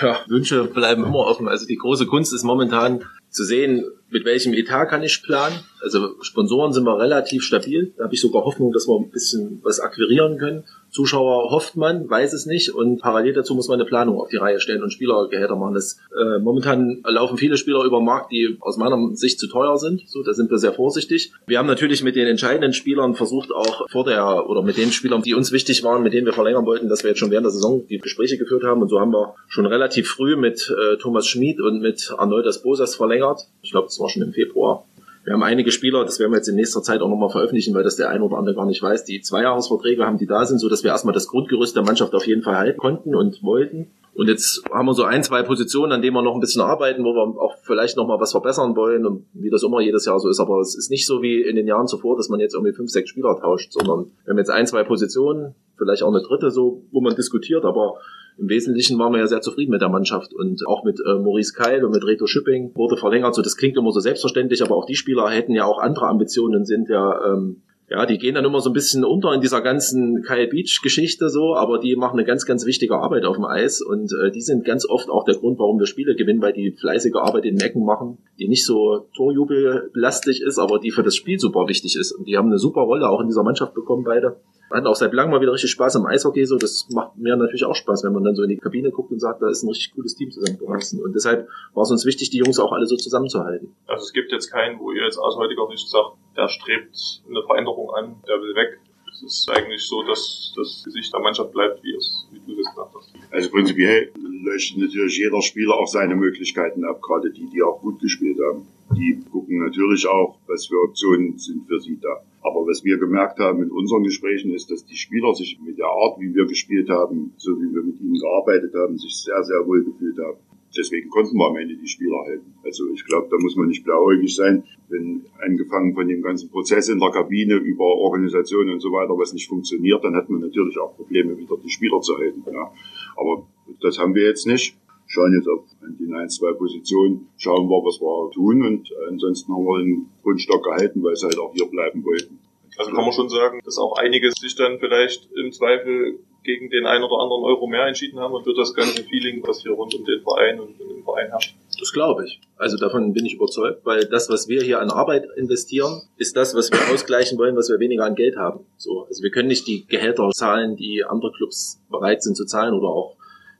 Ja, 0.00 0.20
Wünsche 0.26 0.64
bleiben 0.64 1.04
immer 1.04 1.26
offen. 1.26 1.48
Also 1.48 1.66
die 1.66 1.76
große 1.76 2.06
Kunst 2.06 2.32
ist 2.32 2.44
momentan 2.44 3.04
zu 3.30 3.44
sehen, 3.44 3.84
mit 4.10 4.24
welchem 4.24 4.54
Etat 4.54 4.86
kann 4.86 5.02
ich 5.02 5.22
planen. 5.22 5.56
Also 5.82 6.16
Sponsoren 6.22 6.72
sind 6.72 6.84
wir 6.84 6.98
relativ 6.98 7.42
stabil. 7.42 7.92
Da 7.96 8.04
habe 8.04 8.14
ich 8.14 8.20
sogar 8.20 8.44
Hoffnung, 8.44 8.72
dass 8.72 8.88
wir 8.88 8.98
ein 8.98 9.10
bisschen 9.10 9.60
was 9.62 9.80
akquirieren 9.80 10.38
können. 10.38 10.64
Zuschauer 10.90 11.50
hofft 11.50 11.76
man, 11.76 12.08
weiß 12.08 12.32
es 12.32 12.46
nicht 12.46 12.70
und 12.70 12.98
parallel 13.00 13.34
dazu 13.34 13.54
muss 13.54 13.68
man 13.68 13.78
eine 13.78 13.88
Planung 13.88 14.18
auf 14.18 14.28
die 14.28 14.36
Reihe 14.36 14.58
stellen 14.58 14.82
und 14.82 14.92
Spielergehälter 14.92 15.54
machen. 15.54 15.74
Das, 15.74 15.98
äh, 16.18 16.38
momentan 16.38 17.02
laufen 17.04 17.36
viele 17.36 17.56
Spieler 17.56 17.84
über 17.84 17.98
den 17.98 18.06
Markt, 18.06 18.32
die 18.32 18.56
aus 18.60 18.78
meiner 18.78 19.14
Sicht 19.14 19.38
zu 19.38 19.48
teuer 19.48 19.76
sind. 19.76 20.08
So, 20.08 20.22
da 20.22 20.32
sind 20.32 20.50
wir 20.50 20.58
sehr 20.58 20.72
vorsichtig. 20.72 21.32
Wir 21.46 21.58
haben 21.58 21.66
natürlich 21.66 22.02
mit 22.02 22.16
den 22.16 22.26
entscheidenden 22.26 22.72
Spielern 22.72 23.14
versucht, 23.14 23.52
auch 23.52 23.88
vor 23.90 24.04
der 24.04 24.48
oder 24.48 24.62
mit 24.62 24.78
den 24.78 24.90
Spielern, 24.90 25.22
die 25.22 25.34
uns 25.34 25.52
wichtig 25.52 25.84
waren, 25.84 26.02
mit 26.02 26.14
denen 26.14 26.26
wir 26.26 26.32
verlängern 26.32 26.64
wollten, 26.64 26.88
dass 26.88 27.02
wir 27.04 27.10
jetzt 27.10 27.18
schon 27.18 27.30
während 27.30 27.44
der 27.44 27.52
Saison 27.52 27.86
die 27.86 27.98
Gespräche 27.98 28.38
geführt 28.38 28.64
haben 28.64 28.80
und 28.80 28.88
so 28.88 28.98
haben 28.98 29.12
wir 29.12 29.34
schon 29.48 29.66
relativ 29.66 30.08
früh 30.08 30.36
mit 30.36 30.70
äh, 30.70 30.96
Thomas 30.96 31.26
Schmid 31.26 31.60
und 31.60 31.80
mit 31.80 32.12
Arnoldas 32.16 32.62
Bosas 32.62 32.96
verlängert. 32.96 33.42
Ich 33.62 33.72
glaube, 33.72 33.88
das 33.98 34.02
war 34.02 34.08
schon 34.08 34.22
im 34.22 34.32
Februar. 34.32 34.84
Wir 35.24 35.34
haben 35.34 35.42
einige 35.42 35.72
Spieler, 35.72 36.04
das 36.04 36.20
werden 36.20 36.32
wir 36.32 36.36
jetzt 36.36 36.48
in 36.48 36.54
nächster 36.54 36.82
Zeit 36.82 37.02
auch 37.02 37.08
nochmal 37.08 37.28
veröffentlichen, 37.28 37.74
weil 37.74 37.82
das 37.82 37.96
der 37.96 38.08
eine 38.08 38.24
oder 38.24 38.38
andere 38.38 38.54
gar 38.54 38.64
nicht 38.64 38.82
weiß, 38.82 39.04
die 39.04 39.20
Zweijahresverträge 39.20 40.06
haben, 40.06 40.16
die 40.16 40.26
da 40.26 40.46
sind, 40.46 40.58
so 40.58 40.68
dass 40.68 40.84
wir 40.84 40.90
erstmal 40.90 41.12
das 41.12 41.26
Grundgerüst 41.26 41.76
der 41.76 41.82
Mannschaft 41.82 42.14
auf 42.14 42.26
jeden 42.26 42.42
Fall 42.42 42.56
halten 42.56 42.78
konnten 42.78 43.14
und 43.14 43.42
wollten. 43.42 43.88
Und 44.14 44.28
jetzt 44.28 44.62
haben 44.72 44.86
wir 44.86 44.94
so 44.94 45.04
ein, 45.04 45.22
zwei 45.22 45.42
Positionen, 45.42 45.92
an 45.92 46.00
denen 46.02 46.14
wir 46.14 46.22
noch 46.22 46.34
ein 46.34 46.40
bisschen 46.40 46.62
arbeiten, 46.62 47.04
wo 47.04 47.12
wir 47.12 47.40
auch 47.40 47.56
vielleicht 47.62 47.96
nochmal 47.96 48.18
was 48.20 48.32
verbessern 48.32 48.74
wollen 48.74 49.04
und 49.04 49.26
wie 49.34 49.50
das 49.50 49.62
immer 49.62 49.80
jedes 49.80 50.06
Jahr 50.06 50.18
so 50.18 50.28
ist. 50.28 50.40
Aber 50.40 50.60
es 50.60 50.76
ist 50.76 50.90
nicht 50.90 51.06
so 51.06 51.20
wie 51.20 51.42
in 51.42 51.56
den 51.56 51.66
Jahren 51.66 51.88
zuvor, 51.88 52.16
dass 52.16 52.28
man 52.28 52.40
jetzt 52.40 52.54
irgendwie 52.54 52.72
fünf, 52.72 52.90
sechs 52.90 53.10
Spieler 53.10 53.38
tauscht, 53.38 53.72
sondern 53.72 54.06
wir 54.24 54.30
haben 54.30 54.38
jetzt 54.38 54.50
ein, 54.50 54.66
zwei 54.66 54.82
Positionen, 54.82 55.54
vielleicht 55.76 56.02
auch 56.02 56.12
eine 56.12 56.22
dritte 56.22 56.50
so, 56.50 56.82
wo 56.90 57.00
man 57.00 57.14
diskutiert, 57.14 57.64
aber 57.64 57.98
im 58.38 58.48
Wesentlichen 58.48 58.98
waren 58.98 59.12
wir 59.12 59.18
ja 59.18 59.26
sehr 59.26 59.40
zufrieden 59.40 59.72
mit 59.72 59.82
der 59.82 59.88
Mannschaft 59.88 60.32
und 60.32 60.66
auch 60.66 60.84
mit 60.84 61.00
äh, 61.00 61.14
Maurice 61.14 61.52
Keil 61.52 61.84
und 61.84 61.92
mit 61.92 62.04
Reto 62.04 62.26
Schüpping 62.26 62.72
wurde 62.74 62.96
verlängert. 62.96 63.34
So, 63.34 63.42
das 63.42 63.56
klingt 63.56 63.76
immer 63.76 63.92
so 63.92 64.00
selbstverständlich, 64.00 64.62
aber 64.62 64.76
auch 64.76 64.86
die 64.86 64.94
Spieler 64.94 65.28
hätten 65.28 65.52
ja 65.52 65.64
auch 65.64 65.78
andere 65.78 66.06
Ambitionen, 66.06 66.64
sind 66.64 66.88
ja 66.88 67.32
ähm, 67.32 67.62
ja, 67.90 68.04
die 68.04 68.18
gehen 68.18 68.34
dann 68.34 68.44
immer 68.44 68.60
so 68.60 68.68
ein 68.68 68.74
bisschen 68.74 69.02
unter 69.02 69.32
in 69.32 69.40
dieser 69.40 69.62
ganzen 69.62 70.22
Kyle 70.22 70.46
Beach 70.46 70.80
Geschichte 70.82 71.30
so, 71.30 71.56
aber 71.56 71.78
die 71.78 71.96
machen 71.96 72.18
eine 72.18 72.26
ganz, 72.26 72.44
ganz 72.44 72.66
wichtige 72.66 72.96
Arbeit 72.96 73.24
auf 73.24 73.36
dem 73.36 73.46
Eis 73.46 73.80
und 73.80 74.12
äh, 74.12 74.30
die 74.30 74.42
sind 74.42 74.66
ganz 74.66 74.86
oft 74.86 75.08
auch 75.08 75.24
der 75.24 75.36
Grund, 75.36 75.58
warum 75.58 75.78
wir 75.78 75.86
Spiele 75.86 76.14
gewinnen, 76.14 76.42
weil 76.42 76.52
die 76.52 76.72
fleißige 76.72 77.14
Arbeit 77.14 77.46
in 77.46 77.56
den 77.56 77.66
Ecken 77.66 77.84
machen, 77.84 78.18
die 78.38 78.48
nicht 78.48 78.66
so 78.66 79.08
torjubellastig 79.16 80.42
ist, 80.42 80.58
aber 80.58 80.78
die 80.78 80.90
für 80.90 81.02
das 81.02 81.16
Spiel 81.16 81.38
super 81.38 81.66
wichtig 81.66 81.96
ist 81.96 82.12
und 82.12 82.28
die 82.28 82.36
haben 82.36 82.48
eine 82.48 82.58
super 82.58 82.82
Rolle 82.82 83.08
auch 83.08 83.20
in 83.22 83.28
dieser 83.28 83.42
Mannschaft 83.42 83.72
bekommen 83.72 84.04
beide 84.04 84.36
hatten 84.70 84.86
auch 84.86 84.94
seit 84.94 85.12
langem 85.12 85.32
mal 85.32 85.40
wieder 85.40 85.52
richtig 85.52 85.70
Spaß 85.70 85.96
am 85.96 86.06
Eishockey. 86.06 86.44
So, 86.44 86.56
das 86.56 86.88
macht 86.90 87.16
mir 87.16 87.36
natürlich 87.36 87.64
auch 87.64 87.74
Spaß, 87.74 88.04
wenn 88.04 88.12
man 88.12 88.24
dann 88.24 88.34
so 88.34 88.42
in 88.42 88.50
die 88.50 88.56
Kabine 88.56 88.90
guckt 88.90 89.10
und 89.10 89.20
sagt, 89.20 89.42
da 89.42 89.48
ist 89.48 89.62
ein 89.62 89.68
richtig 89.68 89.94
cooles 89.94 90.14
Team 90.14 90.30
zusammengewachsen. 90.30 91.02
Und 91.02 91.14
deshalb 91.14 91.48
war 91.74 91.82
es 91.82 91.90
uns 91.90 92.04
wichtig, 92.04 92.30
die 92.30 92.38
Jungs 92.38 92.58
auch 92.58 92.72
alle 92.72 92.86
so 92.86 92.96
zusammenzuhalten. 92.96 93.74
Also 93.86 94.04
es 94.04 94.12
gibt 94.12 94.32
jetzt 94.32 94.50
keinen, 94.50 94.78
wo 94.78 94.92
ihr 94.92 95.04
jetzt 95.04 95.18
aus 95.18 95.36
heutiger 95.36 95.66
Sicht 95.70 95.88
sagt, 95.88 96.16
der 96.36 96.48
strebt 96.48 97.22
eine 97.28 97.42
Veränderung 97.46 97.90
an, 97.90 98.16
der 98.26 98.36
will 98.36 98.54
weg. 98.54 98.80
Es 99.24 99.40
ist 99.40 99.50
eigentlich 99.50 99.82
so, 99.82 100.02
dass 100.04 100.52
das 100.56 100.82
Gesicht 100.84 101.12
der 101.12 101.20
Mannschaft 101.20 101.52
bleibt, 101.52 101.82
wie, 101.82 101.92
es, 101.94 102.26
wie 102.30 102.38
du 102.38 102.56
das 102.56 102.70
gesagt 102.70 102.94
hast. 102.94 103.12
Also 103.32 103.50
prinzipiell 103.50 104.12
leuchtet 104.16 104.78
natürlich 104.78 105.18
jeder 105.18 105.42
Spieler 105.42 105.74
auch 105.74 105.88
seine 105.88 106.14
Möglichkeiten 106.14 106.84
ab, 106.84 107.02
gerade 107.02 107.30
die, 107.30 107.46
die 107.46 107.62
auch 107.62 107.80
gut 107.80 108.00
gespielt 108.00 108.38
haben. 108.40 108.66
Die 108.96 109.20
gucken 109.30 109.58
natürlich 109.58 110.06
auch, 110.06 110.38
was 110.46 110.66
für 110.66 110.80
Optionen 110.82 111.36
sind 111.36 111.66
für 111.66 111.80
sie 111.80 111.98
da. 112.00 112.22
Aber 112.42 112.66
was 112.66 112.84
wir 112.84 112.96
gemerkt 112.96 113.38
haben 113.40 113.62
in 113.62 113.70
unseren 113.70 114.04
Gesprächen 114.04 114.54
ist, 114.54 114.70
dass 114.70 114.84
die 114.84 114.96
Spieler 114.96 115.34
sich 115.34 115.58
mit 115.60 115.78
der 115.78 115.86
Art, 115.86 116.20
wie 116.20 116.32
wir 116.34 116.46
gespielt 116.46 116.88
haben, 116.88 117.34
so 117.36 117.50
wie 117.60 117.74
wir 117.74 117.82
mit 117.82 118.00
ihnen 118.00 118.18
gearbeitet 118.18 118.72
haben, 118.74 118.96
sich 118.96 119.14
sehr, 119.16 119.42
sehr 119.42 119.66
wohl 119.66 119.84
gefühlt 119.84 120.16
haben. 120.18 120.38
Deswegen 120.76 121.08
konnten 121.08 121.36
wir 121.36 121.46
am 121.48 121.56
Ende 121.56 121.76
die 121.76 121.88
Spieler 121.88 122.18
halten. 122.26 122.54
Also 122.64 122.88
ich 122.92 123.04
glaube, 123.04 123.28
da 123.30 123.36
muss 123.38 123.56
man 123.56 123.68
nicht 123.68 123.84
blauäugig 123.84 124.34
sein, 124.34 124.64
wenn 124.88 125.24
angefangen 125.40 125.94
von 125.94 126.08
dem 126.08 126.22
ganzen 126.22 126.50
Prozess 126.50 126.88
in 126.88 126.98
der 126.98 127.10
Kabine 127.10 127.54
über 127.54 127.84
Organisation 127.84 128.68
und 128.70 128.80
so 128.80 128.92
weiter, 128.92 129.16
was 129.18 129.32
nicht 129.32 129.48
funktioniert, 129.48 130.04
dann 130.04 130.14
hat 130.14 130.28
man 130.28 130.40
natürlich 130.40 130.78
auch 130.78 130.94
Probleme, 130.96 131.36
wieder 131.38 131.56
die 131.62 131.70
Spieler 131.70 132.00
zu 132.00 132.16
halten. 132.16 132.44
Ja. 132.52 132.70
Aber 133.16 133.46
das 133.80 133.98
haben 133.98 134.14
wir 134.14 134.24
jetzt 134.24 134.46
nicht 134.46 134.76
schauen 135.08 135.34
jetzt 135.34 135.48
auf 135.48 135.64
die 135.98 136.12
ein, 136.12 136.28
zwei 136.28 136.52
Positionen, 136.52 137.28
schauen 137.38 137.68
wir, 137.68 137.82
was 137.82 138.00
wir 138.00 138.30
tun 138.30 138.62
und 138.62 138.92
ansonsten 139.08 139.52
haben 139.52 139.64
wir 139.64 139.78
den 139.78 140.06
Grundstock 140.22 140.62
gehalten, 140.62 141.02
weil 141.02 141.16
sie 141.16 141.26
halt 141.26 141.38
auch 141.38 141.52
hier 141.54 141.66
bleiben 141.66 142.04
wollten. 142.04 142.38
Also 142.76 142.92
kann 142.92 143.04
man 143.04 143.12
schon 143.12 143.28
sagen, 143.28 143.60
dass 143.64 143.78
auch 143.78 143.96
einige 143.96 144.30
sich 144.30 144.54
dann 144.54 144.78
vielleicht 144.78 145.28
im 145.32 145.50
Zweifel 145.50 146.20
gegen 146.48 146.70
den 146.70 146.86
einen 146.86 147.04
oder 147.04 147.20
anderen 147.22 147.44
Euro 147.44 147.66
mehr 147.66 147.84
entschieden 147.84 148.18
haben 148.18 148.32
und 148.32 148.46
wird 148.46 148.56
das 148.56 148.72
ganze 148.72 149.04
Feeling, 149.04 149.46
was 149.46 149.60
hier 149.60 149.72
rund 149.72 149.94
um 149.94 150.02
den 150.06 150.22
Verein 150.22 150.58
und 150.58 150.80
den 150.80 151.04
Verein 151.04 151.28
herrscht. 151.28 151.54
Das 151.78 151.92
glaube 151.92 152.24
ich. 152.24 152.40
Also 152.56 152.78
davon 152.78 153.12
bin 153.12 153.26
ich 153.26 153.34
überzeugt, 153.34 153.84
weil 153.84 154.06
das, 154.06 154.30
was 154.30 154.48
wir 154.48 154.62
hier 154.62 154.80
an 154.80 154.90
Arbeit 154.90 155.26
investieren, 155.36 156.00
ist 156.16 156.38
das, 156.38 156.54
was 156.54 156.72
wir 156.72 156.78
ausgleichen 156.90 157.36
wollen, 157.36 157.54
was 157.54 157.68
wir 157.68 157.78
weniger 157.80 158.06
an 158.06 158.14
Geld 158.14 158.36
haben. 158.36 158.60
So, 158.78 159.04
also 159.04 159.22
wir 159.22 159.30
können 159.30 159.48
nicht 159.48 159.66
die 159.66 159.86
Gehälter 159.86 160.30
zahlen, 160.30 160.74
die 160.76 161.04
andere 161.04 161.32
Clubs 161.32 161.82
bereit 161.90 162.22
sind 162.22 162.34
zu 162.34 162.46
zahlen 162.46 162.72
oder 162.72 162.88
auch 162.88 163.17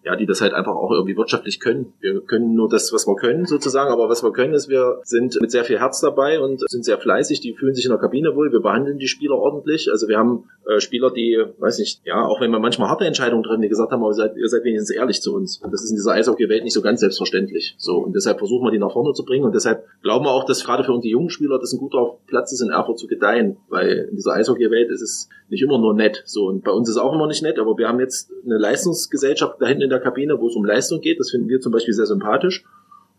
ja, 0.08 0.16
die 0.16 0.24
das 0.24 0.40
halt 0.40 0.54
einfach 0.54 0.74
auch 0.74 0.90
irgendwie 0.90 1.18
wirtschaftlich 1.18 1.60
können. 1.60 1.92
Wir 2.00 2.22
können 2.22 2.54
nur 2.54 2.70
das, 2.70 2.94
was 2.94 3.06
wir 3.06 3.14
können, 3.14 3.44
sozusagen, 3.44 3.92
aber 3.92 4.08
was 4.08 4.22
wir 4.22 4.32
können, 4.32 4.54
ist, 4.54 4.70
wir 4.70 5.00
sind 5.02 5.38
mit 5.38 5.50
sehr 5.50 5.64
viel 5.64 5.78
Herz 5.78 6.00
dabei 6.00 6.40
und 6.40 6.62
sind 6.66 6.82
sehr 6.82 6.96
fleißig, 6.96 7.40
die 7.40 7.52
fühlen 7.52 7.74
sich 7.74 7.84
in 7.84 7.90
der 7.90 8.00
Kabine 8.00 8.34
wohl, 8.34 8.50
wir 8.50 8.60
behandeln 8.60 8.96
die 8.96 9.06
Spieler 9.06 9.34
ordentlich. 9.34 9.90
Also 9.92 10.08
wir 10.08 10.16
haben 10.16 10.44
äh, 10.66 10.80
Spieler, 10.80 11.10
die, 11.10 11.44
weiß 11.58 11.78
nicht, 11.78 12.00
ja, 12.06 12.24
auch 12.24 12.40
wenn 12.40 12.50
wir 12.50 12.58
manchmal 12.58 12.88
harte 12.88 13.04
Entscheidungen 13.04 13.42
treffen, 13.42 13.60
die 13.60 13.68
gesagt 13.68 13.92
haben, 13.92 14.00
aber 14.00 14.12
ihr 14.12 14.14
seid, 14.14 14.36
ihr 14.38 14.48
seid 14.48 14.64
wenigstens 14.64 14.96
ehrlich 14.96 15.20
zu 15.20 15.34
uns. 15.34 15.60
Und 15.62 15.74
das 15.74 15.84
ist 15.84 15.90
in 15.90 15.96
dieser 15.96 16.12
Eishockey-Welt 16.12 16.64
nicht 16.64 16.72
so 16.72 16.80
ganz 16.80 17.00
selbstverständlich. 17.00 17.74
So, 17.76 17.98
und 17.98 18.16
deshalb 18.16 18.38
versuchen 18.38 18.64
wir 18.64 18.70
die 18.70 18.78
nach 18.78 18.92
vorne 18.92 19.12
zu 19.12 19.26
bringen 19.26 19.44
und 19.44 19.54
deshalb 19.54 19.84
glauben 20.02 20.24
wir 20.24 20.30
auch, 20.30 20.44
dass 20.44 20.64
gerade 20.64 20.84
für 20.84 20.92
unsere 20.92 21.12
jungen 21.12 21.28
Spieler 21.28 21.58
das 21.58 21.74
ein 21.74 21.78
guter 21.78 22.16
Platz 22.26 22.50
ist, 22.52 22.62
in 22.62 22.70
Erfurt 22.70 22.98
zu 22.98 23.08
gedeihen, 23.08 23.58
weil 23.68 24.08
in 24.08 24.16
dieser 24.16 24.32
Eishockey-Welt 24.32 24.90
ist 24.90 25.02
es 25.02 25.28
nicht 25.50 25.62
immer 25.62 25.78
nur 25.78 25.94
nett. 25.94 26.22
So, 26.24 26.46
und 26.46 26.64
bei 26.64 26.70
uns 26.70 26.88
ist 26.88 26.96
es 26.96 27.00
auch 27.00 27.12
immer 27.12 27.26
nicht 27.26 27.42
nett, 27.42 27.58
aber 27.58 27.76
wir 27.76 27.88
haben 27.88 28.00
jetzt 28.00 28.30
eine 28.44 28.56
Leistungsgesellschaft 28.58 29.56
da 29.60 29.66
hinten 29.66 29.82
in 29.82 29.90
der 29.90 29.97
Kabine, 30.00 30.40
wo 30.40 30.48
es 30.48 30.54
um 30.54 30.64
Leistung 30.64 31.00
geht. 31.00 31.20
Das 31.20 31.30
finden 31.30 31.48
wir 31.48 31.60
zum 31.60 31.72
Beispiel 31.72 31.94
sehr 31.94 32.06
sympathisch. 32.06 32.64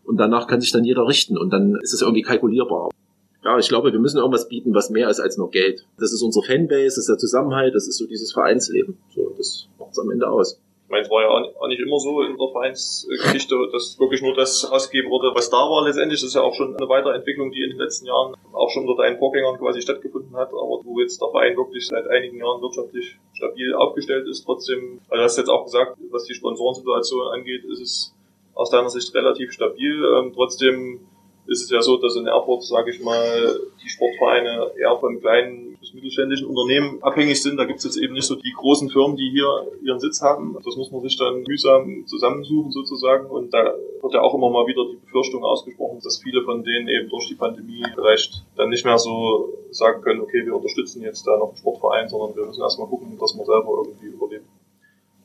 Und 0.04 0.16
danach 0.16 0.46
kann 0.46 0.60
sich 0.60 0.72
dann 0.72 0.84
jeder 0.84 1.06
richten 1.06 1.38
und 1.38 1.52
dann 1.52 1.76
ist 1.82 1.94
es 1.94 2.02
irgendwie 2.02 2.22
kalkulierbar. 2.22 2.90
Ja, 3.44 3.58
ich 3.58 3.68
glaube, 3.68 3.92
wir 3.92 4.00
müssen 4.00 4.18
irgendwas 4.18 4.48
bieten, 4.48 4.74
was 4.74 4.90
mehr 4.90 5.08
ist 5.08 5.20
als 5.20 5.38
nur 5.38 5.50
Geld. 5.50 5.86
Das 5.98 6.12
ist 6.12 6.22
unsere 6.22 6.44
Fanbase, 6.44 6.84
das 6.84 6.98
ist 6.98 7.08
der 7.08 7.18
Zusammenhalt, 7.18 7.74
das 7.74 7.88
ist 7.88 7.96
so 7.96 8.06
dieses 8.06 8.32
Vereinsleben. 8.32 8.98
So, 9.14 9.32
das 9.36 9.68
macht 9.78 9.92
es 9.92 9.98
am 9.98 10.10
Ende 10.10 10.28
aus. 10.28 10.60
Ich 10.90 10.92
meine, 10.92 11.04
es 11.04 11.10
war 11.12 11.22
ja 11.22 11.28
auch 11.30 11.68
nicht 11.68 11.78
immer 11.78 12.00
so 12.00 12.20
in 12.20 12.36
der 12.36 12.48
Vereinsgeschichte, 12.48 13.54
dass 13.70 13.96
wirklich 14.00 14.22
nur 14.22 14.34
das 14.34 14.64
ausgegeben 14.64 15.08
wurde, 15.08 15.30
was 15.32 15.48
da 15.48 15.58
war. 15.58 15.86
Letztendlich 15.86 16.20
ist 16.20 16.34
ja 16.34 16.42
auch 16.42 16.52
schon 16.52 16.74
eine 16.74 16.88
Weiterentwicklung, 16.88 17.52
die 17.52 17.62
in 17.62 17.70
den 17.70 17.78
letzten 17.78 18.06
Jahren 18.06 18.34
auch 18.52 18.68
schon 18.70 18.88
unter 18.88 19.00
deinen 19.00 19.16
Vorgängern 19.16 19.56
quasi 19.56 19.82
stattgefunden 19.82 20.34
hat, 20.34 20.48
aber 20.48 20.82
wo 20.82 20.98
jetzt 20.98 21.22
der 21.22 21.28
Verein 21.28 21.56
wirklich 21.56 21.86
seit 21.86 22.08
einigen 22.08 22.38
Jahren 22.38 22.60
wirtschaftlich 22.60 23.20
stabil 23.34 23.72
aufgestellt 23.72 24.26
ist. 24.26 24.42
Trotzdem, 24.42 24.98
also 25.08 25.20
du 25.20 25.22
hast 25.22 25.38
jetzt 25.38 25.48
auch 25.48 25.62
gesagt, 25.62 25.96
was 26.10 26.24
die 26.24 26.34
Sponsorensituation 26.34 27.34
angeht, 27.34 27.62
ist 27.66 27.80
es 27.80 28.14
aus 28.54 28.70
deiner 28.70 28.90
Sicht 28.90 29.14
relativ 29.14 29.52
stabil. 29.52 29.94
Ähm, 30.18 30.32
trotzdem 30.34 31.06
ist 31.46 31.62
es 31.62 31.70
ja 31.70 31.82
so, 31.82 31.96
dass 31.96 32.16
in 32.16 32.26
Erfurt, 32.26 32.62
sage 32.62 32.90
ich 32.90 33.02
mal, 33.02 33.58
die 33.82 33.88
Sportvereine 33.88 34.70
eher 34.78 34.96
von 34.98 35.20
kleinen 35.20 35.76
bis 35.80 35.94
mittelständischen 35.94 36.46
Unternehmen 36.46 37.02
abhängig 37.02 37.42
sind. 37.42 37.56
Da 37.56 37.64
gibt 37.64 37.78
es 37.78 37.84
jetzt 37.84 37.96
eben 37.96 38.14
nicht 38.14 38.26
so 38.26 38.36
die 38.36 38.52
großen 38.52 38.90
Firmen, 38.90 39.16
die 39.16 39.30
hier 39.30 39.48
ihren 39.82 39.98
Sitz 39.98 40.22
haben. 40.22 40.56
Das 40.64 40.76
muss 40.76 40.90
man 40.90 41.00
sich 41.00 41.16
dann 41.16 41.42
mühsam 41.42 42.06
zusammensuchen 42.06 42.70
sozusagen. 42.70 43.26
Und 43.26 43.52
da 43.52 43.74
wird 44.00 44.14
ja 44.14 44.20
auch 44.20 44.34
immer 44.34 44.50
mal 44.50 44.66
wieder 44.66 44.84
die 44.90 44.96
Befürchtung 44.96 45.42
ausgesprochen, 45.42 46.00
dass 46.02 46.22
viele 46.22 46.42
von 46.42 46.62
denen 46.62 46.88
eben 46.88 47.08
durch 47.08 47.28
die 47.28 47.34
Pandemie 47.34 47.84
vielleicht 47.94 48.44
dann 48.56 48.68
nicht 48.68 48.84
mehr 48.84 48.98
so 48.98 49.52
sagen 49.70 50.02
können, 50.02 50.20
okay, 50.20 50.44
wir 50.44 50.54
unterstützen 50.54 51.02
jetzt 51.02 51.26
da 51.26 51.36
noch 51.38 51.48
einen 51.48 51.56
Sportverein, 51.56 52.08
sondern 52.08 52.36
wir 52.36 52.46
müssen 52.46 52.62
erstmal 52.62 52.88
gucken, 52.88 53.16
dass 53.18 53.34
wir 53.36 53.44
selber 53.44 53.82
irgendwie 53.84 54.06
überleben. 54.06 54.44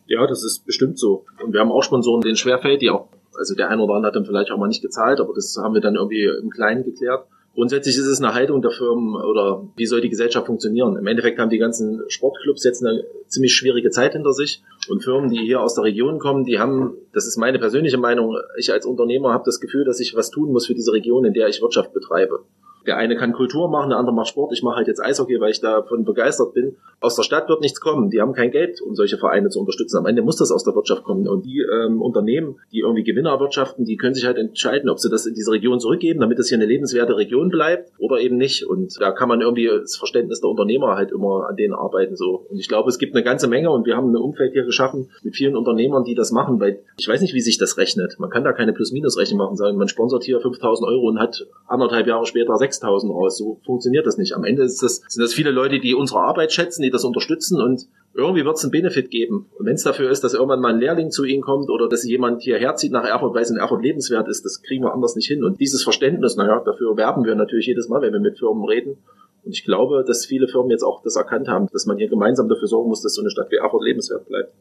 Ja, 0.07 0.25
das 0.27 0.43
ist 0.43 0.65
bestimmt 0.65 0.99
so. 0.99 1.25
Und 1.43 1.51
wir 1.53 1.59
haben 1.59 1.71
auch 1.71 1.81
Sponsoren, 1.81 2.21
denen 2.21 2.35
schwerfällt, 2.35 2.81
die 2.81 2.91
auch 2.91 3.07
also 3.37 3.55
der 3.55 3.69
eine 3.69 3.81
oder 3.81 3.95
andere 3.95 4.07
hat 4.07 4.15
dann 4.15 4.25
vielleicht 4.25 4.51
auch 4.51 4.57
mal 4.57 4.67
nicht 4.67 4.81
gezahlt, 4.81 5.19
aber 5.19 5.33
das 5.33 5.57
haben 5.61 5.73
wir 5.73 5.81
dann 5.81 5.95
irgendwie 5.95 6.23
im 6.23 6.49
Kleinen 6.49 6.83
geklärt. 6.83 7.25
Grundsätzlich 7.55 7.97
ist 7.97 8.05
es 8.05 8.21
eine 8.21 8.33
Haltung 8.33 8.61
der 8.61 8.71
Firmen 8.71 9.15
oder 9.15 9.65
wie 9.77 9.85
soll 9.85 10.01
die 10.01 10.09
Gesellschaft 10.09 10.45
funktionieren? 10.45 10.97
Im 10.97 11.07
Endeffekt 11.07 11.39
haben 11.39 11.49
die 11.49 11.57
ganzen 11.57 12.01
Sportclubs 12.09 12.65
jetzt 12.65 12.85
eine 12.85 13.05
ziemlich 13.27 13.55
schwierige 13.55 13.91
Zeit 13.91 14.11
hinter 14.11 14.33
sich 14.33 14.61
und 14.89 15.05
Firmen, 15.05 15.29
die 15.29 15.39
hier 15.39 15.61
aus 15.61 15.73
der 15.73 15.85
Region 15.85 16.19
kommen, 16.19 16.43
die 16.43 16.59
haben, 16.59 16.97
das 17.13 17.25
ist 17.25 17.37
meine 17.37 17.57
persönliche 17.57 17.97
Meinung, 17.97 18.35
ich 18.57 18.73
als 18.73 18.85
Unternehmer 18.85 19.31
habe 19.31 19.45
das 19.45 19.61
Gefühl, 19.61 19.85
dass 19.85 20.01
ich 20.01 20.15
was 20.17 20.31
tun 20.31 20.51
muss 20.51 20.67
für 20.67 20.73
diese 20.73 20.91
Region, 20.91 21.23
in 21.23 21.33
der 21.33 21.47
ich 21.47 21.61
Wirtschaft 21.61 21.93
betreibe. 21.93 22.41
Der 22.85 22.97
eine 22.97 23.15
kann 23.15 23.33
Kultur 23.33 23.69
machen, 23.69 23.89
der 23.89 23.99
andere 23.99 24.15
macht 24.15 24.27
Sport. 24.27 24.51
Ich 24.53 24.63
mache 24.63 24.77
halt 24.77 24.87
jetzt 24.87 25.01
Eishockey, 25.03 25.39
weil 25.39 25.51
ich 25.51 25.61
davon 25.61 26.05
begeistert 26.05 26.53
bin. 26.53 26.75
Aus 26.99 27.15
der 27.15 27.23
Stadt 27.23 27.49
wird 27.49 27.61
nichts 27.61 27.79
kommen. 27.79 28.09
Die 28.09 28.21
haben 28.21 28.33
kein 28.33 28.51
Geld, 28.51 28.81
um 28.81 28.95
solche 28.95 29.17
Vereine 29.17 29.49
zu 29.49 29.59
unterstützen. 29.59 29.97
Am 29.97 30.05
Ende 30.05 30.21
muss 30.21 30.37
das 30.37 30.51
aus 30.51 30.63
der 30.63 30.75
Wirtschaft 30.75 31.03
kommen. 31.03 31.27
Und 31.27 31.45
die 31.45 31.61
ähm, 31.61 32.01
Unternehmen, 32.01 32.55
die 32.71 32.79
irgendwie 32.79 33.03
Gewinner 33.03 33.31
erwirtschaften, 33.31 33.85
die 33.85 33.97
können 33.97 34.13
sich 34.13 34.25
halt 34.25 34.37
entscheiden, 34.37 34.89
ob 34.89 34.99
sie 34.99 35.09
das 35.09 35.25
in 35.25 35.33
diese 35.33 35.51
Region 35.51 35.79
zurückgeben, 35.79 36.19
damit 36.19 36.39
es 36.39 36.49
hier 36.49 36.57
eine 36.57 36.65
lebenswerte 36.65 37.15
Region 37.15 37.49
bleibt 37.49 37.91
oder 37.97 38.19
eben 38.19 38.37
nicht. 38.37 38.65
Und 38.65 38.99
da 38.99 39.11
kann 39.11 39.29
man 39.29 39.41
irgendwie 39.41 39.67
das 39.67 39.97
Verständnis 39.97 40.41
der 40.41 40.49
Unternehmer 40.49 40.95
halt 40.95 41.11
immer 41.11 41.47
an 41.49 41.55
denen 41.55 41.73
arbeiten. 41.73 42.15
so. 42.15 42.45
Und 42.49 42.59
ich 42.59 42.67
glaube, 42.67 42.89
es 42.89 42.97
gibt 42.97 43.15
eine 43.15 43.23
ganze 43.23 43.47
Menge 43.47 43.71
und 43.71 43.85
wir 43.85 43.95
haben 43.95 44.11
ein 44.11 44.15
Umfeld 44.15 44.53
hier 44.53 44.63
geschaffen 44.63 45.09
mit 45.23 45.35
vielen 45.35 45.55
Unternehmern, 45.55 46.03
die 46.03 46.15
das 46.15 46.31
machen, 46.31 46.59
weil 46.59 46.79
ich 46.97 47.07
weiß 47.07 47.21
nicht, 47.21 47.33
wie 47.33 47.41
sich 47.41 47.57
das 47.57 47.77
rechnet. 47.77 48.15
Man 48.19 48.29
kann 48.29 48.43
da 48.43 48.53
keine 48.53 48.73
Plus-Minus-Rechnung 48.73 49.37
machen, 49.37 49.55
sagen, 49.55 49.77
man 49.77 49.87
sponsert 49.87 50.23
hier 50.23 50.39
5000 50.39 50.87
Euro 50.87 51.07
und 51.07 51.19
hat 51.19 51.47
anderthalb 51.67 52.07
Jahre 52.07 52.25
später 52.25 52.55
6000 52.75 53.13
raus. 53.13 53.37
So 53.37 53.59
funktioniert 53.65 54.05
das 54.05 54.17
nicht. 54.17 54.33
Am 54.35 54.43
Ende 54.43 54.63
das, 54.63 54.77
sind 54.77 55.21
das 55.21 55.33
viele 55.33 55.51
Leute, 55.51 55.79
die 55.79 55.95
unsere 55.95 56.19
Arbeit 56.19 56.51
schätzen, 56.51 56.81
die 56.81 56.91
das 56.91 57.03
unterstützen 57.03 57.61
und 57.61 57.87
irgendwie 58.13 58.45
wird 58.45 58.55
es 58.55 58.63
einen 58.63 58.71
Benefit 58.71 59.11
geben. 59.11 59.47
Und 59.57 59.65
wenn 59.65 59.75
es 59.75 59.83
dafür 59.83 60.09
ist, 60.09 60.23
dass 60.23 60.33
irgendwann 60.33 60.61
mal 60.61 60.73
ein 60.73 60.79
Lehrling 60.79 61.11
zu 61.11 61.25
ihnen 61.25 61.41
kommt 61.41 61.69
oder 61.69 61.89
dass 61.89 62.05
jemand 62.05 62.43
hierher 62.43 62.75
zieht 62.75 62.93
nach 62.93 63.03
Erfurt, 63.03 63.35
weil 63.35 63.41
es 63.41 63.49
in 63.49 63.57
Erfurt 63.57 63.83
lebenswert 63.83 64.29
ist, 64.29 64.45
das 64.45 64.61
kriegen 64.61 64.83
wir 64.83 64.93
anders 64.93 65.15
nicht 65.15 65.27
hin. 65.27 65.43
Und 65.43 65.59
dieses 65.59 65.83
Verständnis, 65.83 66.37
naja, 66.37 66.61
dafür 66.63 66.95
werben 66.95 67.25
wir 67.25 67.35
natürlich 67.35 67.67
jedes 67.67 67.89
Mal, 67.89 68.01
wenn 68.01 68.13
wir 68.13 68.21
mit 68.21 68.39
Firmen 68.39 68.63
reden. 68.63 68.97
Und 69.43 69.51
ich 69.51 69.65
glaube, 69.65 70.03
dass 70.07 70.25
viele 70.25 70.47
Firmen 70.47 70.71
jetzt 70.71 70.83
auch 70.83 71.03
das 71.03 71.17
erkannt 71.17 71.49
haben, 71.49 71.67
dass 71.73 71.85
man 71.85 71.97
hier 71.97 72.07
gemeinsam 72.07 72.47
dafür 72.47 72.67
sorgen 72.67 72.89
muss, 72.89 73.01
dass 73.01 73.13
so 73.13 73.21
eine 73.21 73.29
Stadt 73.29 73.51
wie 73.51 73.57
Erfurt 73.57 73.83
lebenswert 73.83 74.27
bleibt. 74.27 74.53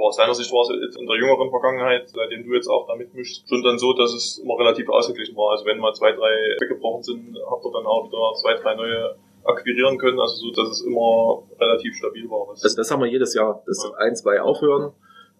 Aber 0.00 0.08
aus 0.08 0.16
deiner 0.16 0.32
Sicht 0.32 0.50
war 0.50 0.62
es 0.62 0.96
in 0.96 1.06
der 1.06 1.16
jüngeren 1.16 1.50
Vergangenheit, 1.50 2.08
seitdem 2.08 2.42
du 2.48 2.54
jetzt 2.54 2.68
auch 2.68 2.86
da 2.88 2.96
mitmischst, 2.96 3.46
schon 3.46 3.62
dann 3.62 3.78
so, 3.78 3.92
dass 3.92 4.14
es 4.14 4.38
immer 4.42 4.58
relativ 4.58 4.88
ausgeglichen 4.88 5.36
war. 5.36 5.50
Also 5.52 5.66
wenn 5.66 5.76
mal 5.76 5.92
zwei, 5.92 6.12
drei 6.12 6.56
weggebrochen 6.58 7.02
sind, 7.02 7.36
habt 7.50 7.62
ihr 7.62 7.70
dann 7.70 7.84
auch 7.84 8.08
wieder 8.08 8.32
zwei, 8.40 8.54
drei 8.54 8.74
neue 8.76 9.14
akquirieren 9.44 9.98
können, 9.98 10.18
also 10.18 10.36
so, 10.36 10.50
dass 10.52 10.70
es 10.70 10.86
immer 10.86 11.42
relativ 11.60 11.94
stabil 11.96 12.24
war. 12.30 12.48
Also 12.48 12.74
das 12.74 12.90
haben 12.90 13.02
wir 13.02 13.10
jedes 13.10 13.34
Jahr, 13.34 13.62
dass 13.66 13.84
ja. 13.84 13.94
ein, 13.98 14.16
zwei 14.16 14.40
aufhören. 14.40 14.92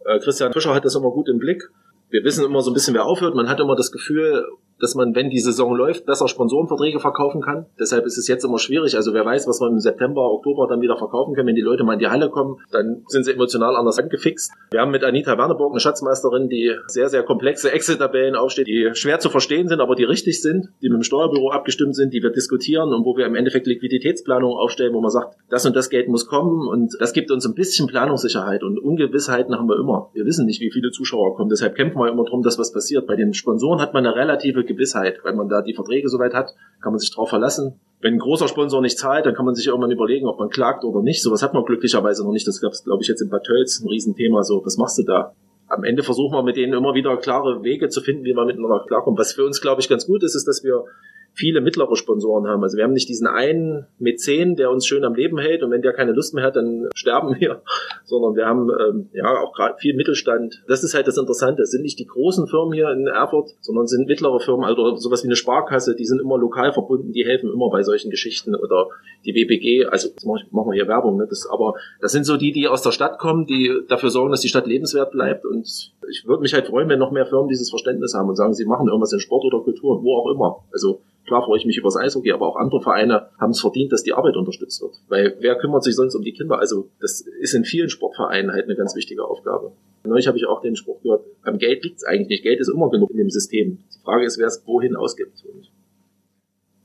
Äh, 0.04 0.18
Christian 0.18 0.52
Fischer 0.52 0.74
hat 0.74 0.84
das 0.84 0.94
immer 0.94 1.10
gut 1.10 1.30
im 1.30 1.38
Blick. 1.38 1.62
Wir 2.10 2.22
wissen 2.22 2.44
immer 2.44 2.60
so 2.60 2.70
ein 2.70 2.74
bisschen, 2.74 2.92
wer 2.92 3.06
aufhört. 3.06 3.34
Man 3.34 3.48
hat 3.48 3.60
immer 3.60 3.76
das 3.76 3.90
Gefühl, 3.90 4.46
dass 4.80 4.94
man, 4.94 5.14
wenn 5.14 5.30
die 5.30 5.38
Saison 5.38 5.74
läuft, 5.74 6.06
besser 6.06 6.28
Sponsorenverträge 6.28 7.00
verkaufen 7.00 7.40
kann. 7.40 7.66
Deshalb 7.78 8.06
ist 8.06 8.18
es 8.18 8.28
jetzt 8.28 8.44
immer 8.44 8.58
schwierig. 8.58 8.96
Also 8.96 9.14
wer 9.14 9.24
weiß, 9.24 9.46
was 9.46 9.60
wir 9.60 9.68
im 9.68 9.78
September, 9.78 10.22
Oktober 10.32 10.66
dann 10.68 10.80
wieder 10.80 10.96
verkaufen 10.96 11.34
können. 11.34 11.48
Wenn 11.48 11.54
die 11.54 11.60
Leute 11.60 11.84
mal 11.84 11.94
in 11.94 11.98
die 11.98 12.08
Halle 12.08 12.30
kommen, 12.30 12.58
dann 12.70 13.02
sind 13.08 13.24
sie 13.24 13.32
emotional 13.32 13.76
anders 13.76 13.98
angefixt. 13.98 14.52
Wir 14.70 14.80
haben 14.80 14.90
mit 14.90 15.04
Anita 15.04 15.36
Werneburg 15.36 15.72
eine 15.72 15.80
Schatzmeisterin, 15.80 16.48
die 16.48 16.74
sehr, 16.86 17.08
sehr 17.08 17.22
komplexe 17.22 17.72
Excel-Tabellen 17.72 18.34
aufsteht, 18.34 18.66
die 18.66 18.90
schwer 18.94 19.18
zu 19.20 19.28
verstehen 19.28 19.68
sind, 19.68 19.80
aber 19.80 19.94
die 19.94 20.04
richtig 20.04 20.40
sind, 20.42 20.68
die 20.82 20.88
mit 20.88 20.96
dem 20.96 21.02
Steuerbüro 21.02 21.50
abgestimmt 21.50 21.94
sind, 21.94 22.14
die 22.14 22.22
wir 22.22 22.30
diskutieren 22.30 22.92
und 22.92 23.04
wo 23.04 23.16
wir 23.16 23.26
im 23.26 23.34
Endeffekt 23.34 23.66
Liquiditätsplanung 23.66 24.52
aufstellen, 24.52 24.94
wo 24.94 25.00
man 25.00 25.10
sagt, 25.10 25.36
das 25.48 25.66
und 25.66 25.76
das 25.76 25.90
Geld 25.90 26.08
muss 26.08 26.26
kommen 26.26 26.68
und 26.68 26.96
das 27.00 27.12
gibt 27.12 27.30
uns 27.30 27.46
ein 27.46 27.54
bisschen 27.54 27.86
Planungssicherheit 27.86 28.62
und 28.62 28.78
Ungewissheiten 28.78 29.54
haben 29.56 29.68
wir 29.68 29.78
immer. 29.78 30.10
Wir 30.14 30.24
wissen 30.24 30.46
nicht, 30.46 30.60
wie 30.60 30.70
viele 30.70 30.90
Zuschauer 30.90 31.36
kommen. 31.36 31.50
Deshalb 31.50 31.74
kämpfen 31.74 31.98
wir 31.98 32.08
immer 32.08 32.24
darum, 32.24 32.42
dass 32.42 32.58
was 32.58 32.72
passiert. 32.72 33.06
Bei 33.06 33.16
den 33.16 33.34
Sponsoren 33.34 33.80
hat 33.80 33.94
man 33.94 34.06
eine 34.06 34.14
relative 34.14 34.64
Gewissheit. 34.72 35.18
Wenn 35.24 35.37
man 35.37 35.48
da 35.48 35.62
die 35.62 35.74
Verträge 35.74 36.09
soweit 36.09 36.35
hat, 36.35 36.54
kann 36.83 36.92
man 36.92 36.98
sich 36.98 37.11
darauf 37.11 37.28
verlassen. 37.28 37.80
Wenn 38.00 38.14
ein 38.14 38.18
großer 38.18 38.48
Sponsor 38.48 38.80
nicht 38.80 38.98
zahlt, 38.98 39.26
dann 39.26 39.35
kann 39.35 39.44
man 39.44 39.54
sich 39.54 39.66
irgendwann 39.66 39.90
überlegen, 39.90 40.26
ob 40.26 40.38
man 40.38 40.48
klagt 40.48 40.85
oder 40.85 41.02
nicht. 41.02 41.22
Sowas 41.22 41.42
hat 41.42 41.52
man 41.52 41.64
glücklicherweise 41.64 42.24
noch 42.24 42.33
nicht. 42.33 42.48
Das 42.48 42.61
gab 42.61 42.72
es, 42.72 42.85
glaube 42.85 43.02
ich, 43.02 43.09
jetzt 43.09 43.20
in 43.20 43.28
Bad 43.28 43.44
Tölz 43.44 43.80
ein 43.80 43.88
Riesenthema. 43.88 44.42
So, 44.42 44.64
was 44.64 44.78
machst 44.78 44.98
du 44.98 45.02
da? 45.02 45.35
Am 45.68 45.85
Ende 45.85 46.02
versuchen 46.02 46.33
wir 46.33 46.42
mit 46.42 46.56
denen 46.56 46.72
immer 46.72 46.94
wieder 46.94 47.16
klare 47.18 47.62
Wege 47.62 47.88
zu 47.88 48.00
finden, 48.00 48.24
wie 48.24 48.35
man 48.35 48.46
miteinander 48.46 48.85
klarkommt. 48.88 49.18
Was 49.18 49.33
für 49.33 49.44
uns, 49.44 49.61
glaube 49.61 49.80
ich, 49.80 49.88
ganz 49.88 50.06
gut 50.06 50.22
ist, 50.22 50.35
ist, 50.35 50.48
dass 50.48 50.64
wir 50.64 50.85
viele 51.34 51.60
mittlere 51.60 51.96
Sponsoren 51.96 52.46
haben. 52.46 52.62
Also 52.62 52.76
wir 52.76 52.84
haben 52.84 52.92
nicht 52.92 53.08
diesen 53.08 53.26
einen 53.26 53.86
Mäzen, 53.98 54.56
der 54.56 54.70
uns 54.70 54.86
schön 54.86 55.04
am 55.04 55.14
Leben 55.14 55.38
hält 55.38 55.62
und 55.62 55.70
wenn 55.70 55.82
der 55.82 55.92
keine 55.92 56.12
Lust 56.12 56.34
mehr 56.34 56.44
hat, 56.44 56.56
dann 56.56 56.88
sterben 56.94 57.36
wir, 57.38 57.62
sondern 58.04 58.36
wir 58.36 58.46
haben 58.46 58.68
ähm, 58.70 59.08
ja 59.12 59.40
auch 59.40 59.52
gerade 59.52 59.76
viel 59.78 59.94
Mittelstand. 59.94 60.62
Das 60.68 60.84
ist 60.84 60.94
halt 60.94 61.06
das 61.06 61.16
Interessante. 61.16 61.62
Es 61.62 61.70
sind 61.70 61.82
nicht 61.82 61.98
die 61.98 62.06
großen 62.06 62.46
Firmen 62.46 62.72
hier 62.72 62.90
in 62.90 63.06
Erfurt, 63.06 63.50
sondern 63.60 63.86
sind 63.86 64.06
mittlere 64.06 64.40
Firmen, 64.40 64.64
also 64.64 64.96
sowas 64.96 65.22
wie 65.22 65.28
eine 65.28 65.36
Sparkasse, 65.36 65.94
die 65.94 66.04
sind 66.04 66.20
immer 66.20 66.38
lokal 66.38 66.72
verbunden, 66.72 67.12
die 67.12 67.24
helfen 67.24 67.50
immer 67.52 67.70
bei 67.70 67.82
solchen 67.82 68.10
Geschichten 68.10 68.54
oder 68.54 68.88
die 69.24 69.34
WPG, 69.34 69.86
also 69.86 70.08
das 70.14 70.24
machen 70.24 70.70
wir 70.70 70.74
hier 70.74 70.88
Werbung, 70.88 71.16
ne? 71.16 71.26
das, 71.28 71.46
aber 71.50 71.74
das 72.00 72.12
sind 72.12 72.24
so 72.24 72.36
die, 72.36 72.52
die 72.52 72.68
aus 72.68 72.82
der 72.82 72.92
Stadt 72.92 73.18
kommen, 73.18 73.46
die 73.46 73.82
dafür 73.88 74.10
sorgen, 74.10 74.30
dass 74.30 74.40
die 74.40 74.48
Stadt 74.48 74.66
lebenswert 74.66 75.12
bleibt 75.12 75.44
und 75.44 75.92
ich 76.10 76.26
würde 76.26 76.42
mich 76.42 76.54
halt 76.54 76.66
freuen, 76.66 76.88
wenn 76.88 76.98
noch 76.98 77.12
mehr 77.12 77.26
Firmen 77.26 77.48
dieses 77.48 77.70
Verständnis 77.70 78.14
haben 78.14 78.28
und 78.28 78.36
sagen, 78.36 78.54
sie 78.54 78.64
machen 78.64 78.88
irgendwas 78.88 79.12
in 79.12 79.20
Sport 79.20 79.44
oder 79.44 79.60
Kultur, 79.60 80.02
wo 80.02 80.16
auch 80.16 80.30
immer. 80.32 80.64
Also 80.72 81.00
Klar 81.26 81.44
freue 81.44 81.59
ich 81.59 81.66
mich 81.66 81.76
über 81.76 81.87
das 81.87 81.96
Eishockey, 81.96 82.33
aber 82.33 82.48
auch 82.48 82.56
andere 82.56 82.80
Vereine 82.80 83.28
haben 83.38 83.50
es 83.50 83.61
verdient, 83.61 83.92
dass 83.92 84.02
die 84.02 84.12
Arbeit 84.12 84.37
unterstützt 84.37 84.83
wird. 84.83 84.96
Weil 85.09 85.37
wer 85.40 85.56
kümmert 85.56 85.85
sich 85.85 85.94
sonst 85.94 86.14
um 86.14 86.22
die 86.22 86.33
Kinder? 86.33 86.59
Also 86.59 86.88
das 87.00 87.20
ist 87.20 87.54
in 87.54 87.64
vielen 87.64 87.88
Sportvereinen 87.88 88.52
halt 88.52 88.64
eine 88.64 88.76
ganz 88.76 88.96
wichtige 88.96 89.24
Aufgabe. 89.24 89.72
Neulich 90.04 90.26
habe 90.26 90.38
ich 90.38 90.46
auch 90.46 90.62
den 90.62 90.76
Spruch 90.76 91.02
gehört, 91.02 91.24
am 91.42 91.59
Geld 91.59 91.85
liegt 91.85 91.98
es 91.98 92.04
eigentlich 92.04 92.28
nicht. 92.28 92.42
Geld 92.42 92.59
ist 92.59 92.68
immer 92.68 92.90
genug 92.90 93.11
in 93.11 93.18
dem 93.18 93.30
System. 93.30 93.78
Die 93.94 94.02
Frage 94.02 94.24
ist, 94.24 94.38
wer 94.38 94.46
es 94.46 94.66
wohin 94.66 94.96
ausgibt. 94.96 95.44
Und 95.44 95.70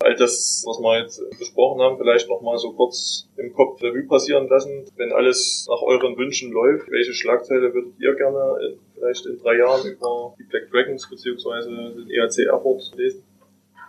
all 0.05 0.15
das, 0.15 0.63
was 0.67 0.79
wir 0.79 0.99
jetzt 0.99 1.21
besprochen 1.39 1.81
haben, 1.81 1.97
vielleicht 1.97 2.29
nochmal 2.29 2.57
so 2.57 2.73
kurz 2.73 3.27
im 3.37 3.51
Kopf 3.53 3.81
Revue 3.81 4.03
passieren 4.03 4.47
lassen. 4.47 4.85
Wenn 4.97 5.11
alles 5.11 5.65
nach 5.67 5.81
euren 5.81 6.15
Wünschen 6.17 6.51
läuft, 6.51 6.89
welche 6.91 7.13
Schlagzeile 7.13 7.73
würdet 7.73 7.93
ihr 7.99 8.13
gerne 8.13 8.57
in, 8.65 8.79
vielleicht 8.93 9.25
in 9.25 9.39
drei 9.39 9.57
Jahren 9.57 9.87
über 9.87 10.35
die 10.37 10.43
Black 10.43 10.69
Dragons 10.69 11.09
beziehungsweise 11.09 11.69
den 11.69 12.09
ERC 12.11 12.39
Erfurt 12.45 12.91
lesen? 12.95 13.23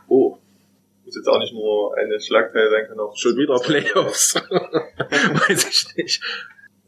Oh, 0.08 0.38
muss 1.06 1.16
jetzt 1.16 1.28
auch 1.28 1.38
nicht 1.38 1.54
nur 1.54 1.96
eine 1.96 2.20
Schlagzeile 2.20 2.68
sein, 2.70 2.86
kann 2.88 2.98
auch. 2.98 3.16
Schon 3.16 3.36
wieder 3.36 3.58
Playoffs. 3.58 4.34
Weiß 5.48 5.68
ich 5.68 5.96
nicht. 5.96 6.20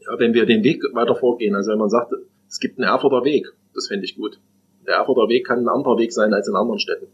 Ja, 0.01 0.19
wenn 0.19 0.33
wir 0.33 0.45
den 0.45 0.63
Weg 0.63 0.83
weiter 0.93 1.15
vorgehen, 1.15 1.55
also 1.55 1.71
wenn 1.71 1.79
man 1.79 1.89
sagt, 1.89 2.11
es 2.47 2.59
gibt 2.59 2.77
einen 2.77 2.89
Erfurter 2.89 3.23
Weg, 3.23 3.47
das 3.73 3.87
fände 3.87 4.05
ich 4.05 4.15
gut. 4.15 4.39
Der 4.85 4.95
Erfurter 4.95 5.29
Weg 5.29 5.47
kann 5.47 5.59
ein 5.59 5.69
anderer 5.69 5.97
Weg 5.97 6.11
sein 6.11 6.33
als 6.33 6.47
in 6.47 6.55
anderen 6.55 6.79
Städten. 6.79 7.07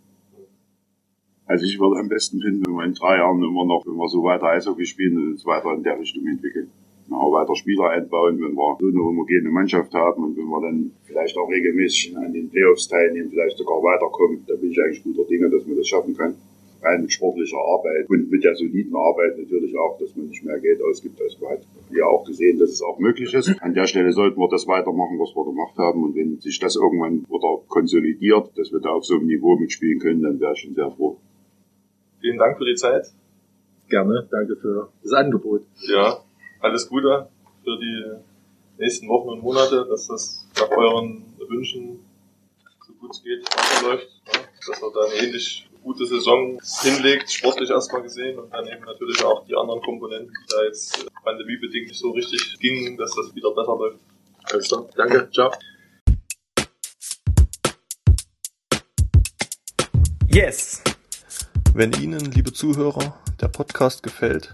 Also 1.45 1.65
ich 1.65 1.79
würde 1.79 1.99
am 1.99 2.09
besten 2.09 2.41
finden, 2.41 2.65
wenn 2.65 2.73
wir 2.73 2.85
in 2.85 2.93
drei 2.95 3.17
Jahren 3.17 3.37
immer 3.43 3.65
noch, 3.65 3.83
wenn 3.85 3.95
wir 3.95 4.09
so 4.09 4.23
weiter 4.23 4.47
Eishockey 4.47 4.85
spielen 4.85 5.17
und 5.17 5.31
uns 5.33 5.45
weiter 5.45 5.73
in 5.73 5.83
der 5.83 5.99
Richtung 5.99 6.25
entwickeln. 6.25 6.71
Auch 7.11 7.31
weiter 7.31 7.55
Spieler 7.55 7.89
einbauen, 7.89 8.41
wenn 8.41 8.55
wir 8.55 8.77
so 8.79 8.87
eine 8.87 9.03
homogene 9.03 9.49
Mannschaft 9.49 9.93
haben 9.93 10.23
und 10.23 10.37
wenn 10.37 10.47
wir 10.47 10.61
dann 10.61 10.91
vielleicht 11.05 11.37
auch 11.37 11.49
regelmäßig 11.49 12.17
an 12.17 12.33
den 12.33 12.49
Playoffs 12.49 12.87
teilnehmen, 12.87 13.29
vielleicht 13.29 13.57
sogar 13.57 13.77
weiterkommen, 13.83 14.43
da 14.47 14.55
bin 14.55 14.71
ich 14.71 14.81
eigentlich 14.81 15.03
guter 15.03 15.23
Dinge, 15.25 15.49
dass 15.49 15.65
man 15.67 15.77
das 15.77 15.87
schaffen 15.87 16.15
kann 16.17 16.35
rein 16.85 17.01
mit 17.01 17.11
sportlicher 17.11 17.57
Arbeit 17.57 18.09
und 18.09 18.29
mit 18.29 18.43
der 18.43 18.55
soliden 18.55 18.95
Arbeit 18.95 19.37
natürlich 19.37 19.75
auch, 19.77 19.97
dass 19.97 20.15
man 20.15 20.27
nicht 20.27 20.43
mehr 20.43 20.59
Geld 20.59 20.81
ausgibt, 20.81 21.19
als 21.21 21.39
man 21.39 21.51
hat 21.51 21.61
ja 21.91 22.05
auch 22.05 22.23
gesehen, 22.23 22.59
dass 22.59 22.69
es 22.69 22.81
auch 22.81 22.99
möglich 22.99 23.33
ist. 23.33 23.61
An 23.61 23.73
der 23.73 23.87
Stelle 23.87 24.11
sollten 24.11 24.39
wir 24.39 24.47
das 24.49 24.67
weitermachen, 24.67 25.19
was 25.19 25.35
wir 25.35 25.45
gemacht 25.45 25.77
haben. 25.77 26.03
Und 26.03 26.15
wenn 26.15 26.39
sich 26.39 26.59
das 26.59 26.75
irgendwann 26.75 27.23
wieder 27.27 27.61
konsolidiert, 27.67 28.51
dass 28.57 28.71
wir 28.71 28.79
da 28.79 28.89
auf 28.89 29.05
so 29.05 29.15
einem 29.15 29.27
Niveau 29.27 29.57
mitspielen 29.57 29.99
können, 29.99 30.21
dann 30.21 30.39
wäre 30.39 30.53
ich 30.53 30.59
schon 30.59 30.75
sehr 30.75 30.91
froh. 30.91 31.17
Vielen 32.21 32.37
Dank 32.37 32.57
für 32.57 32.65
die 32.65 32.75
Zeit. 32.75 33.11
Gerne, 33.89 34.27
danke 34.31 34.55
für 34.55 34.89
das 35.03 35.13
Angebot. 35.13 35.61
Ja, 35.87 36.19
alles 36.59 36.87
Gute 36.87 37.29
für 37.63 37.77
die 37.77 38.03
nächsten 38.77 39.07
Wochen 39.07 39.29
und 39.29 39.41
Monate, 39.41 39.85
dass 39.89 40.07
das 40.07 40.47
nach 40.59 40.69
euren 40.69 41.23
Wünschen 41.47 41.99
so 42.85 42.93
gut 42.93 43.11
es 43.11 43.23
geht 43.23 43.45
weiterläuft, 43.45 44.07
dass 44.67 44.81
wir 44.81 44.91
da 44.93 45.05
eine 45.05 45.15
ähnlich 45.15 45.69
gute 45.83 46.05
Saison 46.05 46.59
hinlegt, 46.81 47.31
sportlich 47.31 47.69
erstmal 47.69 48.01
gesehen 48.01 48.39
und 48.39 48.51
dann 48.51 48.67
eben 48.67 48.83
natürlich 48.85 49.23
auch 49.23 49.45
die 49.45 49.55
anderen 49.55 49.81
Komponenten, 49.81 50.29
die 50.29 50.53
da 50.53 50.63
jetzt 50.63 51.05
pandemiebedingt 51.23 51.87
nicht 51.87 51.99
so 51.99 52.11
richtig 52.11 52.57
gingen, 52.59 52.97
dass 52.97 53.13
das 53.15 53.35
wieder 53.35 53.51
besser 53.51 53.77
läuft. 53.77 53.99
Alles 54.51 54.67
klar. 54.67 54.87
Danke. 54.95 55.29
Ciao. 55.31 55.51
Yes! 60.27 60.83
Wenn 61.73 61.93
Ihnen, 62.01 62.31
liebe 62.31 62.51
Zuhörer, 62.51 63.17
der 63.39 63.47
Podcast 63.47 64.01
gefällt, 64.01 64.53